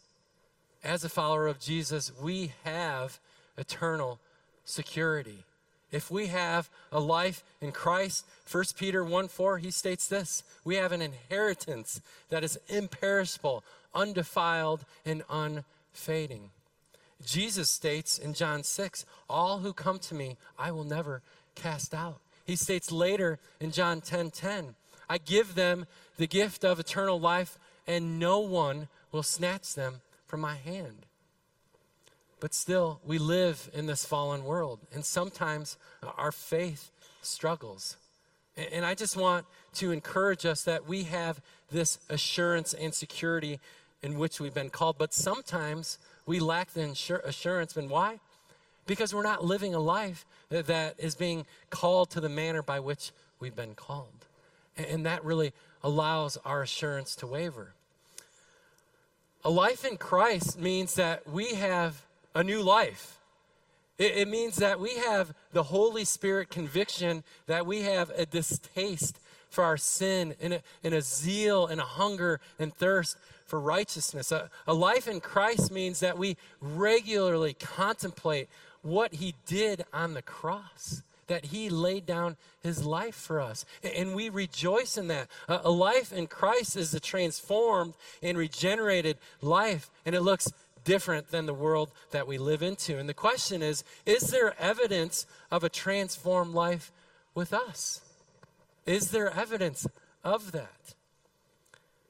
as 0.84 1.04
a 1.04 1.10
follower 1.10 1.48
of 1.48 1.60
Jesus, 1.60 2.12
we 2.22 2.54
have 2.64 3.20
eternal 3.58 4.20
security. 4.64 5.44
If 5.92 6.12
we 6.12 6.28
have 6.28 6.70
a 6.92 7.00
life 7.00 7.44
in 7.60 7.72
Christ, 7.72 8.26
1 8.50 8.64
Peter 8.78 9.04
1 9.04 9.28
4, 9.28 9.58
he 9.58 9.72
states 9.72 10.08
this 10.08 10.44
we 10.64 10.76
have 10.76 10.92
an 10.92 11.02
inheritance 11.02 12.02
that 12.30 12.44
is 12.44 12.60
imperishable, 12.68 13.64
undefiled, 13.94 14.86
and 15.06 15.24
unfading. 15.30 16.52
Jesus 17.26 17.70
states 17.70 18.18
in 18.18 18.34
John 18.34 18.64
6, 18.64 19.06
All 19.30 19.60
who 19.60 19.74
come 19.74 20.00
to 20.00 20.16
me, 20.16 20.38
I 20.58 20.72
will 20.72 20.86
never 20.86 21.22
cast 21.56 21.94
out. 21.94 22.20
He 22.46 22.56
states 22.56 22.92
later 22.92 23.40
in 23.60 23.72
John 23.72 24.00
10 24.00 24.32
10, 24.32 24.76
I 25.10 25.18
give 25.18 25.56
them 25.56 25.88
the 26.18 26.28
gift 26.28 26.64
of 26.64 26.80
eternal 26.80 27.20
life, 27.20 27.58
and 27.88 28.20
no 28.20 28.40
one 28.40 28.88
will 29.12 29.24
snatch 29.24 29.74
them 29.74 30.02
from 30.30 30.42
my 30.42 30.56
hand. 30.56 31.08
But 32.40 32.54
still, 32.54 33.02
we 33.04 33.18
live 33.18 33.70
in 33.74 33.88
this 33.88 34.06
fallen 34.06 34.46
world, 34.46 34.80
and 34.94 35.04
sometimes 35.04 35.78
our 36.18 36.32
faith 36.32 36.92
struggles. 37.22 37.98
And 38.56 38.86
I 38.86 38.94
just 38.94 39.18
want 39.18 39.46
to 39.76 39.92
encourage 39.92 40.46
us 40.46 40.64
that 40.64 40.88
we 40.88 41.04
have 41.04 41.42
this 41.72 42.00
assurance 42.10 42.74
and 42.74 42.94
security 42.94 43.60
in 44.02 44.18
which 44.18 44.40
we've 44.40 44.54
been 44.54 44.70
called, 44.70 44.98
but 44.98 45.14
sometimes 45.14 45.98
we 46.26 46.40
lack 46.40 46.72
the 46.72 46.90
assurance. 47.26 47.76
And 47.76 47.90
why? 47.90 48.20
Because 48.86 49.14
we're 49.14 49.24
not 49.24 49.44
living 49.44 49.74
a 49.74 49.80
life 49.80 50.26
that 50.50 50.96
is 50.98 51.16
being 51.16 51.46
called 51.70 52.12
to 52.12 52.22
the 52.22 52.30
manner 52.30 52.62
by 52.62 52.80
which 52.80 53.12
we've 53.40 53.56
been 53.56 53.76
called. 53.76 54.26
And 54.78 55.06
that 55.06 55.26
really 55.26 55.54
allows 55.84 56.38
our 56.46 56.62
assurance 56.62 57.16
to 57.18 57.28
waver. 57.28 57.74
A 59.44 59.50
life 59.50 59.86
in 59.86 59.98
Christ 59.98 60.60
means 60.60 60.96
that 60.96 61.28
we 61.28 61.54
have 61.56 62.06
a 62.36 62.44
new 62.44 62.62
life. 62.62 63.20
It, 63.98 64.18
it 64.18 64.28
means 64.28 64.58
that 64.58 64.80
we 64.80 64.96
have 64.98 65.34
the 65.54 65.64
Holy 65.64 66.04
Spirit 66.04 66.50
conviction, 66.50 67.24
that 67.48 67.66
we 67.66 67.82
have 67.84 68.10
a 68.12 68.26
distaste 68.26 69.20
for 69.50 69.64
our 69.64 69.78
sin 69.78 70.36
and 70.42 70.54
a, 70.56 70.62
and 70.84 70.94
a 70.94 71.02
zeal 71.02 71.68
and 71.68 71.80
a 71.80 71.86
hunger 71.86 72.40
and 72.60 72.74
thirst 72.74 73.18
for 73.46 73.60
righteousness. 73.60 74.32
A, 74.32 74.50
a 74.68 74.74
life 74.74 75.08
in 75.08 75.22
Christ 75.22 75.72
means 75.72 76.02
that 76.02 76.18
we 76.18 76.38
regularly 76.62 77.54
contemplate 77.54 78.50
what 78.82 79.16
he 79.16 79.36
did 79.46 79.86
on 79.94 80.14
the 80.14 80.22
cross 80.22 81.02
that 81.30 81.46
he 81.46 81.70
laid 81.70 82.06
down 82.06 82.36
his 82.62 82.86
life 82.86 83.16
for 83.16 83.40
us. 83.40 83.64
And 83.84 84.14
we 84.14 84.30
rejoice 84.30 84.98
in 84.98 85.08
that. 85.08 85.30
A 85.48 85.70
life 85.70 86.12
in 86.12 86.28
Christ 86.28 86.76
is 86.76 86.94
a 86.94 87.00
transformed 87.00 87.94
and 88.22 88.38
regenerated 88.38 89.18
life, 89.42 89.90
and 90.06 90.14
it 90.16 90.22
looks 90.22 90.52
different 90.84 91.30
than 91.30 91.46
the 91.46 91.54
world 91.54 91.92
that 92.12 92.28
we 92.28 92.38
live 92.38 92.64
into. 92.64 92.98
And 92.98 93.08
the 93.08 93.14
question 93.14 93.62
is 93.62 93.84
is 94.06 94.32
there 94.32 94.60
evidence 94.60 95.26
of 95.52 95.64
a 95.64 95.70
transformed 95.70 96.54
life 96.54 96.92
with 97.36 97.54
us? 97.54 98.02
Is 98.86 99.12
there 99.12 99.32
evidence 99.32 99.86
of 100.24 100.52
that? 100.52 100.96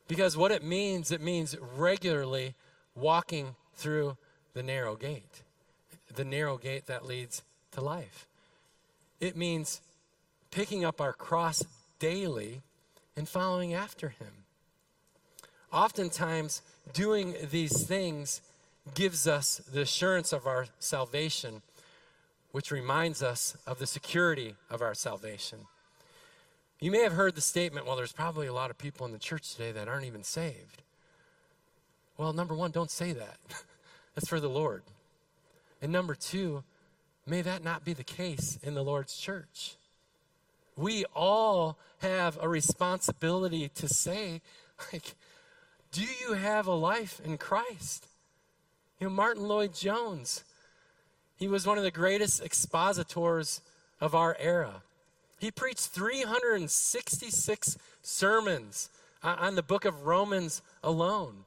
Because 0.07 0.37
what 0.37 0.51
it 0.51 0.63
means, 0.63 1.11
it 1.11 1.21
means 1.21 1.57
regularly 1.59 2.55
walking 2.95 3.55
through 3.73 4.17
the 4.53 4.63
narrow 4.63 4.95
gate, 4.95 5.43
the 6.13 6.25
narrow 6.25 6.57
gate 6.57 6.87
that 6.87 7.05
leads 7.05 7.43
to 7.71 7.81
life. 7.81 8.28
It 9.19 9.35
means 9.35 9.81
picking 10.51 10.85
up 10.85 11.01
our 11.01 11.13
cross 11.13 11.63
daily 11.99 12.61
and 13.15 13.27
following 13.27 13.73
after 13.73 14.09
Him. 14.09 14.45
Oftentimes, 15.71 16.61
doing 16.93 17.35
these 17.51 17.83
things 17.85 18.41
gives 18.95 19.27
us 19.27 19.61
the 19.71 19.81
assurance 19.81 20.33
of 20.33 20.47
our 20.47 20.67
salvation, 20.79 21.61
which 22.51 22.71
reminds 22.71 23.21
us 23.21 23.55
of 23.67 23.77
the 23.77 23.85
security 23.85 24.55
of 24.69 24.81
our 24.81 24.95
salvation. 24.95 25.59
You 26.79 26.91
may 26.91 27.03
have 27.03 27.13
heard 27.13 27.35
the 27.35 27.41
statement, 27.41 27.85
well, 27.85 27.97
there's 27.97 28.13
probably 28.13 28.47
a 28.47 28.53
lot 28.53 28.71
of 28.71 28.77
people 28.77 29.05
in 29.05 29.11
the 29.11 29.19
church 29.19 29.51
today 29.51 29.71
that 29.73 29.87
aren't 29.87 30.05
even 30.05 30.23
saved. 30.23 30.81
Well, 32.17 32.33
number 32.33 32.55
one, 32.55 32.71
don't 32.71 32.89
say 32.89 33.11
that. 33.13 33.37
That's 34.15 34.27
for 34.27 34.39
the 34.39 34.49
Lord. 34.49 34.83
And 35.81 35.91
number 35.91 36.15
two, 36.15 36.63
may 37.29 37.41
that 37.43 37.63
not 37.63 37.85
be 37.85 37.93
the 37.93 38.03
case 38.03 38.57
in 38.63 38.73
the 38.73 38.83
Lord's 38.83 39.15
church. 39.15 39.75
We 40.75 41.05
all 41.13 41.77
have 41.99 42.37
a 42.41 42.49
responsibility 42.49 43.69
to 43.75 43.87
say, 43.87 44.41
like, 44.91 45.15
do 45.91 46.01
you 46.01 46.33
have 46.33 46.67
a 46.67 46.73
life 46.73 47.21
in 47.23 47.37
Christ? 47.37 48.07
You 48.99 49.07
know, 49.07 49.13
Martyn 49.13 49.43
Lloyd-Jones, 49.43 50.43
He 51.39 51.47
was 51.47 51.65
one 51.65 51.77
of 51.77 51.85
the 51.85 51.91
greatest 51.91 52.43
expositors 52.43 53.61
of 54.01 54.13
our 54.13 54.35
era. 54.39 54.83
He 55.39 55.51
preached 55.51 55.87
366 55.87 57.77
sermons 58.01 58.89
on 59.23 59.55
the 59.55 59.63
book 59.63 59.85
of 59.85 60.05
Romans 60.05 60.61
alone. 60.83 61.45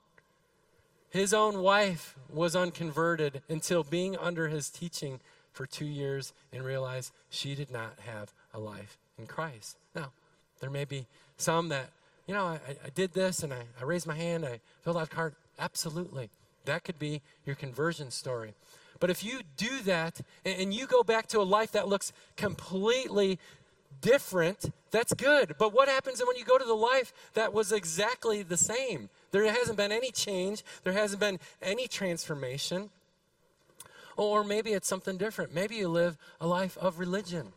His 1.10 1.34
own 1.34 1.60
wife 1.60 2.16
was 2.32 2.56
unconverted 2.56 3.42
until 3.50 3.84
being 3.84 4.16
under 4.16 4.48
his 4.48 4.70
teaching 4.70 5.20
for 5.52 5.66
two 5.66 5.86
years 5.86 6.32
and 6.52 6.64
realized 6.64 7.12
she 7.30 7.54
did 7.54 7.70
not 7.70 7.94
have 8.06 8.32
a 8.54 8.58
life 8.58 8.98
in 9.18 9.26
Christ. 9.26 9.76
Now, 9.94 10.12
there 10.60 10.70
may 10.70 10.84
be 10.84 11.06
some 11.36 11.68
that, 11.68 11.90
you 12.26 12.34
know, 12.34 12.46
I, 12.46 12.58
I 12.84 12.90
did 12.94 13.12
this 13.12 13.42
and 13.42 13.52
I, 13.52 13.62
I 13.80 13.84
raised 13.84 14.06
my 14.06 14.14
hand, 14.14 14.44
I 14.44 14.60
filled 14.82 14.96
out 14.96 15.04
a 15.04 15.10
card. 15.10 15.34
Absolutely. 15.58 16.30
That 16.64 16.84
could 16.84 16.98
be 16.98 17.20
your 17.44 17.56
conversion 17.56 18.10
story. 18.10 18.54
But 19.00 19.10
if 19.10 19.24
you 19.24 19.40
do 19.56 19.80
that 19.80 20.20
and 20.44 20.72
you 20.72 20.86
go 20.86 21.02
back 21.02 21.26
to 21.28 21.40
a 21.40 21.42
life 21.42 21.72
that 21.72 21.88
looks 21.88 22.12
completely 22.36 23.38
different, 24.00 24.72
that's 24.92 25.12
good. 25.14 25.56
But 25.58 25.72
what 25.72 25.88
happens 25.88 26.22
when 26.24 26.36
you 26.36 26.44
go 26.44 26.56
to 26.56 26.64
the 26.64 26.74
life 26.74 27.12
that 27.34 27.52
was 27.52 27.72
exactly 27.72 28.42
the 28.42 28.56
same? 28.56 29.08
There 29.32 29.44
hasn't 29.50 29.76
been 29.76 29.90
any 29.90 30.12
change, 30.12 30.62
there 30.84 30.92
hasn't 30.92 31.20
been 31.20 31.40
any 31.60 31.88
transformation. 31.88 32.90
Or 34.22 34.44
maybe 34.44 34.72
it's 34.72 34.86
something 34.86 35.16
different. 35.16 35.52
Maybe 35.52 35.74
you 35.74 35.88
live 35.88 36.16
a 36.40 36.46
life 36.46 36.78
of 36.78 37.00
religion. 37.00 37.52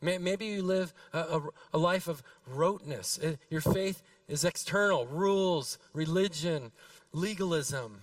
Maybe 0.00 0.46
you 0.46 0.62
live 0.62 0.94
a, 1.12 1.18
a, 1.18 1.42
a 1.72 1.78
life 1.78 2.06
of 2.06 2.22
roteness. 2.46 3.18
Your 3.50 3.60
faith 3.60 4.00
is 4.28 4.44
external 4.44 5.06
rules, 5.06 5.76
religion, 5.92 6.70
legalism. 7.12 8.02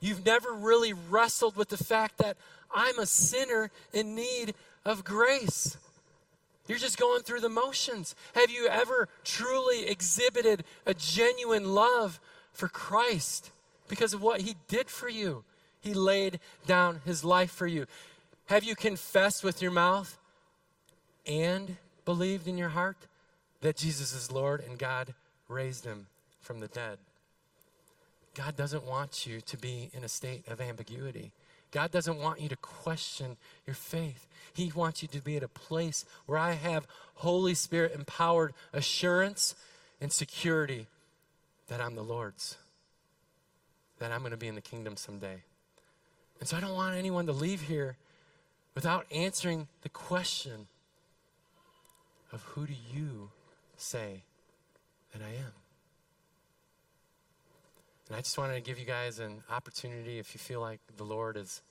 You've 0.00 0.26
never 0.26 0.52
really 0.52 0.92
wrestled 0.92 1.56
with 1.56 1.70
the 1.70 1.82
fact 1.82 2.18
that 2.18 2.36
I'm 2.74 2.98
a 2.98 3.06
sinner 3.06 3.70
in 3.92 4.14
need 4.14 4.54
of 4.84 5.02
grace. 5.02 5.78
You're 6.68 6.78
just 6.78 6.98
going 6.98 7.22
through 7.22 7.40
the 7.40 7.48
motions. 7.48 8.14
Have 8.34 8.50
you 8.50 8.66
ever 8.66 9.08
truly 9.24 9.86
exhibited 9.86 10.62
a 10.84 10.92
genuine 10.92 11.74
love 11.74 12.20
for 12.52 12.68
Christ 12.68 13.50
because 13.88 14.12
of 14.12 14.20
what 14.20 14.42
he 14.42 14.56
did 14.68 14.90
for 14.90 15.08
you? 15.08 15.44
He 15.84 15.92
laid 15.92 16.40
down 16.66 17.02
his 17.04 17.24
life 17.24 17.50
for 17.50 17.66
you. 17.66 17.86
Have 18.46 18.64
you 18.64 18.74
confessed 18.74 19.44
with 19.44 19.60
your 19.60 19.70
mouth 19.70 20.16
and 21.26 21.76
believed 22.06 22.48
in 22.48 22.56
your 22.56 22.70
heart 22.70 22.96
that 23.60 23.76
Jesus 23.76 24.14
is 24.14 24.32
Lord 24.32 24.64
and 24.66 24.78
God 24.78 25.12
raised 25.46 25.84
him 25.84 26.06
from 26.40 26.60
the 26.60 26.68
dead? 26.68 26.96
God 28.34 28.56
doesn't 28.56 28.84
want 28.84 29.26
you 29.26 29.42
to 29.42 29.58
be 29.58 29.90
in 29.92 30.04
a 30.04 30.08
state 30.08 30.48
of 30.48 30.58
ambiguity. 30.58 31.32
God 31.70 31.90
doesn't 31.90 32.18
want 32.18 32.40
you 32.40 32.48
to 32.48 32.56
question 32.56 33.36
your 33.66 33.74
faith. 33.74 34.26
He 34.54 34.72
wants 34.74 35.02
you 35.02 35.08
to 35.08 35.20
be 35.20 35.36
at 35.36 35.42
a 35.42 35.48
place 35.48 36.06
where 36.24 36.38
I 36.38 36.52
have 36.52 36.86
Holy 37.16 37.54
Spirit 37.54 37.92
empowered 37.94 38.54
assurance 38.72 39.54
and 40.00 40.10
security 40.10 40.86
that 41.68 41.82
I'm 41.82 41.94
the 41.94 42.02
Lord's, 42.02 42.56
that 43.98 44.12
I'm 44.12 44.20
going 44.20 44.30
to 44.30 44.38
be 44.38 44.48
in 44.48 44.54
the 44.54 44.62
kingdom 44.62 44.96
someday. 44.96 45.42
And 46.44 46.48
so 46.50 46.58
I 46.58 46.60
don't 46.60 46.74
want 46.74 46.94
anyone 46.94 47.24
to 47.24 47.32
leave 47.32 47.62
here 47.62 47.96
without 48.74 49.06
answering 49.10 49.66
the 49.80 49.88
question 49.88 50.66
of 52.32 52.42
who 52.42 52.66
do 52.66 52.74
you 52.92 53.30
say 53.78 54.24
that 55.14 55.22
I 55.22 55.30
am? 55.30 55.52
And 58.08 58.16
I 58.18 58.20
just 58.20 58.36
wanted 58.36 58.56
to 58.56 58.60
give 58.60 58.78
you 58.78 58.84
guys 58.84 59.20
an 59.20 59.42
opportunity 59.50 60.18
if 60.18 60.34
you 60.34 60.38
feel 60.38 60.60
like 60.60 60.80
the 60.98 61.04
Lord 61.04 61.38
is 61.38 61.62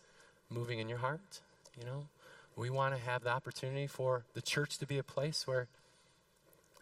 moving 0.49 0.79
in 0.79 0.89
your 0.89 0.97
heart, 0.97 1.41
you 1.79 1.85
know, 1.85 2.07
we 2.55 2.71
want 2.71 2.95
to 2.95 2.99
have 2.99 3.23
the 3.23 3.29
opportunity 3.29 3.85
for 3.85 4.25
the 4.33 4.41
church 4.41 4.79
to 4.79 4.87
be 4.87 4.97
a 4.97 5.03
place 5.03 5.45
where 5.45 5.67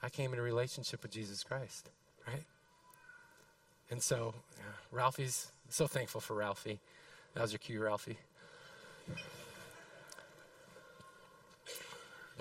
I 0.01 0.07
came 0.07 0.31
in 0.31 0.39
a 0.39 0.41
relationship 0.41 1.03
with 1.03 1.11
Jesus 1.11 1.43
Christ, 1.43 1.89
right? 2.25 2.45
And 3.89 4.01
so, 4.01 4.33
Ralphie's 4.93 5.51
so 5.67 5.87
thankful 5.87 6.21
for 6.21 6.35
Ralphie. 6.35 6.79
That 7.33 7.41
was 7.41 7.51
your 7.51 7.59
cue, 7.59 7.81
Ralphie. 7.81 8.17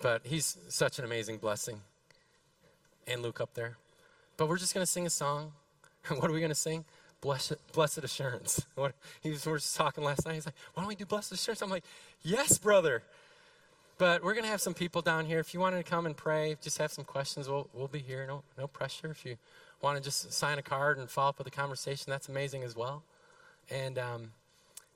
But 0.03 0.23
he's 0.25 0.57
such 0.69 0.99
an 0.99 1.05
amazing 1.05 1.39
blessing. 1.39 1.81
And 3.07 3.23
Luke 3.23 3.41
up 3.41 3.55
there. 3.55 3.77
But 4.37 4.49
we're 4.49 4.59
just 4.59 4.75
going 4.75 4.85
to 4.85 4.91
sing 4.91 5.07
a 5.07 5.11
song. 5.11 5.53
what 6.09 6.31
are 6.31 6.33
we 6.33 6.41
going 6.41 6.51
to 6.51 6.55
sing? 6.55 6.85
Blessed, 7.21 7.55
blessed 7.73 7.99
assurance. 7.99 8.67
What, 8.75 8.95
he 9.21 9.31
was, 9.31 9.45
we 9.45 9.53
were 9.53 9.59
just 9.59 9.77
talking 9.77 10.03
last 10.03 10.25
night. 10.25 10.35
He's 10.35 10.47
like, 10.47 10.55
why 10.75 10.83
don't 10.83 10.89
we 10.89 10.95
do 10.95 11.05
blessed 11.05 11.33
assurance? 11.33 11.61
I'm 11.61 11.69
like, 11.69 11.85
yes, 12.23 12.57
brother. 12.57 13.03
But 13.99 14.25
we're 14.25 14.33
going 14.33 14.45
to 14.45 14.51
have 14.51 14.63
some 14.63 14.73
people 14.73 15.03
down 15.03 15.27
here. 15.27 15.39
If 15.39 15.53
you 15.53 15.61
wanted 15.61 15.85
to 15.85 15.91
come 15.91 16.07
and 16.07 16.17
pray, 16.17 16.57
just 16.63 16.79
have 16.79 16.91
some 16.91 17.05
questions, 17.05 17.49
we'll, 17.49 17.69
we'll 17.75 17.89
be 17.89 17.99
here. 17.99 18.25
No, 18.27 18.43
no 18.57 18.67
pressure. 18.67 19.11
If 19.11 19.27
you 19.27 19.37
want 19.83 19.99
to 19.99 20.03
just 20.03 20.33
sign 20.33 20.59
a 20.59 20.63
card 20.63 20.97
and 20.97 21.11
follow 21.11 21.29
up 21.29 21.39
with 21.39 21.47
a 21.47 21.51
conversation, 21.51 22.07
that's 22.09 22.29
amazing 22.29 22.63
as 22.63 22.75
well. 22.75 23.03
And 23.71 23.99
um, 23.99 24.31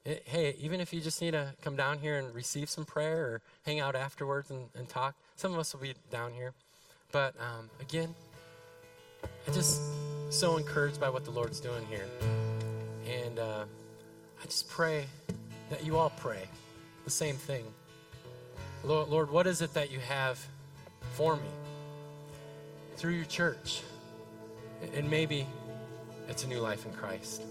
it, 0.05 0.23
hey, 0.27 0.55
even 0.61 0.81
if 0.81 0.93
you 0.93 1.01
just 1.01 1.21
need 1.21 1.31
to 1.31 1.55
come 1.63 1.77
down 1.77 1.99
here 1.99 2.19
and 2.19 2.35
receive 2.35 2.69
some 2.69 2.85
prayer 2.85 3.25
or 3.25 3.41
hang 3.65 3.81
out 3.81 3.95
afterwards 3.95 4.51
and, 4.51 4.69
and 4.77 4.89
talk, 4.89 5.15
some 5.37 5.53
of 5.53 5.59
us 5.59 5.73
will 5.73 5.81
be 5.81 5.95
down 6.11 6.33
here. 6.33 6.53
But 7.11 7.35
um, 7.41 7.71
again, 7.81 8.15
I'm 9.47 9.55
just 9.55 9.81
so 10.31 10.57
encouraged 10.57 11.01
by 11.01 11.09
what 11.09 11.25
the 11.25 11.31
Lord's 11.31 11.61
doing 11.61 11.87
here. 11.87 12.07
And 13.25 13.39
uh, 13.39 13.65
I 14.43 14.45
just 14.47 14.69
pray 14.69 15.07
that 15.71 15.85
you 15.85 15.97
all 15.97 16.11
pray 16.11 16.45
the 17.05 17.11
same 17.11 17.37
thing. 17.37 17.65
Lord, 18.83 19.09
Lord, 19.09 19.31
what 19.31 19.47
is 19.47 19.63
it 19.63 19.73
that 19.75 19.91
you 19.91 20.01
have 20.01 20.45
for 21.13 21.37
me 21.37 21.49
through 22.97 23.13
your 23.13 23.25
church? 23.25 23.83
And 24.95 25.09
maybe 25.09 25.47
it's 26.29 26.45
a 26.45 26.47
new 26.47 26.59
life 26.59 26.85
in 26.85 26.93
Christ. 26.93 27.43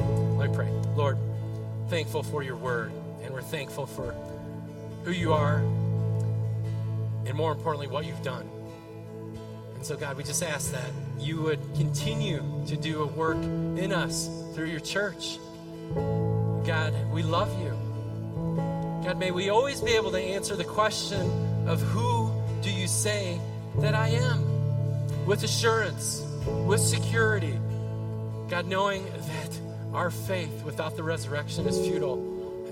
Let 0.00 0.50
me 0.50 0.54
pray. 0.54 0.77
Lord, 0.98 1.16
thankful 1.90 2.24
for 2.24 2.42
your 2.42 2.56
word, 2.56 2.90
and 3.22 3.32
we're 3.32 3.40
thankful 3.40 3.86
for 3.86 4.16
who 5.04 5.12
you 5.12 5.32
are, 5.32 5.58
and 7.24 7.34
more 7.34 7.52
importantly, 7.52 7.86
what 7.86 8.04
you've 8.04 8.24
done. 8.24 8.50
And 9.76 9.86
so, 9.86 9.96
God, 9.96 10.16
we 10.16 10.24
just 10.24 10.42
ask 10.42 10.72
that 10.72 10.90
you 11.20 11.40
would 11.40 11.60
continue 11.76 12.42
to 12.66 12.76
do 12.76 13.02
a 13.02 13.06
work 13.06 13.36
in 13.36 13.92
us 13.92 14.28
through 14.56 14.70
your 14.70 14.80
church. 14.80 15.38
God, 15.94 16.92
we 17.12 17.22
love 17.22 17.56
you. 17.62 17.70
God, 19.04 19.20
may 19.20 19.30
we 19.30 19.50
always 19.50 19.80
be 19.80 19.92
able 19.92 20.10
to 20.10 20.20
answer 20.20 20.56
the 20.56 20.64
question 20.64 21.30
of 21.68 21.80
who 21.80 22.28
do 22.60 22.72
you 22.72 22.88
say 22.88 23.40
that 23.76 23.94
I 23.94 24.08
am? 24.08 25.26
With 25.26 25.44
assurance, 25.44 26.26
with 26.66 26.80
security. 26.80 27.56
God, 28.48 28.66
knowing 28.66 29.04
that 29.12 29.67
our 29.98 30.12
faith 30.12 30.62
without 30.64 30.94
the 30.94 31.02
resurrection 31.02 31.66
is 31.66 31.76
futile. 31.76 32.18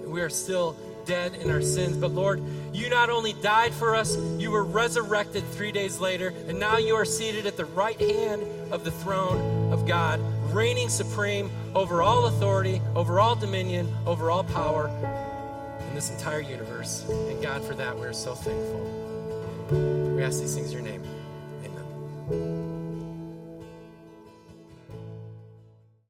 We 0.07 0.21
are 0.21 0.31
still 0.31 0.77
dead 1.07 1.35
in 1.35 1.51
our 1.51 1.61
sins. 1.61 1.97
But 1.97 2.13
Lord, 2.13 2.41
you 2.73 2.89
not 2.89 3.11
only 3.11 3.33
died 3.43 3.75
for 3.75 3.97
us, 3.97 4.17
you 4.39 4.53
were 4.53 4.63
resurrected 4.63 5.43
three 5.51 5.73
days 5.73 5.99
later, 5.99 6.33
and 6.47 6.61
now 6.61 6.77
you 6.77 6.95
are 6.95 7.05
seated 7.05 7.45
at 7.47 7.57
the 7.57 7.65
right 7.65 8.01
hand 8.01 8.45
of 8.73 8.85
the 8.85 8.93
throne 8.93 9.73
of 9.73 9.89
God, 9.89 10.21
reigning 10.55 10.89
supreme 10.89 11.51
over 11.75 12.01
all 12.01 12.27
authority, 12.27 12.81
over 12.95 13.19
all 13.19 13.35
dominion, 13.35 13.93
over 14.07 14.31
all 14.31 14.45
power 14.45 14.87
in 15.89 15.95
this 15.97 16.11
entire 16.11 16.41
universe. 16.41 17.05
And 17.09 17.43
God, 17.43 17.65
for 17.65 17.75
that, 17.75 17.99
we're 17.99 18.13
so 18.13 18.37
thankful. 18.37 20.15
We 20.15 20.23
ask 20.23 20.39
these 20.39 20.55
things 20.55 20.73
in 20.73 20.73
your 20.73 20.83
name. 20.83 21.03
Amen. 21.65 22.76